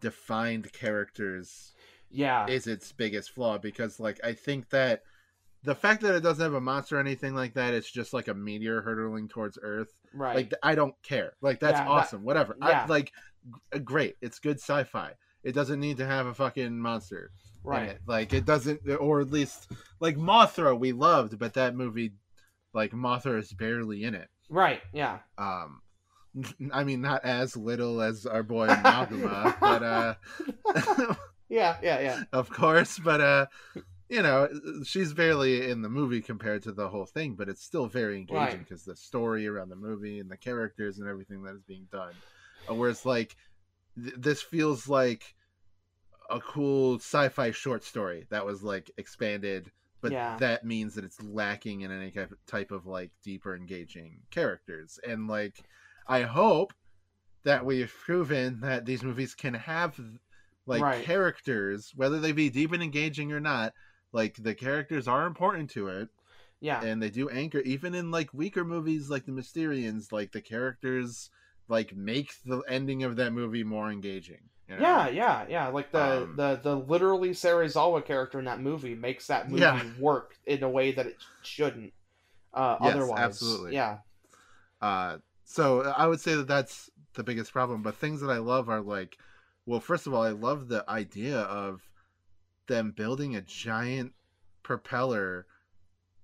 defined 0.00 0.72
characters 0.72 1.72
yeah, 2.10 2.46
is 2.46 2.66
its 2.66 2.92
biggest 2.92 3.30
flaw 3.30 3.56
because 3.58 3.98
like 4.00 4.20
I 4.24 4.32
think 4.34 4.70
that 4.70 5.02
the 5.62 5.74
fact 5.74 6.02
that 6.02 6.14
it 6.14 6.20
doesn't 6.22 6.42
have 6.42 6.54
a 6.54 6.60
monster 6.60 6.96
or 6.96 7.00
anything 7.00 7.34
like 7.34 7.54
that, 7.54 7.74
it's 7.74 7.90
just 7.90 8.12
like 8.14 8.28
a 8.28 8.34
meteor 8.34 8.80
hurtling 8.80 9.28
towards 9.28 9.58
Earth. 9.62 9.92
right. 10.14 10.36
Like 10.36 10.54
I 10.62 10.74
don't 10.74 10.94
care. 11.02 11.34
Like 11.42 11.60
that's 11.60 11.78
Yeah, 11.78 11.84
that- 11.84 11.90
awesome. 11.90 12.24
Whatever. 12.24 12.56
yeah. 12.60 12.84
I, 12.84 12.86
like 12.86 13.12
great. 13.84 14.16
It's 14.22 14.38
good 14.38 14.56
sci-fi. 14.58 15.12
It 15.42 15.54
doesn't 15.54 15.80
need 15.80 15.96
to 15.98 16.06
have 16.06 16.26
a 16.26 16.34
fucking 16.34 16.78
monster. 16.78 17.30
in 17.64 17.70
right. 17.70 17.88
it. 17.90 18.00
Like 18.06 18.32
it 18.32 18.44
doesn't, 18.44 18.80
or 19.00 19.20
at 19.20 19.30
least 19.30 19.70
like 20.00 20.16
Mothra 20.16 20.78
we 20.78 20.92
loved, 20.92 21.38
but 21.38 21.54
that 21.54 21.74
movie, 21.74 22.12
like 22.72 22.92
Mothra 22.92 23.38
is 23.38 23.52
barely 23.52 24.04
in 24.04 24.14
it. 24.14 24.28
Right. 24.48 24.80
Yeah. 24.92 25.18
Um, 25.38 25.80
I 26.72 26.84
mean, 26.84 27.00
not 27.02 27.24
as 27.24 27.56
little 27.56 28.00
as 28.00 28.24
our 28.26 28.42
boy 28.42 28.66
Maguma, 28.70 29.54
but 29.60 29.82
uh. 29.82 31.14
yeah. 31.48 31.76
Yeah. 31.82 32.00
Yeah. 32.00 32.22
of 32.32 32.48
course 32.50 32.98
but 32.98 33.20
uh 33.20 33.46
you 34.10 34.20
know 34.22 34.48
she's 34.84 35.12
barely 35.14 35.70
in 35.70 35.82
the 35.82 35.88
movie 35.88 36.20
compared 36.20 36.62
to 36.64 36.72
the 36.72 36.88
whole 36.88 37.06
thing 37.06 37.34
but 37.34 37.48
it's 37.48 37.62
still 37.62 37.86
very 37.86 38.16
engaging 38.16 38.36
Right. 38.36 38.58
because 38.58 38.84
the 38.84 38.96
story 38.96 39.46
around 39.46 39.68
the 39.70 39.76
movie 39.76 40.18
and 40.18 40.30
the 40.30 40.36
characters 40.36 40.98
and 40.98 41.08
everything 41.08 41.42
that 41.42 41.54
is 41.54 41.62
being 41.62 41.86
done 41.92 42.14
Uh, 42.68 42.74
whereas 42.74 43.06
like 43.06 43.36
th- 44.02 44.14
this 44.18 44.42
feels 44.42 44.88
like 44.88 45.34
a 46.28 46.40
cool 46.40 46.96
sci-fi 46.96 47.50
short 47.50 47.84
story 47.84 48.26
that 48.30 48.44
was 48.44 48.62
like 48.62 48.90
expanded 48.98 49.70
but 50.02 50.12
Yeah. 50.12 50.36
that 50.38 50.64
means 50.64 50.94
that 50.94 51.04
it's 51.04 51.20
lacking 51.22 51.82
in 51.82 51.90
any 51.90 52.10
type 52.10 52.32
type 52.46 52.70
of 52.72 52.86
like 52.86 53.10
deeper 53.22 53.54
engaging 53.54 54.20
characters 54.30 54.98
and 55.06 55.28
like 55.28 55.56
i 56.08 56.22
hope 56.22 56.72
that 57.44 57.64
we've 57.64 57.92
proven 58.04 58.60
that 58.60 58.84
these 58.84 59.02
movies 59.02 59.34
can 59.34 59.54
have 59.54 59.98
like 60.66 60.82
Right. 60.82 61.04
characters 61.04 61.92
whether 61.96 62.18
they 62.20 62.32
be 62.32 62.50
deep 62.50 62.72
and 62.72 62.82
engaging 62.82 63.32
or 63.32 63.40
not 63.40 63.72
like 64.12 64.36
the 64.36 64.54
characters 64.54 65.08
are 65.08 65.26
important 65.26 65.70
to 65.70 65.88
it 65.88 66.08
Yeah. 66.60 66.82
and 66.82 67.02
they 67.02 67.10
do 67.10 67.28
anchor 67.30 67.60
even 67.60 67.94
in 67.94 68.10
like 68.10 68.32
weaker 68.34 68.64
movies 68.64 69.10
like 69.10 69.24
the 69.26 69.32
mysterians 69.32 70.12
like 70.12 70.32
the 70.32 70.40
characters 70.42 71.30
like 71.68 71.94
make 71.96 72.32
the 72.44 72.60
ending 72.68 73.02
of 73.02 73.16
that 73.16 73.32
movie 73.32 73.64
more 73.64 73.90
engaging 73.90 74.50
you 74.68 74.76
know? 74.76 75.04
Yeah, 75.04 75.08
yeah, 75.08 75.46
yeah. 75.48 75.66
Like 75.68 75.90
the 75.92 76.30
Um, 76.30 76.34
the 76.34 76.56
the 76.56 76.76
literally 76.76 77.30
Serizawa 77.30 78.04
character 78.04 78.38
in 78.38 78.46
that 78.46 78.60
movie 78.60 78.94
makes 78.94 79.26
that 79.26 79.50
movie 79.50 79.84
Yeah. 79.84 79.84
work 79.84 80.38
in 80.46 80.62
a 80.62 80.70
way 80.70 80.92
that 80.92 81.06
it 81.06 81.22
shouldn't. 81.42 81.92
Uh, 82.54 82.78
Yes, 82.78 83.12
otherwise, 83.12 83.16
absolutely. 83.16 83.70
Yeah, 83.70 84.00
Uh, 84.80 85.18
so 85.44 85.82
I 85.82 86.06
would 86.06 86.20
say 86.20 86.34
that 86.36 86.46
that's 86.48 86.90
the 87.14 87.24
biggest 87.24 87.52
problem. 87.52 87.82
But 87.82 87.96
things 87.96 88.20
that 88.20 88.30
I 88.30 88.38
love 88.38 88.68
are 88.68 88.80
like 88.80 89.18
well, 89.66 89.80
first 89.80 90.06
of 90.06 90.14
all, 90.14 90.22
I 90.22 90.30
love 90.30 90.68
the 90.68 90.84
idea 90.88 91.40
of 91.40 91.89
them 92.70 92.92
building 92.92 93.34
a 93.34 93.40
giant 93.40 94.12
propeller 94.62 95.44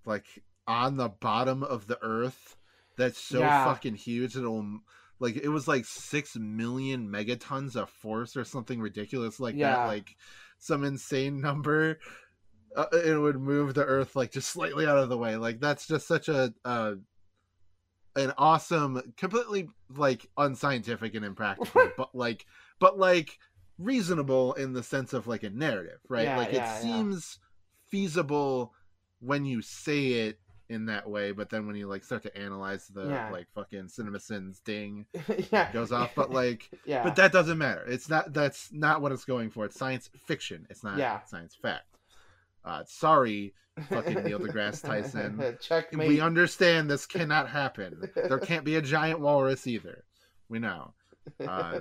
like 0.04 0.42
on 0.68 0.96
the 0.96 1.08
bottom 1.08 1.62
of 1.64 1.88
the 1.88 1.98
earth 2.02 2.56
that's 2.96 3.18
so 3.18 3.40
Yeah. 3.42 3.64
fucking 3.64 3.96
huge 3.96 4.36
it'll 4.36 4.78
like 5.18 5.36
it 5.36 5.48
was 5.48 5.66
like 5.66 5.84
6 5.84 6.36
million 6.36 7.08
megatons 7.08 7.74
of 7.74 7.90
force 7.90 8.36
or 8.36 8.44
something 8.44 8.80
ridiculous 8.80 9.40
like 9.40 9.56
Yeah. 9.56 9.74
that 9.80 9.86
like 9.88 10.14
some 10.58 10.84
insane 10.84 11.40
number 11.40 11.98
uh, 12.76 12.86
it 12.92 13.18
would 13.20 13.40
move 13.40 13.74
the 13.74 13.84
earth 13.84 14.14
like 14.14 14.30
just 14.30 14.48
slightly 14.48 14.86
out 14.86 14.98
of 14.98 15.08
the 15.08 15.18
way 15.18 15.36
like 15.36 15.58
that's 15.58 15.88
just 15.88 16.06
such 16.06 16.28
a 16.28 16.52
uh 16.64 16.94
an 18.14 18.32
awesome 18.38 19.00
completely 19.16 19.68
like 19.94 20.26
unscientific 20.38 21.14
and 21.14 21.24
impractical 21.24 21.90
but 21.96 22.14
like 22.14 22.46
but 22.78 22.98
like 22.98 23.38
reasonable 23.78 24.54
in 24.54 24.72
the 24.72 24.82
sense 24.82 25.12
of 25.12 25.26
like 25.26 25.42
a 25.42 25.50
narrative 25.50 25.98
right 26.08 26.24
Yeah, 26.24 26.36
like 26.38 26.52
yeah, 26.52 26.54
it 26.54 26.58
yeah. 26.62 26.78
seems 26.80 27.38
feasible 27.88 28.72
when 29.20 29.44
you 29.44 29.62
say 29.62 30.06
it 30.26 30.38
in 30.68 30.86
that 30.86 31.08
way 31.08 31.30
but 31.30 31.48
then 31.50 31.66
when 31.66 31.76
you 31.76 31.86
like 31.86 32.02
start 32.02 32.22
to 32.24 32.36
analyze 32.36 32.88
the 32.88 33.06
Yeah. 33.08 33.30
like 33.30 33.46
fucking 33.54 33.84
cinemasins 33.86 34.62
ding 34.64 35.06
yeah. 35.52 35.70
goes 35.72 35.92
off 35.92 36.10
but 36.16 36.30
like 36.32 36.68
yeah. 36.84 37.04
but 37.04 37.14
that 37.16 37.32
doesn't 37.32 37.58
matter 37.58 37.84
it's 37.86 38.08
not 38.08 38.32
that's 38.32 38.72
not 38.72 39.00
what 39.00 39.12
it's 39.12 39.24
going 39.24 39.50
for 39.50 39.64
it's 39.66 39.78
science 39.78 40.10
fiction 40.26 40.66
it's 40.70 40.82
not 40.82 40.98
Yeah. 40.98 41.22
science 41.24 41.54
fact 41.54 41.84
uh 42.64 42.82
sorry 42.86 43.54
fucking 43.90 44.24
Neil 44.24 44.40
deGrasse 44.40 44.82
Tyson. 44.84 45.56
Checkmate. 45.60 46.08
we 46.08 46.20
understand 46.20 46.90
this 46.90 47.06
cannot 47.06 47.48
happen 47.50 48.10
there 48.16 48.38
can't 48.38 48.64
be 48.64 48.74
a 48.76 48.82
giant 48.82 49.20
walrus 49.20 49.66
either 49.66 50.02
we 50.48 50.58
know 50.58 50.94
Uh, 51.46 51.80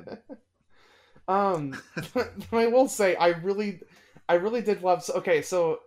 um, 1.27 1.79
I 2.51 2.67
will 2.67 2.87
say 2.87 3.15
I 3.15 3.29
really, 3.29 3.81
I 4.27 4.35
really 4.35 4.61
did 4.61 4.81
love. 4.81 5.07
Okay, 5.09 5.41
so, 5.41 5.79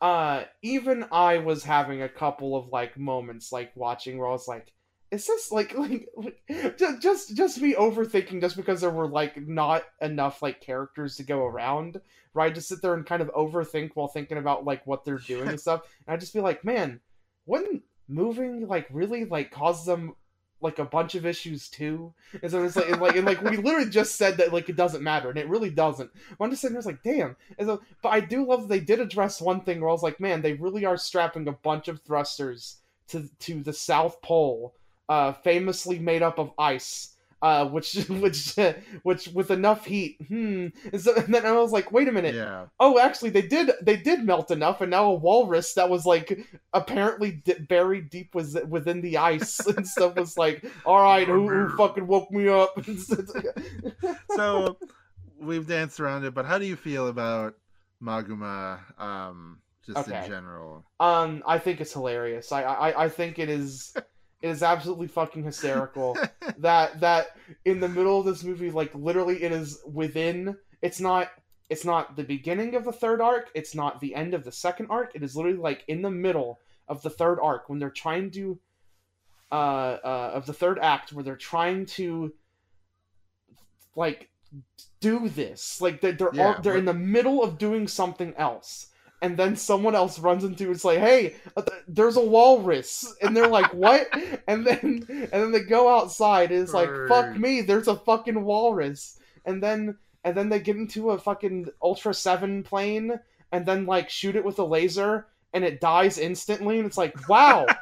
uh, 0.00 0.44
even 0.62 1.04
I 1.10 1.38
was 1.38 1.64
having 1.64 2.02
a 2.02 2.08
couple 2.08 2.56
of 2.56 2.68
like 2.68 2.98
moments 2.98 3.52
like 3.52 3.72
watching 3.74 4.18
where 4.18 4.28
I 4.28 4.32
was 4.32 4.48
like, 4.48 4.72
"Is 5.10 5.26
this 5.26 5.50
like 5.50 5.76
like, 5.76 6.08
like 6.16 6.78
ju- 6.78 6.98
just 7.00 7.36
just 7.36 7.60
me 7.60 7.74
overthinking 7.74 8.40
just 8.40 8.56
because 8.56 8.80
there 8.80 8.90
were 8.90 9.08
like 9.08 9.36
not 9.46 9.84
enough 10.00 10.42
like 10.42 10.60
characters 10.60 11.16
to 11.16 11.22
go 11.24 11.44
around?" 11.44 12.00
Where 12.32 12.46
I 12.46 12.50
just 12.50 12.68
sit 12.68 12.82
there 12.82 12.94
and 12.94 13.06
kind 13.06 13.22
of 13.22 13.32
overthink 13.32 13.90
while 13.94 14.08
thinking 14.08 14.38
about 14.38 14.64
like 14.64 14.86
what 14.86 15.04
they're 15.04 15.18
doing 15.18 15.48
and 15.48 15.60
stuff, 15.60 15.82
and 16.06 16.14
I 16.14 16.16
just 16.18 16.34
be 16.34 16.40
like, 16.40 16.64
"Man, 16.64 17.00
wouldn't 17.46 17.82
moving 18.08 18.68
like 18.68 18.86
really 18.90 19.24
like 19.24 19.50
cause 19.50 19.84
them?" 19.84 20.14
Like 20.60 20.78
a 20.78 20.84
bunch 20.84 21.14
of 21.14 21.24
issues 21.24 21.68
too 21.68 22.12
and 22.42 22.50
so 22.50 22.62
it's 22.64 22.76
like, 22.76 22.90
and 22.90 23.00
like, 23.00 23.16
and 23.16 23.26
like 23.26 23.42
we 23.42 23.56
literally 23.56 23.88
just 23.88 24.16
said 24.16 24.36
that 24.36 24.52
like 24.52 24.68
it 24.68 24.76
doesn't 24.76 25.02
matter, 25.02 25.30
and 25.30 25.38
it 25.38 25.48
really 25.48 25.70
doesn't. 25.70 26.10
But 26.38 26.44
I'm 26.44 26.50
just 26.50 26.62
sitting 26.62 26.74
there, 26.74 26.82
like, 26.82 27.02
damn. 27.02 27.36
And 27.58 27.66
so, 27.66 27.82
but 28.02 28.10
I 28.10 28.20
do 28.20 28.44
love 28.44 28.62
that 28.62 28.68
they 28.68 28.80
did 28.80 29.00
address 29.00 29.40
one 29.40 29.62
thing 29.62 29.80
where 29.80 29.88
I 29.88 29.92
was 29.92 30.02
like, 30.02 30.20
man, 30.20 30.42
they 30.42 30.52
really 30.54 30.84
are 30.84 30.96
strapping 30.96 31.48
a 31.48 31.52
bunch 31.52 31.88
of 31.88 32.00
thrusters 32.02 32.76
to 33.08 33.28
to 33.40 33.62
the 33.62 33.72
South 33.72 34.20
Pole, 34.20 34.74
uh, 35.08 35.32
famously 35.32 35.98
made 35.98 36.22
up 36.22 36.38
of 36.38 36.52
ice, 36.58 37.14
uh, 37.40 37.66
which 37.68 37.94
which 38.08 38.54
which 39.02 39.28
with 39.28 39.50
enough 39.50 39.84
heat. 39.84 40.16
Hmm. 40.28 40.68
And, 40.92 41.00
so, 41.00 41.14
and 41.14 41.32
then 41.32 41.46
I 41.46 41.52
was 41.52 41.72
like, 41.72 41.92
wait 41.92 42.08
a 42.08 42.12
minute. 42.12 42.34
yeah 42.34 42.66
Oh, 42.80 42.98
actually, 42.98 43.30
they 43.30 43.42
did 43.42 43.70
they 43.82 43.96
did 43.96 44.24
melt 44.24 44.50
enough, 44.50 44.80
and 44.80 44.90
now 44.90 45.06
a 45.06 45.14
walrus 45.14 45.74
that 45.74 45.88
was 45.88 46.04
like 46.06 46.38
apparently 46.72 47.32
di- 47.44 47.58
buried 47.60 48.10
deep 48.10 48.34
was 48.34 48.56
within 48.68 49.00
the 49.00 49.18
ice 49.18 49.58
and 49.66 49.86
stuff 49.86 50.16
was 50.16 50.36
like, 50.36 50.64
all 50.84 51.02
right, 51.02 51.26
who, 51.26 51.48
who 51.48 51.76
fucking 51.76 52.06
woke 52.06 52.30
me 52.30 52.48
up? 52.48 52.78
so 54.36 54.76
we've 55.40 55.66
danced 55.66 56.00
around 56.00 56.24
it 56.24 56.34
but 56.34 56.44
how 56.44 56.58
do 56.58 56.66
you 56.66 56.74
feel 56.76 57.06
about 57.08 57.54
maguma 58.02 58.80
um 59.00 59.60
just 59.86 60.08
Okay. 60.08 60.24
in 60.24 60.28
general 60.30 60.84
um, 61.00 61.42
I 61.46 61.58
think 61.58 61.80
it's 61.80 61.92
hilarious. 61.92 62.50
I 62.52 62.62
I 62.62 63.04
I 63.04 63.08
think 63.08 63.38
it 63.38 63.48
is 63.48 63.94
it 64.40 64.48
is 64.48 64.62
absolutely 64.62 65.08
fucking 65.08 65.42
hysterical. 65.42 66.16
that 66.58 67.00
that 67.00 67.36
in 67.64 67.80
the 67.80 67.88
middle 67.88 68.20
of 68.20 68.26
this 68.26 68.44
movie 68.44 68.70
like 68.70 68.94
literally 68.94 69.42
it 69.42 69.52
is 69.52 69.80
within 69.90 70.56
it's 70.82 71.00
not 71.00 71.30
it's 71.68 71.84
not 71.84 72.16
the 72.16 72.24
beginning 72.24 72.74
of 72.74 72.84
the 72.84 72.92
third 72.92 73.20
arc 73.20 73.50
it's 73.54 73.74
not 73.74 74.00
the 74.00 74.14
end 74.14 74.34
of 74.34 74.44
the 74.44 74.52
second 74.52 74.86
arc 74.90 75.12
it 75.14 75.22
is 75.22 75.36
literally 75.36 75.58
like 75.58 75.84
in 75.88 76.02
the 76.02 76.10
middle 76.10 76.58
of 76.88 77.02
the 77.02 77.10
third 77.10 77.38
arc 77.42 77.68
when 77.68 77.78
they're 77.78 77.90
trying 77.90 78.30
to 78.30 78.58
uh 79.52 79.98
uh 80.04 80.30
of 80.34 80.46
the 80.46 80.52
third 80.52 80.78
act 80.80 81.12
where 81.12 81.24
they're 81.24 81.36
trying 81.36 81.86
to 81.86 82.32
like 83.96 84.30
do 85.00 85.28
this 85.28 85.80
like 85.80 86.00
they're 86.00 86.12
they're, 86.12 86.30
Yeah, 86.32 86.54
all, 86.54 86.62
they're 86.62 86.76
in 86.76 86.84
the 86.84 86.94
middle 86.94 87.42
of 87.42 87.58
doing 87.58 87.86
something 87.86 88.34
else 88.36 88.88
and 89.20 89.36
then 89.36 89.56
someone 89.56 89.94
else 89.94 90.18
runs 90.18 90.44
into 90.44 90.70
it's 90.70 90.84
like 90.84 90.98
hey 90.98 91.34
uh, 91.56 91.62
there's 91.86 92.16
a 92.16 92.24
walrus. 92.24 93.14
And 93.20 93.36
they're 93.36 93.48
like 93.48 93.72
what? 93.74 94.08
And 94.48 94.66
then 94.66 95.06
and 95.08 95.30
then 95.30 95.52
they 95.52 95.60
go 95.60 95.94
outside 95.94 96.50
and 96.50 96.62
it's 96.62 96.72
like 96.72 96.90
fuck 97.08 97.36
me 97.36 97.60
there's 97.60 97.88
a 97.88 97.96
fucking 97.96 98.42
walrus. 98.44 99.18
And 99.44 99.62
then 99.62 99.96
and 100.24 100.36
then 100.36 100.48
they 100.48 100.60
get 100.60 100.76
into 100.76 101.10
a 101.10 101.18
fucking 101.18 101.68
ultra 101.82 102.14
7 102.14 102.62
plane 102.62 103.18
and 103.52 103.66
then 103.66 103.86
like 103.86 104.10
shoot 104.10 104.36
it 104.36 104.44
with 104.44 104.58
a 104.58 104.64
laser 104.64 105.26
and 105.52 105.64
it 105.64 105.80
dies 105.80 106.18
instantly 106.18 106.78
and 106.78 106.86
it's 106.86 106.98
like 106.98 107.28
wow. 107.28 107.66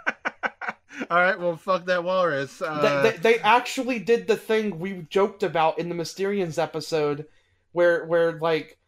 All 1.11 1.19
right 1.19 1.39
well 1.39 1.57
fuck 1.57 1.85
that 1.87 2.03
walrus 2.03 2.63
uh, 2.63 3.03
they, 3.03 3.11
they, 3.11 3.17
they 3.19 3.39
actually 3.41 3.99
did 3.99 4.27
the 4.27 4.37
thing 4.37 4.79
we 4.79 5.07
joked 5.11 5.43
about 5.43 5.79
in 5.79 5.89
the 5.89 5.95
Mysterians 5.95 6.61
episode, 6.61 7.27
where 7.73 8.07
where 8.07 8.33
like 8.41 8.79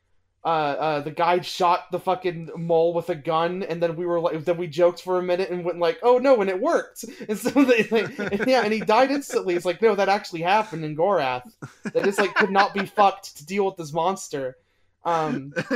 uh, 0.48 0.76
uh 0.86 1.00
the 1.00 1.10
guy 1.10 1.40
shot 1.40 1.90
the 1.92 2.00
fucking 2.00 2.50
mole 2.56 2.94
with 2.94 3.10
a 3.10 3.14
gun, 3.14 3.62
and 3.62 3.82
then 3.82 3.96
we 3.96 4.06
were 4.06 4.18
like, 4.20 4.44
then 4.44 4.56
we 4.56 4.66
joked 4.66 5.02
for 5.02 5.18
a 5.18 5.22
minute 5.22 5.50
and 5.50 5.64
went 5.64 5.78
like, 5.78 5.98
oh 6.02 6.18
no, 6.18 6.40
and 6.40 6.48
it 6.48 6.60
worked, 6.60 7.04
and 7.28 7.38
so 7.38 7.50
they 7.50 7.84
like, 7.84 8.18
and 8.18 8.46
yeah, 8.46 8.62
and 8.62 8.72
he 8.72 8.80
died 8.80 9.10
instantly. 9.10 9.54
It's 9.54 9.64
like 9.64 9.82
no, 9.82 9.94
that 9.94 10.08
actually 10.08 10.42
happened 10.42 10.84
in 10.84 10.96
Gorath. 10.96 11.50
That 11.92 12.04
just 12.04 12.18
like 12.18 12.34
could 12.34 12.50
not 12.50 12.72
be 12.72 12.86
fucked 12.86 13.36
to 13.38 13.46
deal 13.46 13.66
with 13.66 13.76
this 13.76 13.92
monster. 13.92 14.56
Um, 15.04 15.52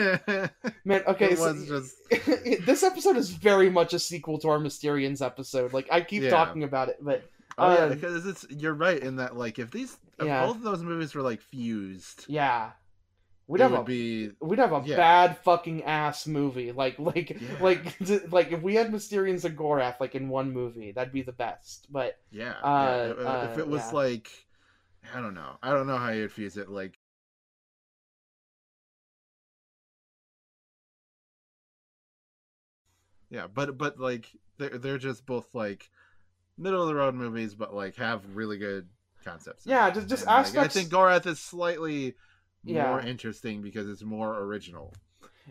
man, 0.85 1.03
okay, 1.07 1.37
so 1.37 1.55
just 1.65 1.97
this 2.67 2.83
episode 2.83 3.17
is 3.17 3.31
very 3.31 3.71
much 3.71 3.95
a 3.95 3.99
sequel 3.99 4.39
to 4.41 4.49
our 4.49 4.59
Mysterians 4.59 5.25
episode. 5.25 5.73
Like 5.73 5.89
I 5.91 6.01
keep 6.01 6.23
Yeah. 6.23 6.31
talking 6.31 6.65
about 6.65 6.89
it, 6.89 6.97
but 7.01 7.23
oh, 7.59 7.73
yeah, 7.73 7.85
um, 7.85 7.91
because 7.91 8.27
it's 8.27 8.47
you're 8.51 8.75
right 8.75 8.99
in 8.99 9.17
that 9.17 9.37
like 9.37 9.59
if 9.59 9.71
these 9.71 9.97
if 10.19 10.27
Yeah. 10.27 10.47
both 10.47 10.57
of 10.57 10.63
those 10.63 10.83
movies 10.83 11.15
were 11.15 11.23
like 11.23 11.41
fused 11.41 12.27
Yeah. 12.29 12.73
We'd 13.53 13.61
it 13.61 13.71
have 13.71 13.81
a 13.81 13.85
be 13.85 14.31
we'd 14.41 14.59
have 14.59 14.73
a 14.73 14.83
yeah. 14.85 14.97
bad 14.97 15.39
fucking 15.39 15.85
ass 15.85 16.27
movie. 16.27 16.73
Like 16.73 16.99
like 16.99 17.31
Yeah. 17.31 17.49
like 17.61 17.97
like 18.33 18.51
if 18.53 18.63
we 18.63 18.75
had 18.75 18.91
Mysterians 18.91 19.45
and 19.45 19.57
Gorath 19.57 20.01
like 20.01 20.15
in 20.15 20.29
one 20.29 20.53
movie, 20.53 20.93
that'd 20.93 21.13
be 21.13 21.23
the 21.23 21.33
best. 21.33 21.87
But 21.91 22.19
yeah, 22.31 22.53
Uh, 22.63 22.65
yeah. 22.65 23.11
If- 23.13 23.19
if 23.53 23.59
uh, 23.59 23.61
it 23.61 23.69
was 23.69 23.83
yeah. 23.83 23.91
like 23.99 24.31
I 25.15 25.21
don't 25.21 25.35
know 25.35 25.57
I 25.63 25.73
don't 25.73 25.87
know 25.87 25.99
how 25.99 26.11
you'd 26.11 26.33
fuse 26.33 26.57
it 26.57 26.69
like 26.71 26.99
yeah 33.31 33.47
but 33.53 33.77
but 33.79 33.99
like 33.99 34.29
they're 34.59 34.79
they're 34.79 34.99
just 34.99 35.25
both 35.27 35.55
like 35.55 35.91
middle 36.59 36.83
of 36.83 36.89
the 36.89 36.95
road 36.95 37.15
movies 37.15 37.55
but 37.55 37.75
like 37.75 37.97
have 37.97 38.23
really 38.35 38.59
good 38.59 38.89
concepts 39.25 39.65
Yeah, 39.67 39.89
just- 39.91 40.09
just 40.09 40.27
like, 40.27 40.41
aspects- 40.47 40.77
I 40.77 40.81
think 40.81 40.93
Gorath 40.93 41.27
is 41.27 41.39
slightly 41.39 42.15
Yeah. 42.65 42.89
more 42.89 43.01
interesting 43.01 43.63
because 43.63 43.89
it's 43.89 44.03
more 44.03 44.39
original 44.41 44.93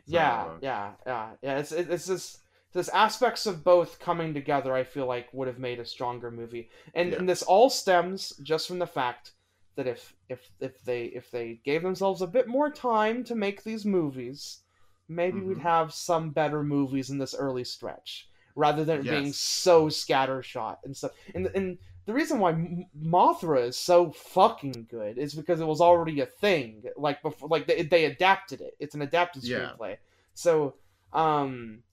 yeah, 0.05 0.45
So- 0.45 0.57
yeah, 0.61 0.91
yeah, 1.05 1.29
yeah. 1.41 1.57
It's 1.59 1.71
it- 1.73 1.89
it's 1.89 2.07
just 2.07 2.39
there's 2.71 2.87
aspects 2.89 3.45
of 3.45 3.63
both 3.63 3.99
coming 3.99 4.33
together. 4.33 4.73
I 4.73 4.83
feel 4.85 5.05
like 5.05 5.27
would 5.33 5.49
have 5.49 5.59
made 5.59 5.79
a 5.79 5.85
stronger 5.85 6.31
movie, 6.31 6.69
and 6.93 7.11
Yeah. 7.11 7.17
and 7.19 7.27
this 7.27 7.43
all 7.43 7.69
stems 7.69 8.29
just 8.41 8.67
from 8.67 8.79
the 8.79 8.87
fact 8.87 9.33
that 9.75 9.87
if 9.87 10.15
if 10.29 10.49
if 10.61 10.81
they 10.83 11.05
if 11.05 11.29
they 11.31 11.59
gave 11.65 11.81
themselves 11.83 12.21
a 12.21 12.27
bit 12.27 12.47
more 12.47 12.69
time 12.71 13.23
to 13.25 13.35
make 13.35 13.63
these 13.63 13.85
movies, 13.85 14.61
maybe 15.09 15.41
we'd 15.41 15.57
Mhm. 15.57 15.61
have 15.61 15.93
some 15.93 16.31
better 16.31 16.63
movies 16.63 17.09
in 17.09 17.17
this 17.17 17.35
early 17.35 17.65
stretch 17.65 18.29
rather 18.55 18.85
than 18.85 18.99
it 18.99 19.03
being 19.03 19.25
Yes. 19.27 19.37
so 19.37 19.87
scattershot 19.87 20.77
and 20.85 20.95
stuff. 20.95 21.11
And 21.35 21.47
and 21.47 21.77
the 22.05 22.13
reason 22.13 22.39
why 22.39 22.51
M- 22.51 22.85
Mothra 22.99 23.67
is 23.67 23.77
so 23.77 24.11
fucking 24.11 24.87
good 24.89 25.17
is 25.17 25.33
because 25.33 25.59
it 25.61 25.67
was 25.67 25.81
already 25.81 26.21
a 26.21 26.25
thing. 26.25 26.83
Like 26.97 27.21
before, 27.21 27.49
like 27.49 27.67
they, 27.67 27.83
they 27.83 28.05
adapted 28.05 28.61
it. 28.61 28.75
It's 28.79 28.95
an 28.95 29.01
adapted 29.01 29.43
Yeah. 29.43 29.59
screenplay. 29.79 29.97
So, 30.33 30.75
um, 31.13 31.83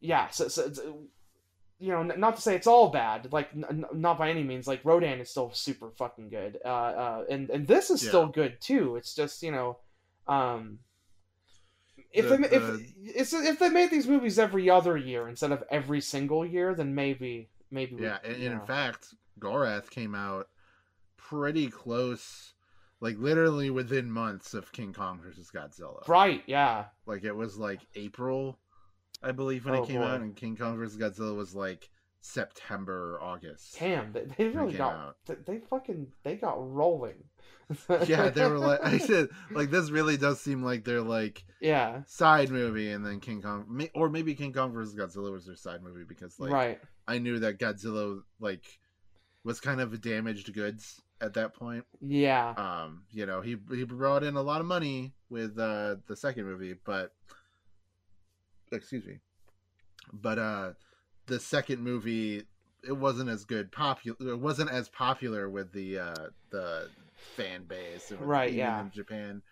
yeah. 0.00 0.28
So, 0.28 0.48
so 0.48 0.70
you 1.82 1.88
know, 1.92 2.02
not 2.02 2.36
to 2.36 2.42
say 2.42 2.54
it's 2.54 2.66
all 2.66 2.90
bad. 2.90 3.32
Like, 3.32 3.48
n- 3.54 3.64
n- 3.70 3.84
not 3.94 4.18
by 4.18 4.28
any 4.28 4.42
means. 4.42 4.66
Like 4.66 4.84
Rodan 4.84 5.18
is 5.20 5.30
still 5.30 5.50
super 5.54 5.90
fucking 5.90 6.28
good. 6.28 6.58
Uh, 6.62 6.68
uh, 6.68 7.24
and 7.30 7.48
and 7.48 7.66
this 7.66 7.88
is 7.90 8.02
Yeah. 8.02 8.08
still 8.10 8.26
good 8.26 8.60
too. 8.60 8.96
It's 8.96 9.14
just 9.14 9.42
you 9.42 9.52
know, 9.52 9.78
um. 10.26 10.80
If 12.12 12.28
The- 12.28 12.36
they 12.38 12.48
the- 12.48 12.86
if 13.14 13.32
if 13.32 13.58
they 13.60 13.68
made 13.68 13.90
these 13.90 14.08
movies 14.08 14.38
every 14.38 14.68
other 14.68 14.96
year 14.96 15.28
instead 15.28 15.52
of 15.52 15.62
every 15.70 16.00
single 16.00 16.44
year, 16.44 16.74
then 16.74 16.94
maybe 16.94 17.48
maybe 17.70 17.94
we- 17.94 18.02
Yeah, 18.02 18.18
and, 18.24 18.36
you 18.36 18.50
and 18.50 18.60
in 18.60 18.66
fact, 18.66 19.14
Gorath 19.40 19.90
came 19.90 20.14
out 20.14 20.48
pretty 21.16 21.68
close 21.68 22.54
like 23.00 23.18
literally 23.18 23.70
within 23.70 24.10
months 24.10 24.54
of 24.54 24.72
King 24.72 24.92
Kong 24.92 25.20
versus 25.24 25.50
Godzilla. 25.54 26.06
Right, 26.06 26.42
yeah. 26.46 26.86
Like 27.06 27.24
it 27.24 27.34
was 27.34 27.56
like 27.56 27.80
April, 27.94 28.58
I 29.22 29.32
believe, 29.32 29.64
when 29.64 29.74
Oh, 29.74 29.82
it 29.82 29.86
came 29.86 30.00
boy. 30.00 30.06
out, 30.06 30.20
and 30.20 30.36
King 30.36 30.56
Kong 30.56 30.76
versus 30.76 30.98
Godzilla 30.98 31.34
was 31.34 31.54
like 31.54 31.88
September 32.20 33.14
or 33.14 33.22
August. 33.22 33.78
Damn, 33.78 34.12
they, 34.12 34.24
they 34.36 34.48
really 34.48 34.74
got 34.74 35.16
they, 35.26 35.34
they 35.46 35.58
fucking 35.58 36.08
they 36.22 36.36
got 36.36 36.56
rolling. 36.58 37.24
yeah, 38.06 38.28
they 38.28 38.46
were 38.46 38.58
like 38.58 38.84
I 38.84 38.98
said, 38.98 39.28
like 39.50 39.70
this 39.70 39.90
really 39.90 40.16
does 40.18 40.40
seem 40.40 40.62
like 40.62 40.84
they're 40.84 41.00
like 41.00 41.44
yeah, 41.60 42.02
side 42.06 42.50
movie, 42.50 42.90
and 42.90 43.04
then 43.06 43.20
King 43.20 43.40
Kong, 43.40 43.88
or 43.94 44.10
maybe 44.10 44.34
King 44.34 44.52
Kong 44.52 44.72
versus 44.72 44.94
Godzilla 44.94 45.32
was 45.32 45.46
their 45.46 45.56
side 45.56 45.82
movie 45.82 46.04
because 46.06 46.38
like 46.38 46.52
right. 46.52 46.80
I 47.08 47.18
knew 47.18 47.38
that 47.38 47.58
Godzilla 47.58 48.20
like 48.40 48.64
was 49.44 49.60
kind 49.60 49.80
of 49.80 50.00
damaged 50.00 50.52
goods 50.52 51.00
at 51.20 51.34
that 51.34 51.54
point. 51.54 51.84
Yeah, 52.00 52.50
Um, 52.56 53.04
you 53.10 53.26
know, 53.26 53.40
he 53.40 53.56
he 53.70 53.84
brought 53.84 54.22
in 54.22 54.36
a 54.36 54.42
lot 54.42 54.60
of 54.60 54.66
money 54.66 55.12
with 55.28 55.58
uh 55.58 55.96
the 56.06 56.16
second 56.16 56.44
movie, 56.44 56.74
but 56.84 57.12
excuse 58.72 59.04
me. 59.06 59.18
But 60.12 60.38
uh 60.38 60.72
the 61.26 61.38
second 61.40 61.80
movie 61.82 62.44
it 62.82 62.92
wasn't 62.96 63.28
as 63.28 63.44
good 63.44 63.70
popular 63.70 64.16
it 64.32 64.38
wasn't 64.40 64.70
as 64.70 64.88
popular 64.88 65.48
with 65.48 65.72
the 65.72 65.98
uh 65.98 66.14
the 66.50 66.88
fan 67.36 67.64
base 67.64 68.10
Right, 68.12 68.52
yeah. 68.52 68.80
in 68.80 68.90
Japan. 68.90 69.42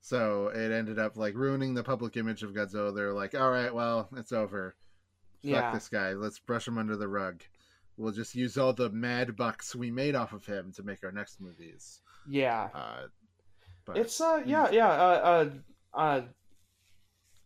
So 0.00 0.48
it 0.48 0.70
ended 0.70 0.98
up 0.98 1.16
like 1.16 1.34
ruining 1.34 1.74
the 1.74 1.82
public 1.82 2.16
image 2.16 2.42
of 2.42 2.52
Godzilla. 2.52 2.94
They're 2.94 3.12
like, 3.12 3.34
"All 3.34 3.50
right, 3.50 3.74
well, 3.74 4.08
it's 4.16 4.32
over. 4.32 4.76
Fuck 5.42 5.50
Yeah. 5.50 5.72
this 5.72 5.88
guy. 5.88 6.12
Let's 6.12 6.38
brush 6.38 6.68
him 6.68 6.78
under 6.78 6.96
the 6.96 7.08
rug. 7.08 7.42
We'll 7.98 8.12
just 8.12 8.34
use 8.34 8.56
all 8.56 8.72
the 8.72 8.88
mad 8.90 9.36
bucks 9.36 9.74
we 9.74 9.90
made 9.90 10.14
off 10.14 10.32
of 10.32 10.46
him 10.46 10.72
to 10.76 10.82
make 10.82 11.04
our 11.04 11.12
next 11.12 11.40
movies." 11.40 12.00
yeah. 12.28 12.68
Uh, 12.74 13.06
but 13.84 13.96
It's 13.98 14.20
uh 14.20 14.42
yeah 14.46 14.70
yeah 14.70 14.88
uh 14.88 15.50
uh 15.94 15.98
uh 15.98 16.20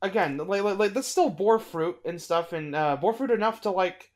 again 0.01 0.37
like 0.39 0.63
like, 0.63 0.79
like 0.79 0.93
this 0.95 1.07
still 1.07 1.31
bore 1.31 1.59
fruit 1.59 1.97
and 2.05 2.21
stuff 2.21 2.53
and 2.53 2.75
uh 2.75 2.97
bore 2.97 3.15
fruit 3.15 3.31
enough 3.31 3.61
to 3.63 3.71
like 3.71 4.11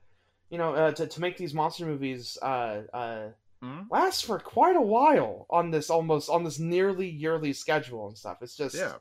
you 0.51 0.59
know 0.59 0.75
uh, 0.75 0.93
to 0.93 1.07
to 1.07 1.21
make 1.21 1.37
these 1.37 1.55
monster 1.55 1.87
movies 1.87 2.37
uh 2.43 2.83
uh 2.93 3.29
Mhm. 3.63 3.87
last 3.91 4.27
for 4.27 4.39
quite 4.39 4.77
a 4.77 4.83
while 4.83 5.47
on 5.49 5.71
this 5.71 5.89
almost 5.89 6.29
on 6.29 6.45
this 6.45 6.59
nearly 6.59 7.09
yearly 7.09 7.55
schedule 7.55 8.07
and 8.07 8.19
stuff. 8.19 8.43
It's 8.43 8.55
just 8.55 8.75
yeah, 8.75 8.97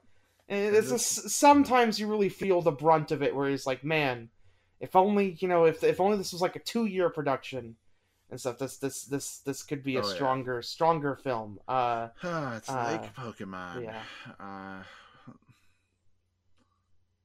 And 0.48 0.74
it's 0.74 0.90
just 0.90 1.30
sometimes 1.32 2.00
you 2.00 2.08
really 2.08 2.30
feel 2.30 2.62
the 2.62 2.72
brunt 2.72 3.12
of 3.12 3.22
it, 3.22 3.36
where 3.36 3.50
it's 3.50 3.66
like, 3.68 3.84
man, 3.84 4.30
if 4.80 4.96
only 4.96 5.38
you 5.40 5.48
know, 5.48 5.66
if 5.66 5.84
if 5.84 6.00
only 6.00 6.18
this 6.18 6.32
was 6.34 6.42
like 6.42 6.56
a 6.56 6.60
two 6.60 6.86
year 6.86 7.10
production 7.10 7.76
and 8.30 8.40
stuff, 8.40 8.58
this 8.58 8.78
this 8.78 9.04
this 9.06 9.38
this 9.40 9.64
could 9.64 9.84
be 9.84 9.96
a 9.98 10.02
Oh, 10.04 10.08
yeah. 10.08 10.14
stronger 10.16 10.62
stronger 10.62 11.16
film. 11.16 11.60
Uh, 11.68 12.10
Ah, 12.24 12.58
it's 12.58 12.70
Uh, 12.70 12.74
like 13.02 13.16
Pokemon. 13.16 13.84
yeah. 13.84 14.02
Uh, 14.40 14.84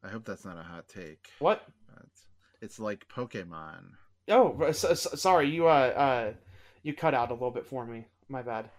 I 0.03 0.09
hope 0.09 0.24
that's 0.24 0.44
not 0.44 0.57
a 0.57 0.62
hot 0.62 0.88
take. 0.88 1.30
what? 1.40 1.66
But 1.94 2.07
it's 2.61 2.78
like 2.78 3.07
Pokemon. 3.09 3.92
Oh, 4.28 4.61
s- 4.62 4.84
s- 4.84 5.20
sorry, 5.20 5.48
you 5.51 5.66
uh 5.66 5.70
uh, 5.70 6.32
you 6.82 6.94
cut 6.94 7.14
out 7.14 7.30
a 7.30 7.34
little 7.34 7.51
bit 7.51 7.66
for 7.66 7.84
me. 7.84 8.07
My 8.28 8.42
bad. 8.42 8.70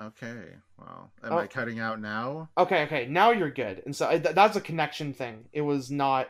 Okay, 0.00 0.48
well, 0.78 1.10
am 1.22 1.32
Oh. 1.32 1.38
I 1.38 1.46
cutting 1.46 1.78
out 1.78 2.00
now? 2.00 2.48
Okay, 2.58 2.82
okay, 2.84 3.06
now 3.06 3.30
you're 3.30 3.50
good. 3.50 3.80
And 3.86 3.94
so 3.94 4.08
th- 4.10 4.34
that's 4.34 4.56
a 4.56 4.60
connection 4.60 5.12
thing. 5.14 5.44
It 5.52 5.60
was 5.60 5.88
not 5.90 6.28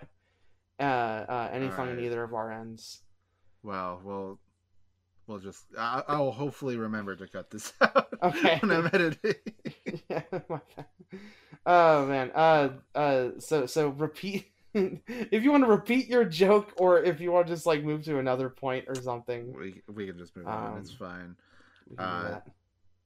uh, 0.80 0.82
uh 0.82 1.48
anything 1.52 1.78
on 1.78 2.00
either 2.00 2.22
of 2.22 2.34
our 2.34 2.52
ends. 2.52 3.02
Well, 3.62 4.00
we'll 4.04 4.38
we'll 5.26 5.38
just. 5.38 5.64
I, 5.78 6.02
I'll 6.08 6.32
hopefully 6.32 6.76
remember 6.76 7.16
to 7.16 7.26
cut 7.26 7.50
this 7.50 7.72
out. 7.80 8.08
Okay. 8.22 8.58
when 8.60 8.70
I'm 8.70 8.86
editing. 8.92 9.34
yeah. 10.10 10.22
Oh 11.66 12.06
man. 12.06 12.30
Uh 12.34 12.70
uh 12.94 13.28
so 13.38 13.66
so 13.66 13.88
repeat 13.88 14.46
if 14.74 15.42
you 15.44 15.50
want 15.50 15.64
to 15.64 15.70
repeat 15.70 16.08
your 16.08 16.24
joke 16.24 16.72
or 16.76 17.02
if 17.02 17.20
you 17.20 17.30
want 17.32 17.46
to 17.46 17.52
just 17.52 17.64
like 17.66 17.82
move 17.84 18.02
to 18.04 18.18
another 18.18 18.48
point 18.50 18.84
or 18.88 18.94
something. 18.96 19.52
we 19.56 19.80
we 19.92 20.06
can 20.06 20.18
just 20.18 20.36
move 20.36 20.46
on. 20.48 20.78
It's 20.78 20.90
Um, 20.90 20.96
fine. 20.96 21.36
we 21.88 21.96
can 21.96 22.04
do 22.06 22.12
Uh, 22.34 22.40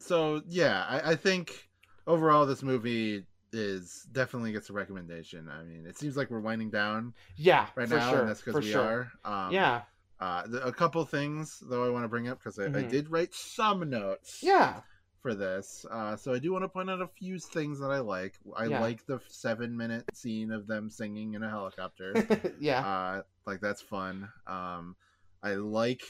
so 0.00 0.42
yeah, 0.48 0.84
I, 0.88 1.12
I 1.12 1.16
think 1.16 1.68
overall 2.06 2.46
this 2.46 2.62
movie 2.62 3.24
is 3.52 4.06
definitely 4.12 4.52
gets 4.52 4.70
a 4.70 4.72
recommendation. 4.72 5.48
I 5.48 5.62
mean, 5.64 5.86
it 5.86 5.96
seems 5.98 6.16
like 6.16 6.30
we're 6.30 6.40
winding 6.40 6.70
down 6.70 7.14
Yeah, 7.36 7.66
right 7.74 7.88
for 7.88 7.96
now, 7.96 8.10
sure. 8.10 8.20
and 8.20 8.28
that's 8.28 8.42
because 8.42 8.62
we 8.62 8.70
sure. 8.70 9.10
are. 9.24 9.46
Um, 9.46 9.52
yeah. 9.52 9.82
Uh, 10.20 10.42
a 10.64 10.72
couple 10.72 11.04
things 11.04 11.62
though 11.68 11.86
I 11.86 11.90
want 11.90 12.04
to 12.04 12.08
bring 12.08 12.28
up 12.28 12.38
because 12.38 12.58
I, 12.58 12.64
I 12.64 12.68
Mhm. 12.82 12.90
did 12.90 13.10
write 13.10 13.34
some 13.34 13.88
notes. 13.88 14.40
Yeah. 14.42 14.80
For 15.20 15.34
this, 15.34 15.84
uh, 15.90 16.14
so 16.16 16.32
I 16.32 16.38
do 16.38 16.52
want 16.52 16.62
to 16.62 16.68
point 16.68 16.88
out 16.88 17.00
a 17.02 17.08
few 17.08 17.40
things 17.40 17.80
that 17.80 17.90
I 17.90 17.98
like. 17.98 18.38
I 18.56 18.66
Yeah. 18.66 18.80
like 18.80 19.04
the 19.06 19.20
seven-minute 19.28 20.14
scene 20.14 20.52
of 20.52 20.68
them 20.68 20.88
singing 20.90 21.34
in 21.34 21.42
a 21.42 21.50
helicopter. 21.50 22.14
yeah. 22.60 22.80
uh 22.86 23.22
like 23.46 23.60
that's 23.60 23.80
fun 23.80 24.28
um 24.46 24.94
i 25.42 25.54
like 25.54 26.02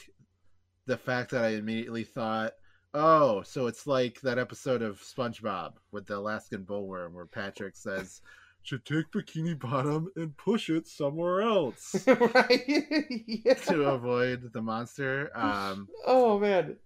the 0.85 0.97
fact 0.97 1.31
that 1.31 1.43
i 1.45 1.49
immediately 1.49 2.03
thought 2.03 2.53
oh 2.93 3.41
so 3.43 3.67
it's 3.67 3.85
like 3.85 4.19
that 4.21 4.39
episode 4.39 4.81
of 4.81 4.99
spongebob 5.01 5.73
with 5.91 6.07
the 6.07 6.15
alaskan 6.17 6.63
bullworm 6.65 7.13
where 7.13 7.25
patrick 7.25 7.75
says 7.75 8.21
should 8.63 8.83
take 8.83 9.09
bikini 9.11 9.57
bottom 9.59 10.09
and 10.15 10.35
push 10.37 10.69
it 10.69 10.87
somewhere 10.87 11.41
else 11.41 11.95
right. 12.07 12.63
yeah. 13.27 13.53
to 13.53 13.83
avoid 13.83 14.51
the 14.53 14.61
monster 14.61 15.29
um 15.35 15.87
Oh 16.05 16.39
man. 16.39 16.77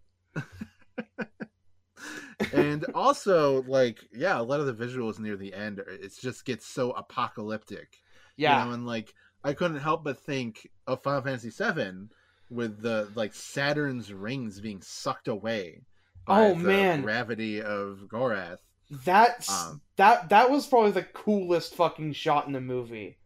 and 2.53 2.85
also 2.93 3.63
like 3.63 3.99
yeah 4.11 4.39
a 4.39 4.43
lot 4.43 4.59
of 4.59 4.65
the 4.65 4.73
visuals 4.85 5.19
near 5.19 5.35
the 5.37 5.53
end 5.53 5.79
it 5.87 6.11
just 6.21 6.45
gets 6.45 6.65
so 6.65 6.91
apocalyptic 6.91 7.97
Yeah. 8.35 8.63
you 8.63 8.69
know, 8.69 8.75
and 8.75 8.85
like 8.85 9.13
I 9.43 9.53
couldn't 9.53 9.79
help 9.79 10.03
but 10.03 10.19
think 10.19 10.69
of 10.87 11.01
Final 11.03 11.21
Fantasy 11.21 11.49
VII 11.49 12.07
with 12.49 12.81
the 12.81 13.09
like 13.15 13.33
Saturn's 13.33 14.13
rings 14.13 14.59
being 14.61 14.81
sucked 14.81 15.27
away. 15.27 15.81
Oh, 16.27 16.55
man. 16.55 17.01
gravity 17.01 17.61
of 17.61 18.05
Gorath. 18.07 18.59
That's 18.89 19.49
Um, 19.49 19.81
that 19.95 20.29
that 20.29 20.51
was 20.51 20.67
probably 20.67 20.91
the 20.91 21.03
coolest 21.03 21.75
fucking 21.75 22.13
shot 22.13 22.45
in 22.47 22.53
the 22.53 22.61
movie. 22.61 23.17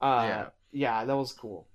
Uh 0.00 0.24
Yeah. 0.28 0.46
yeah, 0.72 1.04
that 1.04 1.16
was 1.16 1.32
cool. 1.32 1.66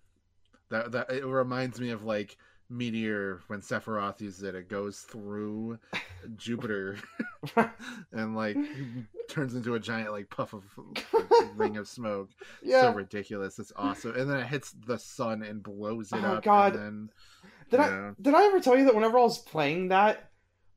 That 0.69 0.91
that 0.93 1.11
it 1.11 1.25
reminds 1.25 1.79
me 1.81 1.89
of 1.89 2.03
like 2.05 2.37
Meteor 2.69 3.41
when 3.47 3.59
Sephiroth 3.59 4.21
uses 4.21 4.43
it. 4.43 4.55
It 4.55 4.69
goes 4.69 4.99
through 5.01 5.79
Jupiter 6.37 6.97
and 8.13 8.35
like 8.35 8.55
turns 9.27 9.55
into 9.55 9.75
a 9.75 9.79
giant 9.79 10.11
like 10.11 10.29
puff 10.29 10.53
of 10.53 10.63
ring 11.57 11.75
of 11.77 11.87
smoke. 11.89 12.29
yeah. 12.63 12.81
So 12.83 12.93
ridiculous. 12.93 13.59
It's 13.59 13.73
awesome. 13.75 14.15
And 14.15 14.29
then 14.29 14.37
it 14.39 14.47
hits 14.47 14.71
the 14.87 14.97
sun 14.97 15.43
and 15.43 15.61
blows 15.61 16.13
it 16.13 16.23
Oh, 16.23 16.35
up. 16.35 16.43
God. 16.43 16.75
And 16.75 17.09
then 17.69 17.79
Did 17.79 17.79
I 17.81 17.89
know, 17.89 18.15
did 18.21 18.33
I 18.33 18.45
ever 18.45 18.59
tell 18.61 18.77
you 18.77 18.85
that 18.85 18.95
whenever 18.95 19.17
I 19.17 19.23
was 19.23 19.39
playing 19.39 19.89
that, 19.89 20.29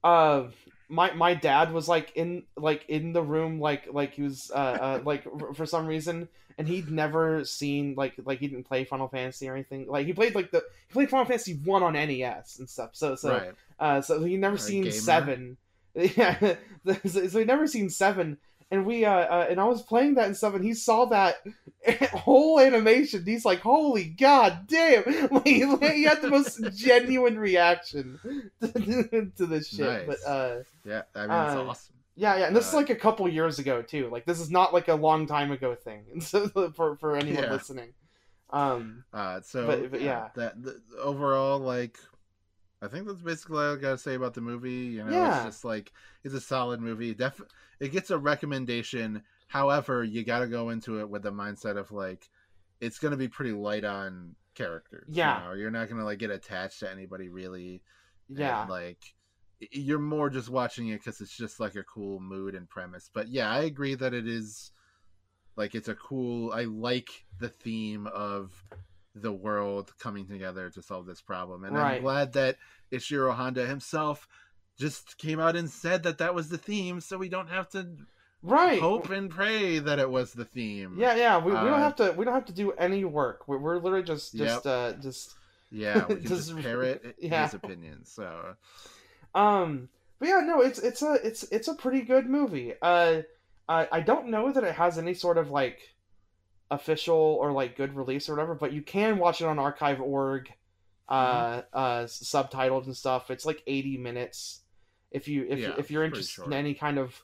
uh, 0.05 0.45
my 0.89 1.13
my 1.15 1.35
dad 1.35 1.73
was 1.73 1.89
like 1.89 2.13
in 2.15 2.45
like 2.57 2.85
in 2.89 3.13
the 3.13 3.23
room 3.23 3.59
like 3.59 3.89
like 3.93 4.15
he 4.15 4.23
was 4.23 4.53
uh, 4.55 4.59
uh 4.59 5.01
like 5.05 5.27
for 5.55 5.67
some 5.67 5.87
reason 5.87 6.29
and 6.59 6.69
he'd 6.69 6.91
never 6.91 7.45
seen 7.45 7.95
like 7.97 8.15
like 8.25 8.39
he 8.39 8.47
didn't 8.47 8.65
play 8.65 8.85
Final 8.85 9.09
Fantasy 9.09 9.49
or 9.49 9.55
anything. 9.55 9.87
Like 9.89 10.07
he 10.07 10.13
played 10.13 10.35
like 10.35 10.51
the 10.51 10.63
he 10.89 10.93
played 10.93 11.11
Final 11.11 11.27
Fantasy 11.27 11.55
one 11.65 11.83
on 11.83 11.95
NES 11.95 12.59
and 12.59 12.69
stuff 12.69 12.91
so 12.93 13.15
so 13.17 13.31
right. 13.31 13.53
uh 13.81 14.01
so 14.01 14.23
he 14.23 14.37
never 14.37 14.57
A 14.57 14.59
seen 14.59 14.91
seven. 14.93 15.57
Yeah 15.97 16.57
so, 17.07 17.29
so 17.29 17.39
he 17.39 17.45
never 17.45 17.69
seen 17.69 17.89
seven 17.89 18.37
and 18.75 18.85
we 18.87 19.05
uh, 19.05 19.13
uh 19.13 19.47
and 19.51 19.61
I 19.61 19.65
was 19.65 19.83
playing 19.83 20.15
that 20.15 20.27
and 20.27 20.37
stuff 20.37 20.55
and 20.55 20.65
he 20.65 20.75
saw 20.75 21.05
that 21.07 21.37
whole 22.13 22.59
animation 22.61 23.25
he's 23.25 23.45
like 23.45 23.61
holy 23.61 24.05
god 24.05 24.67
damn 24.67 25.05
like, 25.31 25.47
he 25.47 26.05
had 26.05 26.23
the 26.23 26.31
most 26.31 26.61
genuine 26.75 27.39
reaction 27.39 28.19
to 28.61 29.47
this 29.47 29.69
shit 29.69 29.87
Nice. 29.87 30.07
but 30.07 30.19
uh 30.31 30.57
Yeah, 30.85 31.03
I 31.15 31.21
mean 31.23 31.31
Uh, 31.31 31.65
awesome. 31.69 31.95
yeah 32.17 32.37
yeah 32.39 32.47
and 32.47 32.57
this 32.57 32.67
is 32.69 32.75
Uh, 32.75 32.79
like 32.79 32.91
a 32.91 32.97
couple 32.97 33.29
years 33.29 33.59
ago 33.59 33.83
too 33.83 34.09
like 34.11 34.25
this 34.27 34.41
is 34.41 34.51
not 34.51 34.73
like 34.73 34.89
a 34.89 34.95
long 34.95 35.27
time 35.27 35.51
ago 35.53 35.75
thing 35.75 36.05
and 36.13 36.23
so 36.23 36.49
for 36.75 36.97
for 36.97 37.17
anyone 37.17 37.45
Yeah. 37.45 37.53
listening 37.53 37.93
um 38.51 39.05
Uh, 39.13 39.41
so, 39.43 39.67
But- 39.67 39.91
but 39.91 40.01
yeah. 40.01 40.29
that 40.37 40.63
the, 40.63 40.81
overall, 41.01 41.59
like, 41.59 41.97
I 42.85 42.89
think 42.89 43.07
that's 43.07 43.23
basically 43.23 43.65
all 43.65 43.73
I 43.75 43.77
gotta 43.77 43.99
say 43.99 44.15
about 44.15 44.35
the 44.35 44.41
movie. 44.41 44.71
You 44.71 45.05
know, 45.05 45.11
Yeah. 45.13 45.37
it's 45.37 45.45
just 45.47 45.65
like 45.65 45.93
it's 46.23 46.35
a 46.35 46.41
solid 46.41 46.81
movie. 46.81 47.15
Def, 47.15 47.41
it 47.81 47.89
gets 47.93 48.11
a 48.11 48.19
recommendation. 48.19 49.23
However, 49.47 50.05
you 50.05 50.25
gotta 50.25 50.47
go 50.47 50.71
into 50.71 51.01
it 51.01 51.09
with 51.09 51.23
the 51.23 51.33
mindset 51.33 51.77
of 51.77 51.91
like, 51.93 52.29
it's 52.81 52.99
gonna 52.99 53.17
be 53.17 53.29
pretty 53.29 53.53
light 53.53 53.85
on 53.85 54.35
characters. 54.55 55.09
Yeah. 55.09 55.43
you 55.43 55.49
know? 55.49 55.55
you're 55.55 55.71
not 55.71 55.89
gonna 55.89 56.05
like 56.05 56.19
get 56.19 56.31
attached 56.31 56.81
to 56.81 56.91
anybody 56.91 57.29
really. 57.29 57.83
and, 58.29 58.39
yeah 58.39 58.67
like. 58.69 58.99
You're 59.71 60.01
more 60.01 60.29
just 60.29 60.51
watching 60.51 60.89
it 60.89 60.99
because 60.99 61.21
it's 61.23 61.35
just 61.37 61.59
like 61.61 61.75
a 61.77 61.85
cool 61.85 62.21
mood 62.21 62.55
and 62.55 62.69
premise. 62.69 63.09
But 63.13 63.29
yeah, 63.29 63.51
I 63.51 63.61
agree 63.61 63.95
that 63.95 64.13
it 64.13 64.27
is 64.29 64.73
like 65.57 65.75
it's 65.77 65.89
a 65.89 65.95
cool 65.95 66.53
i 66.53 66.65
like 66.65 67.25
the 67.39 67.49
theme 67.49 68.09
of 68.09 68.53
the 69.15 69.33
world 69.33 69.93
coming 69.99 70.27
together 70.27 70.71
to 70.71 70.83
solve 70.83 71.07
this 71.07 71.21
problem 71.21 71.65
and 71.65 71.77
Right. 71.77 71.97
i'm 71.97 72.03
glad 72.03 72.33
that 72.33 72.57
ishiro 72.93 73.33
honda 73.35 73.65
himself 73.67 74.27
just 74.79 75.19
came 75.19 75.39
out 75.39 75.55
and 75.55 75.71
said 75.71 76.03
that 76.03 76.19
that 76.19 76.35
was 76.35 76.49
the 76.49 76.59
theme, 76.59 77.01
so 77.01 77.17
we 77.17 77.29
don't 77.29 77.49
have 77.49 77.69
to 77.71 77.87
right 78.43 78.81
hope 78.81 79.09
and 79.11 79.31
pray 79.31 79.79
that 79.79 80.01
it 80.01 80.11
was 80.11 80.33
the 80.33 80.45
theme. 80.45 80.97
Yeah, 80.99 81.15
yeah. 81.15 81.39
We, 81.39 81.53
we 81.53 81.57
don't 81.59 81.69
Uh, 81.75 81.79
have 81.79 81.95
to. 81.97 82.11
We 82.17 82.25
don't 82.25 82.35
have 82.35 82.47
to 82.47 82.53
do 82.53 82.73
any 82.73 83.05
work. 83.05 83.47
We're, 83.47 83.59
we're 83.59 83.79
literally 83.79 84.05
just 84.05 84.35
just 84.35 84.67
uh 84.67 84.95
just 84.95 85.37
Yeah, 85.71 86.05
we 86.09 86.17
can 86.17 86.23
Just- 86.27 86.49
just 86.51 86.61
parrot 86.61 87.15
yeah. 87.21 87.45
his 87.45 87.55
opinions. 87.55 88.11
So 88.11 88.57
um. 89.33 89.89
But 90.19 90.29
yeah, 90.29 90.41
no. 90.41 90.61
It's 90.61 90.81
it's 90.81 91.03
a 91.03 91.13
it's 91.25 91.45
it's 91.45 91.69
a 91.69 91.75
pretty 91.75 92.01
good 92.03 92.27
movie. 92.27 92.75
Uh, 92.83 93.23
I 93.69 93.89
I 93.93 94.01
don't 94.01 94.27
know 94.29 94.51
that 94.51 94.65
it 94.65 94.75
has 94.75 94.99
any 94.99 95.15
sort 95.15 95.39
of 95.39 95.51
like 95.53 95.79
official 96.71 97.17
or 97.41 97.53
like 97.53 97.77
good 97.77 97.95
release 97.95 98.29
or 98.29 98.35
whatever, 98.35 98.55
but 98.55 98.73
you 98.73 98.83
can 98.83 99.19
watch 99.19 99.41
it 99.41 99.47
on 99.47 99.59
Archive.org, 99.59 100.53
uh, 101.09 101.13
Mm-hmm. 101.13 101.79
uh, 101.79 102.05
subtitled 102.05 102.87
and 102.87 102.97
stuff. 102.97 103.31
It's 103.31 103.45
like 103.47 103.63
eighty 103.67 103.97
minutes. 103.99 104.63
If 105.11 105.29
you 105.29 105.47
if 105.49 105.61
Yeah, 105.61 105.75
if 105.79 105.91
you're 105.91 106.05
interested 106.05 106.47
in 106.47 106.53
any 106.53 106.75
kind 106.75 106.99
of 106.99 107.23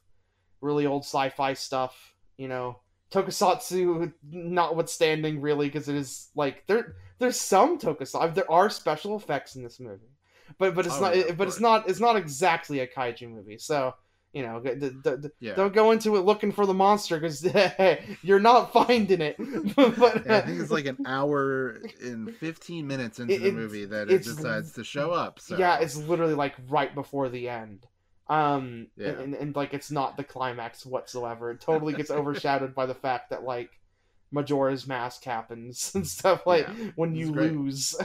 really 0.61 0.86
old 0.86 1.03
sci-fi 1.05 1.55
stuff, 1.55 2.14
you 2.36 2.47
know, 2.49 2.80
tokusatsu 3.11 4.12
notwithstanding 4.30 5.41
really 5.41 5.66
because 5.68 5.88
it 5.88 5.97
is 5.97 6.28
like 6.34 6.66
there 6.66 6.95
there's 7.18 7.41
some 7.41 7.78
tokusatsu 7.78 8.34
there 8.34 8.51
are 8.51 8.70
special 8.70 9.16
effects 9.16 9.57
in 9.57 9.62
this 9.62 9.80
movie 9.80 10.12
but 10.59 10.74
but 10.74 10.86
it's 10.86 10.97
Oh, 10.97 11.03
not 11.03 11.16
yeah, 11.16 11.22
of 11.24 11.36
but 11.36 11.49
it's 11.49 11.59
not 11.61 11.88
it's 11.88 11.99
not 12.01 12.16
exactly 12.16 12.78
a 12.80 12.86
kaiju 12.86 13.28
movie 13.28 13.59
so 13.59 13.95
you 14.33 14.43
know 14.43 14.61
d- 14.61 14.74
d- 14.76 14.91
d- 15.03 15.28
yeah. 15.41 15.55
don't 15.55 15.72
go 15.74 15.91
into 15.91 16.16
it 16.16 16.20
looking 16.20 16.53
for 16.53 16.64
the 16.66 16.74
monster 16.74 17.18
because 17.18 17.45
you're 18.22 18.39
not 18.41 18.72
finding 18.72 19.20
it 19.20 19.37
but 19.76 20.24
Yeah, 20.26 20.39
I 20.39 20.41
think 20.43 20.61
it's 20.61 20.70
like 20.70 20.87
an 20.87 20.99
hour 21.05 21.81
and 22.01 22.33
15 22.37 22.87
minutes 22.87 23.18
into 23.18 23.35
It- 23.35 23.41
the 23.43 23.53
movie 23.53 23.87
that 23.87 24.09
it 24.09 24.22
decides 24.22 24.72
to 24.74 24.85
show 24.85 25.11
up. 25.11 25.41
So 25.41 25.57
yeah 25.59 25.78
it's 25.81 25.97
literally 25.97 26.35
like 26.35 26.55
right 26.68 26.95
before 26.95 27.28
the 27.28 27.49
end 27.49 27.87
um 28.28 28.87
Yeah. 28.97 29.09
and, 29.09 29.18
and, 29.20 29.35
and 29.35 29.57
like 29.57 29.74
it's 29.74 29.91
not 29.91 30.16
the 30.16 30.22
climax 30.24 30.87
whatsoever 30.87 31.51
it 31.51 31.61
totally 31.61 31.95
gets 31.95 32.12
overshadowed 32.12 32.74
by 32.74 32.87
the 32.87 32.95
fact 32.95 33.31
that 33.31 33.43
like 33.43 33.70
majora's 34.31 34.87
mask 34.87 35.24
happens 35.24 35.91
and 35.97 36.07
stuff 36.16 36.47
like 36.47 36.68
Yeah, 36.68 36.91
when 36.95 37.16
you 37.16 37.33
lose 37.33 37.97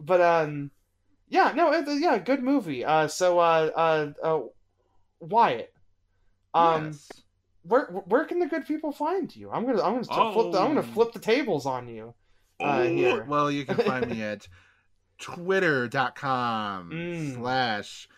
but 0.00 0.20
um 0.22 0.70
yeah 1.28 1.52
no 1.54 1.70
it, 1.74 1.84
yeah 2.00 2.16
good 2.18 2.42
movie 2.42 2.82
uh 2.82 3.06
so 3.08 3.38
uh 3.38 3.70
uh, 3.76 4.12
uh 4.26 4.40
wyatt 5.20 5.72
um 6.54 6.86
Yes. 6.86 7.22
where 7.62 7.86
where 7.86 8.24
can 8.24 8.38
the 8.38 8.46
good 8.46 8.66
people 8.66 8.90
find 8.92 9.34
you 9.36 9.50
i'm 9.50 9.64
gonna 9.66 9.82
i'm 9.82 9.92
gonna 9.92 10.04
start 10.04 10.32
flip 10.34 10.52
the, 10.52 10.58
i'm 10.60 10.68
gonna 10.68 10.80
Oh. 10.80 10.92
flip 10.94 11.12
the 11.12 11.18
tables 11.18 11.66
on 11.66 11.88
you 11.88 12.14
uh, 12.60 12.80
Oh, 12.82 12.88
here. 12.88 13.24
Well, 13.24 13.50
you 13.50 13.64
can 13.64 13.76
find 13.78 14.06
me 14.10 14.22
at 14.32 14.46
twitter.com 15.18 16.90
Mm. 16.90 17.34
slash 17.34 18.08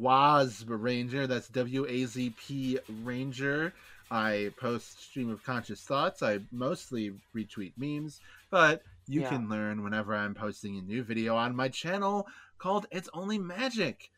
Wazp 0.00 0.64
Ranger. 0.68 1.26
That's 1.26 1.48
W 1.48 1.86
A 1.88 2.04
Z 2.06 2.34
P 2.38 2.78
Ranger. 3.04 3.72
I 4.10 4.50
post 4.58 5.00
stream 5.02 5.30
of 5.30 5.44
conscious 5.44 5.82
thoughts. 5.82 6.22
I 6.22 6.38
mostly 6.52 7.12
retweet 7.34 7.72
memes, 7.76 8.20
but 8.50 8.82
you 9.06 9.20
Yeah. 9.22 9.28
can 9.30 9.48
learn 9.48 9.82
whenever 9.82 10.14
I'm 10.14 10.34
posting 10.34 10.78
a 10.78 10.82
new 10.82 11.02
video 11.02 11.36
on 11.36 11.54
my 11.56 11.68
channel 11.68 12.26
called 12.58 12.86
It's 12.90 13.08
Only 13.12 13.38
Magic, 13.38 14.10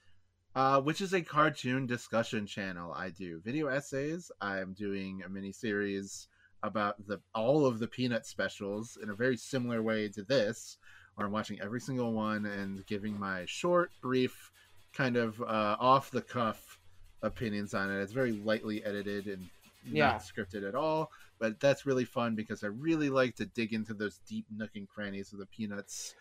uh, 0.59 0.81
which 0.81 1.01
is 1.01 1.13
a 1.15 1.23
cartoon 1.23 1.87
discussion 1.87 2.45
channel. 2.45 2.93
I 2.93 3.11
do 3.11 3.41
video 3.45 3.69
essays. 3.69 4.33
I'm 4.41 4.73
doing 4.73 5.23
a 5.25 5.29
mini 5.29 5.53
series 5.53 6.27
about 6.65 6.97
the 7.07 7.21
all 7.33 7.65
of 7.65 7.79
the 7.79 7.87
peanut 7.87 8.27
specials 8.27 8.99
in 9.01 9.11
a 9.11 9.15
very 9.15 9.37
similar 9.37 9.81
way 9.81 10.09
to 10.09 10.25
this 10.25 10.77
where 11.15 11.25
i'm 11.25 11.33
watching 11.33 11.61
every 11.61 11.81
single 11.81 12.13
one 12.13 12.47
and 12.47 12.85
giving 12.87 13.17
my 13.17 13.45
short 13.47 13.93
brief 14.03 14.51
kind 14.93 15.17
of 15.17 15.41
uh, 15.43 15.77
off 15.79 16.11
the 16.11 16.21
cuff 16.21 16.81
opinions 17.23 17.75
on 17.75 17.93
it 17.93 18.03
it's 18.03 18.13
very 18.13 18.33
lightly 18.33 18.85
edited 18.85 19.27
and 19.29 19.49
Yeah. 19.85 20.09
not 20.09 20.23
scripted 20.23 20.67
at 20.67 20.75
all 20.75 21.13
but 21.39 21.61
that's 21.61 21.87
really 21.87 22.05
fun 22.05 22.35
because 22.35 22.65
i 22.65 22.67
really 22.67 23.09
like 23.09 23.37
to 23.37 23.47
dig 23.47 23.73
into 23.73 23.95
those 23.95 24.19
deep 24.29 24.47
nook 24.51 24.71
and 24.75 24.89
crannies 24.89 25.33
of 25.33 25.39
the 25.39 25.47
peanuts 25.47 26.17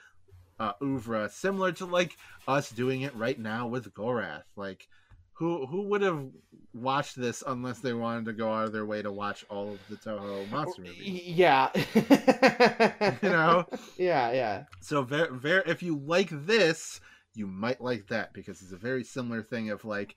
uh, 0.59 0.73
oeuvre 0.81 1.29
similar 1.29 1.71
to 1.71 1.85
like 1.85 2.17
us 2.47 2.69
doing 2.69 3.01
it 3.01 3.15
right 3.15 3.39
now 3.39 3.67
with 3.67 3.93
gorath 3.93 4.43
like 4.55 4.87
who 5.33 5.67
who 5.67 5.83
would 5.83 6.01
have 6.01 6.25
watched 6.73 7.15
this 7.15 7.43
unless 7.45 7.79
they 7.79 7.93
wanted 7.93 8.25
to 8.25 8.33
go 8.33 8.51
out 8.51 8.65
of 8.65 8.73
their 8.73 8.85
way 8.85 9.01
to 9.01 9.11
watch 9.11 9.45
all 9.49 9.73
of 9.73 9.79
the 9.87 9.95
Toho 9.97 10.49
monster 10.49 10.81
movies? 10.81 11.21
Yeah 11.23 11.69
You 13.21 13.29
know? 13.29 13.65
yeah 13.99 14.31
yeah 14.31 14.63
So 14.81 15.03
very, 15.03 15.29
very, 15.37 15.63
if 15.67 15.83
you 15.83 15.97
like 15.97 16.29
this, 16.31 16.99
you 17.35 17.45
might 17.47 17.81
like 17.81 18.07
that 18.07 18.33
because 18.33 18.61
it's 18.61 18.71
a 18.71 18.77
very 18.77 19.03
similar 19.03 19.43
thing 19.43 19.69
of 19.69 19.85
like 19.85 20.15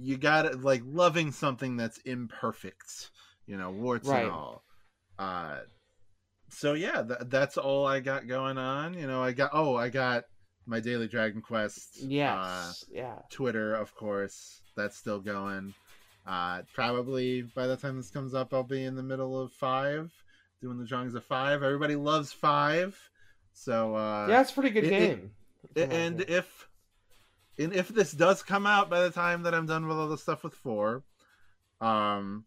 you 0.00 0.16
got 0.16 0.42
to 0.42 0.56
like 0.56 0.82
loving 0.84 1.30
something 1.32 1.76
that's 1.76 1.98
imperfect, 1.98 3.10
you 3.46 3.56
know, 3.56 3.70
warts 3.70 4.08
Right. 4.08 4.24
and 4.24 4.32
all. 4.32 4.64
Uh, 5.18 5.58
so 6.50 6.74
yeah, 6.74 7.02
th- 7.02 7.20
that's 7.26 7.56
all 7.56 7.86
I 7.86 8.00
got 8.00 8.26
going 8.26 8.58
on. 8.58 8.94
You 8.94 9.06
know, 9.06 9.22
I 9.22 9.32
got 9.32 9.50
oh, 9.52 9.76
I 9.76 9.88
got 9.88 10.24
my 10.66 10.80
daily 10.80 11.08
Dragon 11.08 11.40
Quest. 11.40 12.02
yes 12.02 12.28
Uh, 12.28 12.72
yeah 12.92 13.14
Twitter, 13.30 13.74
of 13.74 13.94
course, 13.94 14.60
that's 14.76 14.96
still 14.96 15.20
going. 15.20 15.74
Uh, 16.26 16.62
probably 16.74 17.42
by 17.42 17.66
the 17.66 17.76
time 17.76 17.96
this 17.96 18.10
comes 18.10 18.34
up, 18.34 18.52
I'll 18.52 18.62
be 18.62 18.84
in 18.84 18.94
the 18.94 19.02
middle 19.02 19.40
of 19.40 19.52
five, 19.52 20.12
doing 20.60 20.78
the 20.78 20.84
drawings 20.86 21.14
of 21.14 21.24
five. 21.24 21.62
Everybody 21.62 21.96
loves 21.96 22.32
five, 22.32 22.96
so 23.52 23.94
uh, 23.96 24.26
yeah 24.28 24.40
it's 24.42 24.50
a 24.50 24.54
pretty 24.54 24.70
good 24.70 24.84
it- 24.84 24.92
it- 24.92 24.98
game 25.16 25.30
a- 25.76 25.92
and 25.92 26.20
if 26.22 26.68
and 27.58 27.74
if 27.74 27.88
this 27.88 28.12
does 28.12 28.42
come 28.42 28.66
out 28.66 28.88
by 28.88 29.00
the 29.02 29.10
time 29.10 29.42
that 29.42 29.54
I'm 29.54 29.66
done 29.66 29.86
with 29.86 29.96
all 29.98 30.08
the 30.08 30.16
stuff 30.18 30.44
with 30.44 30.54
four, 30.54 31.02
um, 31.80 32.44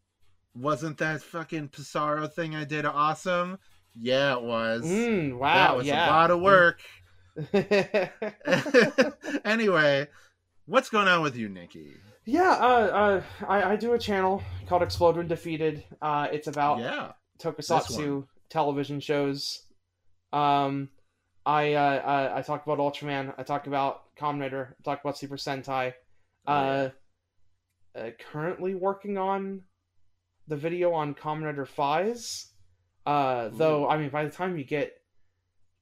wasn't 0.55 0.97
that 0.99 1.21
fucking 1.21 1.69
Pisaro 1.69 2.31
thing 2.31 2.55
I 2.55 2.63
did 2.63 2.85
awesome? 2.85 3.59
Yeah, 3.95 4.35
it 4.37 4.43
was. 4.43 4.83
Mm, 4.83 5.37
wow 5.37 5.53
that 5.53 5.77
was 5.77 5.87
yeah 5.87 6.07
a 6.07 6.09
lot 6.09 6.31
of 6.31 6.41
work. 6.41 6.81
anyway, 9.45 10.07
what's 10.65 10.89
going 10.89 11.07
on 11.07 11.21
with 11.21 11.35
you, 11.35 11.49
Nikki? 11.49 11.93
yeah 12.25 12.51
uh, 12.51 12.63
uh 12.63 13.23
I, 13.47 13.71
I 13.71 13.75
do 13.75 13.93
a 13.93 13.99
channel 13.99 14.41
called 14.67 14.81
explode 14.81 15.17
when 15.17 15.27
defeated 15.27 15.83
uh 16.01 16.27
it's 16.31 16.47
about 16.47 16.79
Yeah. 16.79 17.11
tokusatsu 17.39 18.25
television 18.49 18.99
shows. 18.99 19.63
Um, 20.31 20.89
I, 21.45 21.73
uh, 21.73 21.79
uh, 21.79 22.33
I 22.35 22.41
talk 22.41 22.65
about 22.65 22.77
Ultraman. 22.77 23.33
I 23.37 23.43
talk 23.43 23.67
about 23.67 24.15
Kamen 24.15 24.39
Rider. 24.39 24.75
I 24.79 24.83
talk 24.83 25.01
about 25.03 25.17
Super 25.17 25.35
Sentai. 25.35 25.93
Oh, 26.47 26.53
Uh, 26.53 26.89
uh, 27.95 28.09
currently 28.31 28.75
working 28.75 29.17
on 29.17 29.63
the 30.47 30.55
video 30.55 30.93
on 30.93 31.13
Kamen 31.13 31.43
Rider 31.43 31.65
Faiz. 31.65 32.45
Uh, 33.05 33.49
though 33.53 33.87
I 33.89 33.97
mean, 33.97 34.09
by 34.09 34.23
the 34.25 34.31
time 34.31 34.57
you 34.57 34.63
get 34.63 34.93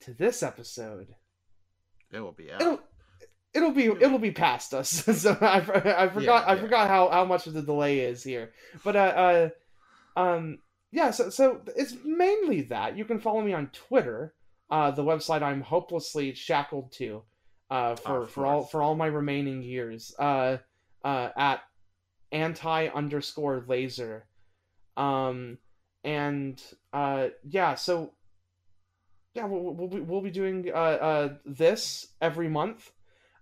to 0.01 0.13
this 0.13 0.41
episode, 0.43 1.13
It 2.11 2.19
will 2.19 2.31
be 2.31 2.51
out. 2.51 2.61
it'll 2.61 2.79
it'll 3.53 3.71
be 3.71 3.85
it'll 3.85 4.17
be 4.19 4.31
past 4.31 4.73
us. 4.73 4.89
so 5.21 5.37
I, 5.39 5.57
I 5.57 6.07
forgot 6.09 6.21
Yeah, 6.23 6.33
I 6.51 6.55
yeah. 6.55 6.61
forgot 6.61 6.87
how, 6.87 7.09
how 7.09 7.25
much 7.25 7.47
of 7.47 7.53
the 7.53 7.61
delay 7.61 7.99
is 7.99 8.23
here. 8.23 8.51
But 8.83 8.95
uh, 8.95 9.49
uh 10.15 10.19
um 10.19 10.59
yeah, 10.91 11.11
so 11.11 11.29
so 11.29 11.61
it's 11.75 11.95
mainly 12.03 12.63
that. 12.63 12.97
You 12.97 13.05
can 13.05 13.19
follow 13.19 13.41
me 13.41 13.53
on 13.53 13.67
Twitter. 13.67 14.33
Uh 14.69 14.91
the 14.91 15.03
website 15.03 15.41
I'm 15.43 15.61
hopelessly 15.61 16.33
shackled 16.33 16.91
to 16.93 17.21
uh 17.69 17.95
for 17.95 18.25
for 18.25 18.45
all 18.45 18.63
for 18.65 18.81
all 18.81 18.95
my 18.95 19.07
remaining 19.07 19.61
years. 19.61 20.13
Uh 20.17 20.57
uh 21.03 21.29
at 21.37 21.61
anti 22.31 22.87
underscore 22.87 23.63
laser. 23.67 24.25
Um 24.97 25.59
and 26.03 26.59
uh 26.93 27.29
yeah, 27.43 27.75
so 27.75 28.13
yeah, 29.33 29.45
we'll, 29.45 29.73
we'll, 29.73 29.87
be, 29.87 30.01
we'll 30.01 30.21
be 30.21 30.29
doing 30.31 30.69
uh, 30.69 30.75
uh, 30.77 31.33
this 31.45 32.07
every 32.21 32.49
month. 32.49 32.91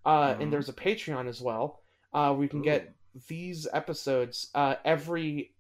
Uh, 0.06 0.36
Mhm. 0.36 0.42
And 0.42 0.54
there's 0.54 0.70
a 0.70 0.74
Patreon 0.74 1.28
as 1.28 1.42
well. 1.42 1.82
Uh, 2.14 2.36
we 2.38 2.48
can 2.48 2.62
get 2.62 2.94
these 3.28 3.68
episodes 3.74 4.50
uh, 4.56 4.76
every. 4.86 5.54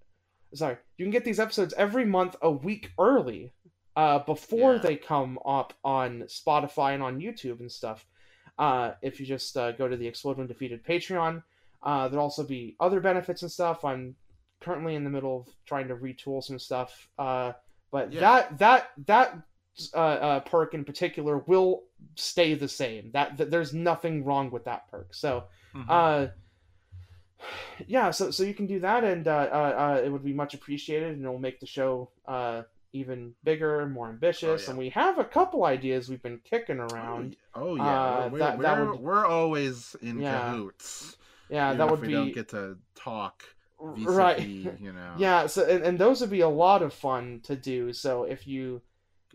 Sorry, 0.53 0.77
you 0.97 1.05
can 1.05 1.11
get 1.11 1.25
these 1.25 1.39
episodes 1.39 1.73
every 1.77 2.05
month 2.05 2.35
a 2.41 2.49
week 2.51 2.91
early 2.99 3.53
uh, 3.95 4.19
before 4.19 4.75
Yeah. 4.75 4.81
they 4.81 4.95
come 4.97 5.39
up 5.45 5.73
on 5.83 6.21
Spotify 6.27 6.93
and 6.93 7.03
on 7.03 7.19
YouTube 7.19 7.59
and 7.59 7.71
stuff. 7.71 8.05
Uh, 8.57 8.91
if 9.01 9.19
you 9.19 9.25
just 9.25 9.55
uh, 9.57 9.71
go 9.73 9.87
to 9.87 9.97
the 9.97 10.07
Explode 10.07 10.37
When 10.37 10.47
Defeated 10.47 10.83
Patreon, 10.83 11.43
uh, 11.83 12.07
there'll 12.07 12.23
also 12.25 12.43
be 12.43 12.75
other 12.79 12.99
benefits 12.99 13.41
and 13.41 13.51
stuff. 13.51 13.83
I'm 13.85 14.15
currently 14.59 14.95
in 14.95 15.03
the 15.03 15.09
middle 15.09 15.41
of 15.41 15.47
trying 15.65 15.87
to 15.87 15.95
retool 15.95 16.43
some 16.43 16.59
stuff. 16.59 17.09
Uh, 17.17 17.53
but 17.91 18.11
Yeah. 18.13 18.19
that 18.21 18.57
that 18.59 18.91
that 19.05 19.37
uh, 19.93 19.97
uh, 19.97 20.39
perk 20.41 20.73
in 20.73 20.83
particular 20.83 21.37
will 21.39 21.83
stay 22.15 22.53
the 22.53 22.67
same. 22.67 23.11
That, 23.11 23.37
that 23.37 23.49
there's 23.49 23.73
nothing 23.73 24.25
wrong 24.25 24.51
with 24.51 24.65
that 24.65 24.89
perk. 24.89 25.13
So 25.13 25.45
Mhm. 25.73 25.85
uh, 25.87 26.27
yeah, 27.87 28.11
so 28.11 28.31
so 28.31 28.43
you 28.43 28.53
can 28.53 28.67
do 28.67 28.79
that, 28.81 29.03
and 29.03 29.27
uh, 29.27 29.31
uh, 29.51 29.55
uh, 29.55 30.01
it 30.03 30.09
would 30.09 30.23
be 30.23 30.33
much 30.33 30.53
appreciated, 30.53 31.13
and 31.15 31.23
it'll 31.23 31.39
make 31.39 31.59
the 31.59 31.65
show 31.65 32.11
uh, 32.27 32.63
even 32.91 33.33
bigger, 33.43 33.81
and 33.81 33.93
more 33.93 34.09
ambitious. 34.09 34.63
Oh, 34.63 34.65
yeah. 34.65 34.69
And 34.71 34.79
we 34.79 34.89
have 34.89 35.19
a 35.19 35.23
couple 35.23 35.63
ideas 35.65 36.09
we've 36.09 36.21
been 36.23 36.39
kicking 36.43 36.79
Oh, 36.79 36.87
around. 36.93 37.37
y- 37.55 37.61
oh 37.61 37.75
yeah, 37.75 38.27
we're, 38.27 38.39
that- 38.39 38.57
we're, 38.57 38.63
that 38.63 38.77
we're, 38.79 38.91
would- 38.91 38.99
we're 38.99 39.25
always 39.25 39.95
in 40.01 40.19
Yeah. 40.19 40.39
cahoots. 40.39 41.17
Yeah, 41.49 41.73
that 41.73 41.83
if 41.85 41.91
would 41.91 42.01
we 42.01 42.07
be 42.07 42.13
don't 42.13 42.33
get 42.33 42.49
to 42.49 42.77
talk 42.95 43.43
vis-a-vis, 43.81 44.15
right. 44.15 44.39
you 44.39 44.91
know. 44.93 45.13
Yeah, 45.17 45.47
so 45.47 45.63
and, 45.65 45.83
and 45.83 45.97
those 45.99 46.21
would 46.21 46.29
be 46.29 46.41
a 46.41 46.49
lot 46.49 46.81
of 46.81 46.93
fun 46.93 47.41
to 47.43 47.55
do. 47.55 47.93
So 47.93 48.23
if 48.23 48.47
you 48.47 48.81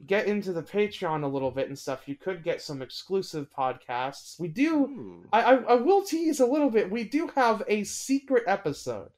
get 0.06 0.26
into 0.26 0.52
the 0.52 0.62
Patreon 0.62 1.22
a 1.22 1.26
little 1.28 1.50
bit 1.50 1.68
and 1.68 1.78
stuff, 1.78 2.02
you 2.06 2.14
could 2.16 2.42
get 2.42 2.60
some 2.60 2.82
exclusive 2.82 3.48
podcasts. 3.56 4.38
We 4.40 4.48
do. 4.48 5.24
I 5.32 5.42
I, 5.42 5.54
I 5.54 5.74
will 5.76 6.02
tease 6.04 6.40
a 6.40 6.46
little 6.46 6.70
bit. 6.70 6.90
We 6.90 7.04
do 7.04 7.28
have 7.34 7.62
a 7.68 7.84
secret 7.84 8.44
episode 8.46 9.10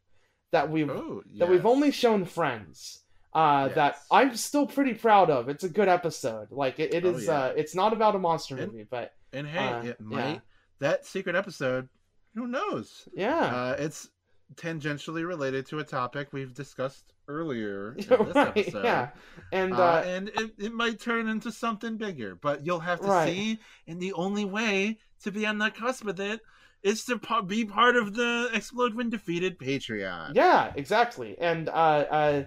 that 0.52 0.70
we've 0.70 0.88
Oh, 0.90 1.22
that 1.38 1.48
we've 1.48 1.66
only 1.66 1.90
shown 1.90 2.24
friends. 2.24 3.02
Uh, 3.34 3.68
That 3.68 3.96
I'm 4.10 4.34
still 4.36 4.66
pretty 4.66 4.94
proud 4.94 5.28
of. 5.28 5.48
It's 5.50 5.64
a 5.64 5.68
good 5.68 5.88
episode. 5.88 6.48
Like 6.50 6.78
it, 6.78 6.94
it 6.94 7.04
Oh, 7.04 7.10
is. 7.10 7.26
yeah. 7.26 7.32
uh, 7.38 7.52
it's 7.56 7.74
not 7.74 7.92
about 7.92 8.14
a 8.14 8.18
monster 8.18 8.56
And- 8.56 8.72
movie, 8.72 8.86
but 8.88 9.12
And 9.32 9.46
hey, 9.46 9.58
uh, 9.68 9.82
it 9.82 9.96
yeah. 10.00 10.16
might 10.16 10.40
that 10.78 11.04
secret 11.04 11.36
episode. 11.36 11.88
Who 12.34 12.46
knows? 12.46 13.08
yeah, 13.14 13.38
Uh, 13.44 13.76
it's 13.78 14.08
tangentially 14.54 15.26
related 15.26 15.66
to 15.66 15.78
a 15.80 15.84
topic 15.84 16.28
we've 16.32 16.54
discussed 16.54 17.12
earlier 17.28 17.94
in 18.08 18.22
this 18.22 18.36
right, 18.36 18.46
episode. 18.46 18.84
yeah, 18.84 19.10
and 19.52 19.72
Uh, 19.72 19.76
uh, 19.80 20.02
and 20.06 20.28
it, 20.30 20.52
it 20.58 20.72
might 20.72 21.00
turn 21.00 21.28
into 21.28 21.50
something 21.52 21.96
bigger, 21.96 22.34
but 22.36 22.64
you'll 22.64 22.80
have 22.80 23.00
to 23.02 23.10
Right. 23.10 23.34
see. 23.34 23.58
And 23.86 24.00
the 24.00 24.12
only 24.12 24.44
way 24.44 24.98
to 25.22 25.32
be 25.32 25.46
on 25.46 25.58
the 25.58 25.70
cusp 25.70 26.06
of 26.06 26.20
it 26.20 26.40
is 26.82 27.04
to 27.04 27.18
be 27.46 27.64
part 27.64 27.96
of 27.96 28.14
the 28.14 28.50
Explode 28.52 28.94
When 28.94 29.10
Defeated 29.10 29.58
Patreon. 29.58 30.34
Yeah, 30.34 30.72
exactly. 30.74 31.38
And 31.38 31.68
uh, 31.68 31.72
uh, 31.72 32.44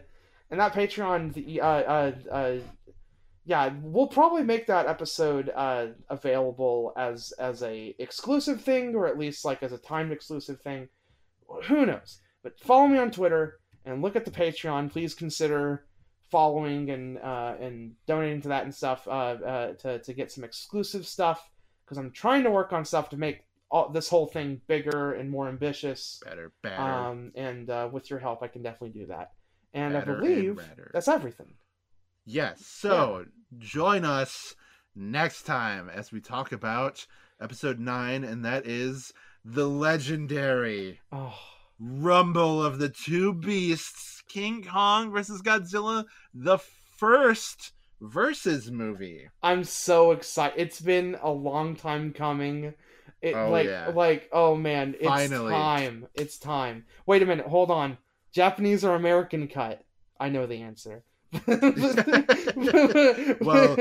and 0.51 0.59
that 0.59 0.73
Patreon, 0.73 1.33
the 1.33 1.61
uh, 1.61 1.65
uh, 1.67 2.11
uh, 2.31 2.57
yeah, 3.45 3.71
we'll 3.81 4.07
probably 4.07 4.43
make 4.43 4.67
that 4.67 4.87
episode 4.87 5.51
uh 5.55 5.87
available 6.09 6.93
as 6.97 7.31
as 7.39 7.63
a 7.63 7.95
exclusive 7.99 8.61
thing, 8.61 8.95
or 8.95 9.07
at 9.07 9.17
least 9.17 9.45
like 9.45 9.63
as 9.63 9.71
a 9.73 9.77
timed 9.77 10.11
exclusive 10.11 10.61
thing. 10.61 10.89
Who 11.65 11.85
knows? 11.85 12.21
But 12.43 12.59
follow 12.59 12.87
me 12.87 12.97
on 12.97 13.11
Twitter 13.11 13.59
and 13.85 14.01
look 14.01 14.15
at 14.15 14.25
the 14.25 14.31
Patreon. 14.31 14.91
Please 14.91 15.13
consider 15.13 15.85
following 16.29 16.89
and 16.91 17.17
uh, 17.17 17.55
and 17.59 17.93
donating 18.07 18.41
to 18.41 18.49
that 18.49 18.63
and 18.63 18.73
stuff 18.73 19.07
uh, 19.07 19.11
uh, 19.11 19.73
to 19.73 19.99
to 19.99 20.13
get 20.13 20.31
some 20.31 20.43
exclusive 20.43 21.05
stuff 21.05 21.49
because 21.85 21.97
I'm 21.97 22.11
trying 22.11 22.43
to 22.43 22.51
work 22.51 22.71
on 22.71 22.85
stuff 22.85 23.09
to 23.09 23.17
make 23.17 23.43
all, 23.71 23.89
this 23.89 24.09
whole 24.09 24.27
thing 24.27 24.61
bigger 24.67 25.13
and 25.13 25.29
more 25.29 25.47
ambitious. 25.47 26.21
Better, 26.23 26.51
better, 26.61 26.81
Um, 26.81 27.31
and 27.35 27.69
uh, 27.69 27.89
with 27.91 28.09
your 28.09 28.19
help, 28.19 28.43
I 28.43 28.47
can 28.47 28.61
definitely 28.61 28.99
do 28.99 29.07
that. 29.07 29.31
And 29.73 29.93
better, 29.93 30.17
I 30.17 30.19
believe 30.19 30.57
better. 30.57 30.91
that's 30.93 31.07
everything. 31.07 31.53
Yes. 32.25 32.65
So 32.65 33.25
join 33.57 34.05
us 34.05 34.55
next 34.95 35.43
time 35.43 35.89
as 35.89 36.11
we 36.11 36.21
talk 36.21 36.51
about 36.51 37.05
episode 37.41 37.79
nine, 37.79 38.23
and 38.23 38.45
that 38.45 38.67
is 38.67 39.13
the 39.45 39.67
legendary 39.67 40.99
Oh, 41.11 41.37
Rumble 41.79 42.63
of 42.63 42.79
the 42.79 42.89
Two 42.89 43.33
Beasts, 43.33 44.21
King 44.27 44.63
Kong 44.63 45.11
versus 45.11 45.41
Godzilla, 45.41 46.05
the 46.33 46.57
first 46.97 47.71
versus 48.01 48.69
movie. 48.71 49.29
I'm 49.41 49.63
so 49.63 50.11
excited! 50.11 50.59
It's 50.59 50.81
been 50.81 51.17
a 51.21 51.29
long 51.31 51.75
time 51.75 52.13
coming. 52.13 52.73
It 53.21 53.35
Oh, 53.35 53.49
like 53.49 53.67
yeah. 53.67 53.89
like 53.93 54.29
oh 54.31 54.55
man, 54.55 54.95
it's 54.99 55.07
Finally. 55.07 55.51
time. 55.53 56.07
It's 56.15 56.37
time. 56.37 56.85
Wait 57.05 57.21
a 57.21 57.25
minute, 57.25 57.47
hold 57.47 57.71
on. 57.71 57.97
Japanese 58.31 58.85
or 58.85 58.95
American 58.95 59.47
cut? 59.47 59.83
I 60.19 60.29
know 60.29 60.45
the 60.45 60.61
answer. 60.61 61.03
Well, 63.41 63.75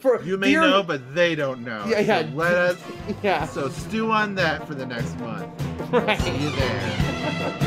for- 0.00 0.22
You 0.22 0.38
may 0.38 0.48
dear- 0.50 0.62
know, 0.62 0.82
but 0.82 1.14
they 1.14 1.34
don't 1.34 1.62
know. 1.64 1.84
Yeah, 1.86 2.00
yeah. 2.00 2.22
So 2.30 2.36
let 2.36 2.54
us. 2.54 2.78
Yeah, 3.22 3.46
So 3.46 3.68
stew 3.68 4.10
on 4.10 4.34
that 4.36 4.66
for 4.66 4.74
the 4.74 4.86
next 4.86 5.18
month. 5.20 5.48
right. 5.92 6.18
See 6.20 6.36
you 6.36 6.50
there. 6.50 7.66